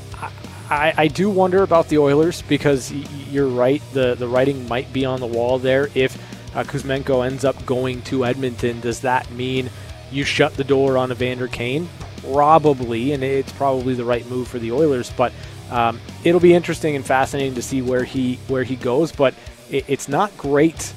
I, 0.71 0.95
I, 0.97 1.09
do 1.09 1.29
wonder 1.29 1.63
about 1.63 1.89
the 1.89 1.99
Oilers 1.99 2.41
because 2.43 2.91
you're 3.31 3.49
right, 3.49 3.83
the, 3.93 4.15
the 4.15 4.27
writing 4.27 4.67
might 4.69 4.91
be 4.93 5.05
on 5.05 5.21
the 5.21 5.27
wall 5.27 5.59
there. 5.59 5.91
If 5.95 6.17
uh, 6.55 6.65
Kuzmenko 6.65 7.27
ends 7.27 7.45
up 7.45 7.65
going 7.67 8.03
to 8.03 8.25
Edmonton, 8.25 8.81
does 8.81 9.01
that 9.01 9.31
mean 9.33 9.71
you 10.11 10.25
shut 10.25 10.55
the 10.55 10.65
door 10.65 10.99
on 10.99 11.11
Evander 11.11 11.49
Kane? 11.49 11.89
Probably, 12.21 13.13
and 13.13 13.25
it's 13.25 13.53
probably 13.53 13.95
the 13.95 14.05
right 14.05 14.29
move 14.29 14.49
for 14.49 14.59
the 14.59 14.73
Oilers. 14.73 15.11
But 15.11 15.33
um, 15.71 16.01
it'll 16.25 16.41
be 16.41 16.55
interesting 16.55 16.95
and 16.97 17.05
fascinating 17.05 17.55
to 17.55 17.63
see 17.63 17.83
where 17.83 18.05
he 18.05 18.39
where 18.49 18.63
he 18.63 18.77
goes. 18.77 19.11
But 19.11 19.35
it, 19.71 19.85
it's 19.89 20.09
not 20.09 20.37
great 20.37 20.93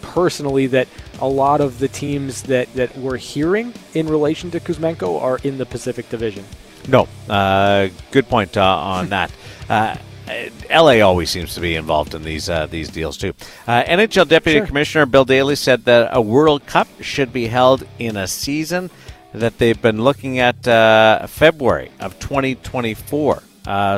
personally 0.00 0.66
that 0.68 0.88
a 1.20 1.28
lot 1.28 1.60
of 1.60 1.78
the 1.78 1.88
teams 1.88 2.42
that, 2.44 2.72
that 2.74 2.96
we're 2.96 3.16
hearing 3.16 3.74
in 3.94 4.06
relation 4.06 4.50
to 4.52 4.60
Kuzmenko 4.60 5.20
are 5.20 5.38
in 5.42 5.58
the 5.58 5.66
Pacific 5.66 6.08
Division. 6.08 6.44
No, 6.88 7.08
uh, 7.28 7.88
good 8.10 8.28
point 8.28 8.56
uh, 8.56 8.62
on 8.62 9.08
that. 9.10 9.32
Uh, 9.66 9.96
LA 10.70 11.00
always 11.00 11.30
seems 11.30 11.54
to 11.54 11.60
be 11.60 11.74
involved 11.74 12.14
in 12.14 12.22
these 12.22 12.48
uh, 12.48 12.66
these 12.66 12.88
deals 12.88 13.16
too. 13.16 13.34
Uh, 13.66 13.82
NHL 13.84 14.28
Deputy 14.28 14.58
sure. 14.58 14.66
Commissioner 14.66 15.06
Bill 15.06 15.24
Daly 15.24 15.56
said 15.56 15.84
that 15.84 16.10
a 16.12 16.20
World 16.20 16.66
Cup 16.66 16.88
should 17.00 17.32
be 17.32 17.46
held 17.46 17.86
in 17.98 18.16
a 18.16 18.26
season 18.26 18.90
that 19.32 19.58
they've 19.58 19.80
been 19.80 20.02
looking 20.02 20.38
at 20.38 20.66
uh, 20.66 21.26
February 21.26 21.90
of 22.00 22.18
2024. 22.20 23.42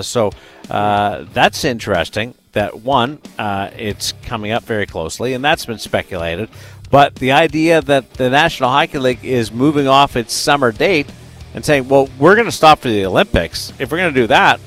so 0.02 0.30
that's 0.68 1.64
interesting 1.64 2.34
that 2.56 2.80
one, 2.80 3.20
uh, 3.38 3.68
it's 3.76 4.12
coming 4.22 4.50
up 4.50 4.64
very 4.64 4.86
closely, 4.86 5.34
and 5.34 5.44
that's 5.44 5.66
been 5.66 5.78
speculated. 5.78 6.48
But 6.90 7.14
the 7.16 7.32
idea 7.32 7.82
that 7.82 8.14
the 8.14 8.30
National 8.30 8.70
Hockey 8.70 8.98
League 8.98 9.24
is 9.24 9.52
moving 9.52 9.86
off 9.86 10.16
its 10.16 10.32
summer 10.32 10.72
date 10.72 11.06
and 11.54 11.62
saying, 11.62 11.86
well, 11.86 12.08
we're 12.18 12.34
going 12.34 12.46
to 12.46 12.52
stop 12.52 12.78
for 12.78 12.88
the 12.88 13.04
Olympics. 13.04 13.74
If 13.78 13.92
we're 13.92 13.98
going 13.98 14.14
to 14.14 14.20
do 14.20 14.26
that 14.28 14.58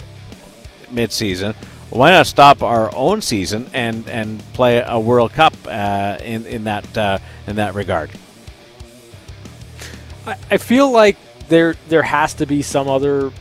mid-season, 0.92 1.56
why 1.90 2.12
not 2.12 2.28
stop 2.28 2.62
our 2.62 2.94
own 2.96 3.22
season 3.22 3.70
and, 3.74 4.08
and 4.08 4.40
play 4.54 4.84
a 4.86 5.00
World 5.00 5.34
Cup 5.34 5.54
uh, 5.66 6.18
in 6.24 6.46
in 6.46 6.64
that 6.66 6.98
uh, 6.98 7.18
in 7.48 7.56
that 7.56 7.74
regard? 7.74 8.12
I, 10.26 10.38
I 10.52 10.58
feel 10.58 10.92
like 10.92 11.18
there 11.48 11.76
there 11.88 12.04
has 12.04 12.36
to 12.36 12.46
be 12.46 12.62
some 12.62 12.88
other 12.88 13.32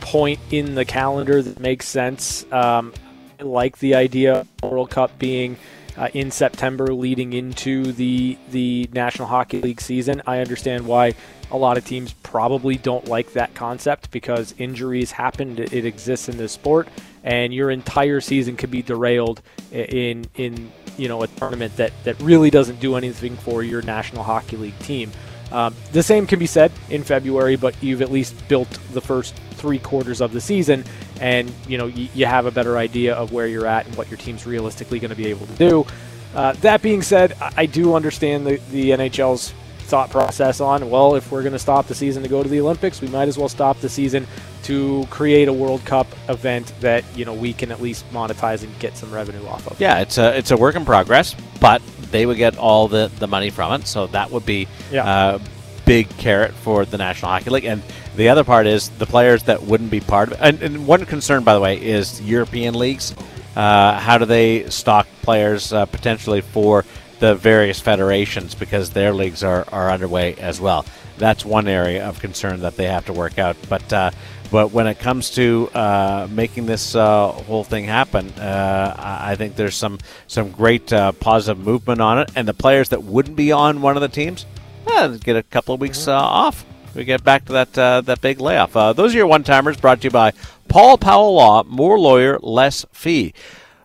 point 0.00 0.38
in 0.50 0.74
the 0.74 0.84
calendar 0.84 1.42
that 1.42 1.58
makes 1.58 1.88
sense. 1.88 2.44
Um, 2.52 2.92
like 3.40 3.78
the 3.78 3.94
idea 3.94 4.46
of 4.62 4.70
World 4.70 4.90
Cup 4.90 5.18
being 5.18 5.56
uh, 5.96 6.08
in 6.12 6.30
September 6.30 6.92
leading 6.92 7.32
into 7.32 7.92
the 7.92 8.38
the 8.50 8.88
National 8.92 9.28
Hockey 9.28 9.60
League 9.60 9.80
season. 9.80 10.22
I 10.26 10.40
understand 10.40 10.86
why 10.86 11.14
a 11.54 11.56
lot 11.56 11.78
of 11.78 11.84
teams 11.84 12.12
probably 12.24 12.76
don't 12.76 13.06
like 13.06 13.32
that 13.34 13.54
concept 13.54 14.10
because 14.10 14.56
injuries 14.58 15.12
happen. 15.12 15.56
It 15.56 15.84
exists 15.84 16.28
in 16.28 16.36
this 16.36 16.50
sport, 16.50 16.88
and 17.22 17.54
your 17.54 17.70
entire 17.70 18.20
season 18.20 18.56
could 18.56 18.72
be 18.72 18.82
derailed 18.82 19.40
in 19.70 20.26
in 20.34 20.72
you 20.98 21.06
know 21.06 21.22
a 21.22 21.28
tournament 21.28 21.76
that 21.76 21.92
that 22.02 22.20
really 22.20 22.50
doesn't 22.50 22.80
do 22.80 22.96
anything 22.96 23.36
for 23.36 23.62
your 23.62 23.82
National 23.82 24.24
Hockey 24.24 24.56
League 24.56 24.78
team. 24.80 25.12
Um, 25.52 25.76
the 25.92 26.02
same 26.02 26.26
can 26.26 26.40
be 26.40 26.46
said 26.46 26.72
in 26.90 27.04
February, 27.04 27.54
but 27.54 27.80
you've 27.80 28.02
at 28.02 28.10
least 28.10 28.48
built 28.48 28.68
the 28.92 29.00
first 29.00 29.36
three 29.52 29.78
quarters 29.78 30.20
of 30.20 30.32
the 30.32 30.40
season, 30.40 30.84
and 31.20 31.52
you 31.68 31.78
know 31.78 31.86
you, 31.86 32.08
you 32.16 32.26
have 32.26 32.46
a 32.46 32.50
better 32.50 32.76
idea 32.78 33.14
of 33.14 33.30
where 33.30 33.46
you're 33.46 33.66
at 33.66 33.86
and 33.86 33.94
what 33.94 34.10
your 34.10 34.18
team's 34.18 34.44
realistically 34.44 34.98
going 34.98 35.10
to 35.10 35.16
be 35.16 35.28
able 35.28 35.46
to 35.46 35.54
do. 35.54 35.86
Uh, 36.34 36.52
that 36.54 36.82
being 36.82 37.00
said, 37.00 37.36
I 37.40 37.66
do 37.66 37.94
understand 37.94 38.44
the, 38.44 38.56
the 38.72 38.90
NHL's 38.90 39.54
thought 39.84 40.10
process 40.10 40.60
on 40.60 40.90
well, 40.90 41.14
if 41.14 41.30
we're 41.30 41.42
going 41.42 41.52
to 41.52 41.58
stop 41.58 41.86
the 41.86 41.94
season 41.94 42.22
to 42.22 42.28
go 42.28 42.42
to 42.42 42.48
the 42.48 42.60
Olympics, 42.60 43.00
we 43.00 43.08
might 43.08 43.28
as 43.28 43.38
well 43.38 43.48
stop 43.48 43.78
the 43.80 43.88
season 43.88 44.26
to 44.64 45.06
create 45.10 45.48
a 45.48 45.52
World 45.52 45.84
Cup 45.84 46.06
event 46.28 46.72
that 46.80 47.04
you 47.16 47.24
know 47.24 47.34
we 47.34 47.52
can 47.52 47.70
at 47.70 47.80
least 47.80 48.10
monetize 48.12 48.62
and 48.62 48.78
get 48.78 48.96
some 48.96 49.12
revenue 49.12 49.46
off 49.46 49.66
of. 49.66 49.80
Yeah, 49.80 50.00
it's 50.00 50.18
a 50.18 50.36
it's 50.36 50.50
a 50.50 50.56
work 50.56 50.74
in 50.74 50.84
progress, 50.84 51.34
but 51.60 51.82
they 52.10 52.26
would 52.26 52.36
get 52.36 52.56
all 52.56 52.88
the 52.88 53.10
the 53.18 53.26
money 53.26 53.50
from 53.50 53.80
it, 53.80 53.86
so 53.86 54.06
that 54.08 54.30
would 54.30 54.46
be 54.46 54.68
yeah. 54.90 55.04
uh, 55.04 55.38
big 55.84 56.08
carrot 56.16 56.54
for 56.54 56.84
the 56.84 56.98
National 56.98 57.30
Hockey 57.30 57.50
League. 57.50 57.64
And 57.64 57.82
the 58.16 58.28
other 58.28 58.44
part 58.44 58.66
is 58.66 58.88
the 58.90 59.06
players 59.06 59.42
that 59.44 59.62
wouldn't 59.62 59.90
be 59.90 60.00
part 60.00 60.28
of 60.28 60.34
it. 60.34 60.38
And, 60.40 60.62
and 60.62 60.86
one 60.86 61.04
concern, 61.06 61.44
by 61.44 61.54
the 61.54 61.60
way, 61.60 61.80
is 61.80 62.20
European 62.22 62.74
leagues. 62.74 63.14
Uh, 63.56 63.98
how 63.98 64.18
do 64.18 64.24
they 64.24 64.68
stock 64.68 65.06
players 65.22 65.72
uh, 65.72 65.86
potentially 65.86 66.40
for 66.40 66.84
the 67.20 67.34
various 67.34 67.80
federations 67.80 68.54
because 68.54 68.90
their 68.90 69.12
leagues 69.12 69.42
are, 69.42 69.64
are 69.72 69.90
underway 69.90 70.34
as 70.34 70.60
well? 70.60 70.84
That's 71.18 71.44
one 71.44 71.68
area 71.68 72.06
of 72.06 72.20
concern 72.20 72.60
that 72.60 72.76
they 72.76 72.86
have 72.86 73.06
to 73.06 73.12
work 73.12 73.38
out. 73.38 73.56
But 73.68 73.92
uh, 73.92 74.10
but 74.50 74.72
when 74.72 74.86
it 74.86 74.98
comes 74.98 75.30
to 75.30 75.68
uh, 75.74 76.28
making 76.30 76.66
this 76.66 76.94
uh, 76.94 77.28
whole 77.28 77.64
thing 77.64 77.86
happen, 77.86 78.30
uh, 78.38 78.94
I 78.96 79.34
think 79.34 79.56
there's 79.56 79.74
some 79.74 79.98
some 80.26 80.50
great 80.50 80.92
uh, 80.92 81.12
positive 81.12 81.64
movement 81.64 82.00
on 82.00 82.18
it. 82.18 82.30
And 82.36 82.46
the 82.46 82.54
players 82.54 82.90
that 82.90 83.02
wouldn't 83.02 83.36
be 83.36 83.50
on 83.50 83.82
one 83.82 83.96
of 83.96 84.00
the 84.00 84.08
teams, 84.08 84.46
eh, 84.86 85.16
get 85.22 85.36
a 85.36 85.42
couple 85.42 85.74
of 85.74 85.80
weeks 85.80 85.98
mm-hmm. 86.00 86.10
uh, 86.10 86.14
off. 86.14 86.64
We 86.94 87.04
get 87.04 87.24
back 87.24 87.46
to 87.46 87.52
that 87.54 87.76
uh, 87.76 88.00
that 88.02 88.20
big 88.20 88.40
layoff. 88.40 88.76
Uh, 88.76 88.92
those 88.92 89.12
are 89.14 89.18
your 89.18 89.26
one 89.26 89.42
timers 89.42 89.76
brought 89.76 90.00
to 90.02 90.04
you 90.04 90.10
by 90.10 90.32
Paul 90.68 90.98
Powell 90.98 91.34
Law. 91.34 91.64
More 91.64 91.98
lawyer, 91.98 92.38
less 92.40 92.86
fee. 92.92 93.34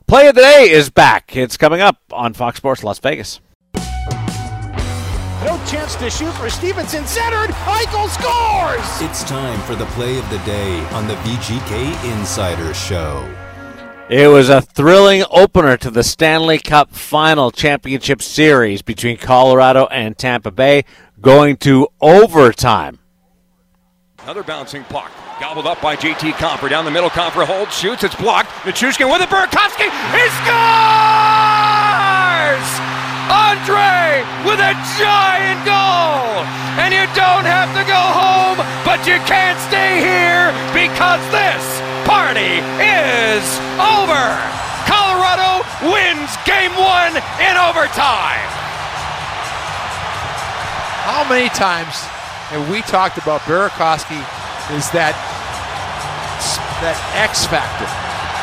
Play 0.10 0.28
of 0.28 0.34
the 0.34 0.42
day 0.42 0.72
is 0.72 0.90
back. 0.90 1.36
It's 1.38 1.56
coming 1.56 1.82
up 1.82 1.98
on 2.12 2.34
Fox 2.34 2.58
Sports 2.58 2.84
Las 2.84 2.98
Vegas. 2.98 3.42
No 3.76 5.62
chance 5.68 5.94
to 5.98 6.10
shoot 6.10 6.32
for 6.34 6.50
Stephenson. 6.50 7.06
Centered. 7.06 7.52
Eichel 7.52 8.10
scores. 8.10 9.08
It's 9.08 9.24
time 9.24 9.62
for 9.68 9.76
the 9.76 9.86
play 9.92 10.18
of 10.18 10.28
the 10.32 10.40
day 10.40 10.80
on 10.94 11.08
the 11.08 11.14
VGK 11.14 12.12
Insider 12.12 12.74
Show. 12.74 13.24
It 14.10 14.30
was 14.30 14.50
a 14.50 14.62
thrilling 14.62 15.26
opener 15.30 15.78
to 15.78 15.92
the 15.92 16.02
Stanley 16.02 16.58
Cup 16.58 16.90
Final 16.90 17.52
Championship 17.52 18.24
Series 18.24 18.82
between 18.82 19.16
Colorado 19.16 19.86
and 19.92 20.18
Tampa 20.18 20.50
Bay, 20.50 20.86
going 21.22 21.56
to 21.58 21.88
overtime. 22.02 22.98
Another 24.30 24.44
bouncing 24.44 24.84
puck. 24.84 25.10
Gobbled 25.42 25.66
up 25.66 25.82
by 25.82 25.96
JT 25.96 26.38
Compher. 26.38 26.70
Down 26.70 26.86
the 26.86 26.92
middle, 26.92 27.10
Compher 27.10 27.50
holds, 27.50 27.74
shoots, 27.74 28.04
it's 28.04 28.14
blocked. 28.14 28.54
Nichushkin 28.62 29.10
with 29.10 29.26
it, 29.26 29.30
Burakovsky, 29.34 29.90
he 29.90 30.26
scores! 30.38 30.46
Andre 33.26 34.22
with 34.46 34.62
a 34.62 34.78
giant 35.02 35.66
goal! 35.66 36.46
And 36.78 36.94
you 36.94 37.10
don't 37.18 37.42
have 37.42 37.74
to 37.74 37.82
go 37.90 37.98
home, 37.98 38.62
but 38.86 39.02
you 39.10 39.18
can't 39.26 39.58
stay 39.66 39.98
here 39.98 40.54
because 40.78 41.26
this 41.34 41.66
party 42.06 42.62
is 42.78 43.42
over. 43.82 44.38
Colorado 44.86 45.66
wins 45.90 46.30
game 46.46 46.78
one 46.78 47.18
in 47.42 47.58
overtime. 47.58 48.46
How 51.10 51.26
many 51.26 51.50
times 51.50 52.06
have 52.50 52.70
we 52.70 52.82
talked 52.82 53.18
about 53.18 53.42
Burakovsky 53.42 54.20
is 54.76 54.90
that 54.92 55.14
that 56.82 56.98
X 57.14 57.46
factor 57.46 57.86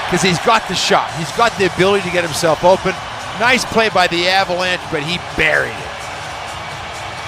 because 0.06 0.22
he's 0.22 0.38
got 0.46 0.66
the 0.68 0.74
shot, 0.74 1.10
he's 1.18 1.32
got 1.36 1.50
the 1.58 1.66
ability 1.72 2.04
to 2.06 2.12
get 2.12 2.22
himself 2.22 2.62
open. 2.62 2.94
Nice 3.40 3.64
play 3.64 3.88
by 3.90 4.06
the 4.06 4.28
Avalanche, 4.28 4.80
but 4.90 5.02
he 5.02 5.18
buried 5.36 5.74
it. 5.74 5.96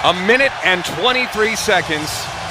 A 0.05 0.13
minute 0.25 0.53
and 0.63 0.85
23 0.85 1.55
seconds 1.55 2.07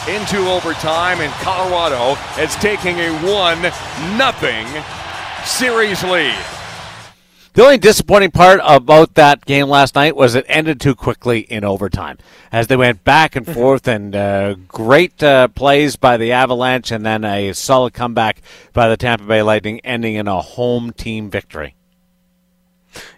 into 0.07 0.37
overtime, 0.49 1.21
and 1.21 1.33
Colorado 1.41 2.21
is 2.39 2.55
taking 2.57 2.99
a 3.01 3.11
1 3.25 3.63
nothing 4.19 4.67
series 5.45 6.03
lead. 6.05 6.37
The 7.55 7.65
only 7.65 7.79
disappointing 7.79 8.31
part 8.31 8.61
about 8.63 9.15
that 9.15 9.45
game 9.45 9.69
last 9.69 9.95
night 9.95 10.15
was 10.15 10.35
it 10.35 10.45
ended 10.49 10.81
too 10.81 10.95
quickly 10.95 11.41
in 11.41 11.65
overtime 11.65 12.19
as 12.53 12.69
they 12.69 12.77
went 12.77 13.03
back 13.05 13.35
and 13.35 13.47
forth 13.55 13.89
and 13.89 14.15
uh, 14.15 14.55
great 14.69 15.21
uh, 15.23 15.49
plays 15.49 15.97
by 15.97 16.17
the 16.17 16.33
Avalanche 16.33 16.93
and 16.93 17.05
then 17.05 17.25
a 17.25 17.53
solid 17.53 17.95
comeback 17.95 18.43
by 18.73 18.89
the 18.89 18.97
Tampa 18.97 19.25
Bay 19.25 19.43
Lightning 19.43 19.81
ending 19.81 20.15
in 20.15 20.29
a 20.29 20.41
home 20.41 20.93
team 20.93 21.31
victory. 21.31 21.75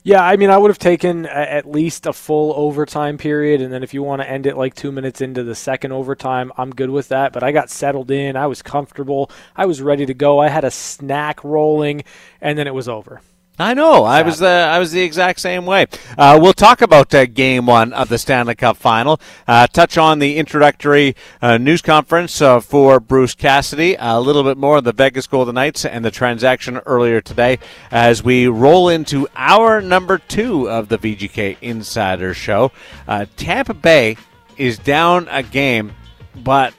Yeah, 0.02 0.22
I 0.22 0.36
mean, 0.36 0.50
I 0.50 0.56
would 0.56 0.70
have 0.70 0.78
taken 0.78 1.26
a, 1.26 1.28
at 1.28 1.70
least 1.70 2.06
a 2.06 2.12
full 2.12 2.52
overtime 2.56 3.18
period, 3.18 3.60
and 3.60 3.72
then 3.72 3.82
if 3.82 3.94
you 3.94 4.02
want 4.02 4.22
to 4.22 4.28
end 4.28 4.46
it 4.46 4.56
like 4.56 4.74
two 4.74 4.92
minutes 4.92 5.20
into 5.20 5.42
the 5.42 5.54
second 5.54 5.92
overtime, 5.92 6.52
I'm 6.56 6.70
good 6.70 6.90
with 6.90 7.08
that. 7.08 7.32
But 7.32 7.42
I 7.42 7.52
got 7.52 7.70
settled 7.70 8.10
in, 8.10 8.36
I 8.36 8.46
was 8.46 8.62
comfortable, 8.62 9.30
I 9.54 9.66
was 9.66 9.80
ready 9.80 10.06
to 10.06 10.14
go, 10.14 10.40
I 10.40 10.48
had 10.48 10.64
a 10.64 10.70
snack 10.70 11.44
rolling, 11.44 12.04
and 12.40 12.58
then 12.58 12.66
it 12.66 12.74
was 12.74 12.88
over. 12.88 13.20
I 13.60 13.74
know. 13.74 14.04
I 14.04 14.22
was 14.22 14.38
the 14.38 14.48
I 14.48 14.78
was 14.78 14.90
the 14.90 15.02
exact 15.02 15.38
same 15.38 15.66
way. 15.66 15.86
Uh, 16.16 16.38
we'll 16.40 16.54
talk 16.54 16.80
about 16.80 17.14
uh, 17.14 17.26
Game 17.26 17.66
One 17.66 17.92
of 17.92 18.08
the 18.08 18.16
Stanley 18.16 18.54
Cup 18.54 18.78
Final. 18.78 19.20
Uh, 19.46 19.66
touch 19.66 19.98
on 19.98 20.18
the 20.18 20.38
introductory 20.38 21.14
uh, 21.42 21.58
news 21.58 21.82
conference 21.82 22.40
uh, 22.40 22.60
for 22.60 23.00
Bruce 23.00 23.34
Cassidy. 23.34 23.96
a 23.98 24.18
little 24.18 24.44
bit 24.44 24.56
more 24.56 24.78
on 24.78 24.84
the 24.84 24.94
Vegas 24.94 25.26
Golden 25.26 25.56
Knights 25.56 25.84
and 25.84 26.02
the 26.02 26.10
transaction 26.10 26.78
earlier 26.86 27.20
today. 27.20 27.58
As 27.90 28.24
we 28.24 28.46
roll 28.46 28.88
into 28.88 29.28
hour 29.36 29.82
number 29.82 30.16
two 30.16 30.70
of 30.70 30.88
the 30.88 30.96
VGK 30.96 31.58
Insider 31.60 32.32
Show, 32.32 32.72
uh, 33.06 33.26
Tampa 33.36 33.74
Bay 33.74 34.16
is 34.56 34.78
down 34.78 35.28
a 35.30 35.42
game, 35.42 35.92
but 36.34 36.72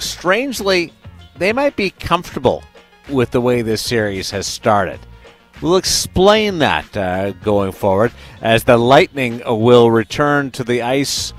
strangely, 0.00 0.92
they 1.36 1.52
might 1.52 1.76
be 1.76 1.90
comfortable 1.90 2.64
with 3.08 3.30
the 3.30 3.40
way 3.40 3.62
this 3.62 3.80
series 3.80 4.32
has 4.32 4.48
started. 4.48 4.98
We'll 5.62 5.76
explain 5.76 6.58
that 6.58 6.94
uh, 6.96 7.30
going 7.32 7.72
forward 7.72 8.12
as 8.42 8.64
the 8.64 8.76
Lightning 8.76 9.42
will 9.46 9.90
return 9.90 10.50
to 10.52 10.64
the 10.64 10.82
ice 10.82 11.32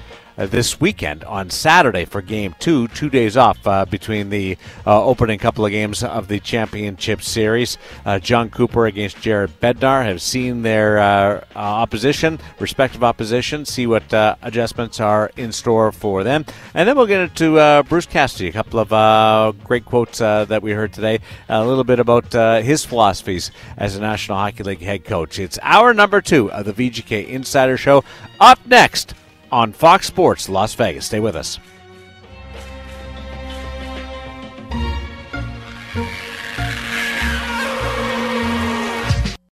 this 0.45 0.79
weekend 0.79 1.23
on 1.23 1.49
Saturday 1.49 2.05
for 2.05 2.21
Game 2.21 2.55
Two. 2.59 2.87
Two 2.89 3.09
days 3.09 3.35
off 3.35 3.65
uh, 3.65 3.85
between 3.85 4.29
the 4.29 4.57
uh, 4.85 5.03
opening 5.03 5.39
couple 5.39 5.65
of 5.65 5.71
games 5.71 6.03
of 6.03 6.27
the 6.27 6.39
championship 6.39 7.21
series. 7.21 7.77
Uh, 8.05 8.19
Jon 8.19 8.49
Cooper 8.49 8.85
against 8.85 9.19
Jared 9.19 9.59
Bednar 9.59 10.05
have 10.05 10.21
seen 10.21 10.61
their 10.61 10.99
uh, 10.99 11.43
opposition, 11.55 12.39
respective 12.59 13.03
opposition, 13.03 13.65
see 13.65 13.87
what 13.87 14.03
adjustments 14.41 14.99
are 14.99 15.31
in 15.37 15.51
store 15.51 15.91
for 15.91 16.23
them, 16.23 16.45
and 16.73 16.87
then 16.87 16.95
we'll 16.95 17.07
get 17.07 17.21
into 17.21 17.83
Bruce 17.89 18.05
Cassidy. 18.05 18.49
A 18.49 18.53
couple 18.53 18.79
of 18.79 19.63
great 19.63 19.85
quotes 19.85 20.19
that 20.19 20.61
we 20.61 20.71
heard 20.71 20.93
today. 20.93 21.19
A 21.49 21.65
little 21.65 21.83
bit 21.83 21.99
about 21.99 22.31
his 22.63 22.85
philosophies 22.85 23.51
as 23.75 23.95
a 23.95 24.01
National 24.01 24.37
Hockey 24.37 24.63
League 24.63 24.81
head 24.81 25.03
coach. 25.03 25.39
It's 25.39 25.57
our 25.61 25.93
number 25.93 26.21
two 26.21 26.51
of 26.51 26.65
the 26.65 26.73
VGK 26.73 27.27
Insider 27.27 27.77
Show. 27.77 28.03
Up 28.39 28.59
next 28.67 29.15
on 29.51 29.73
Fox 29.73 30.07
Sports 30.07 30.49
Las 30.49 30.73
Vegas. 30.75 31.05
Stay 31.05 31.19
with 31.19 31.35
us. 31.35 31.59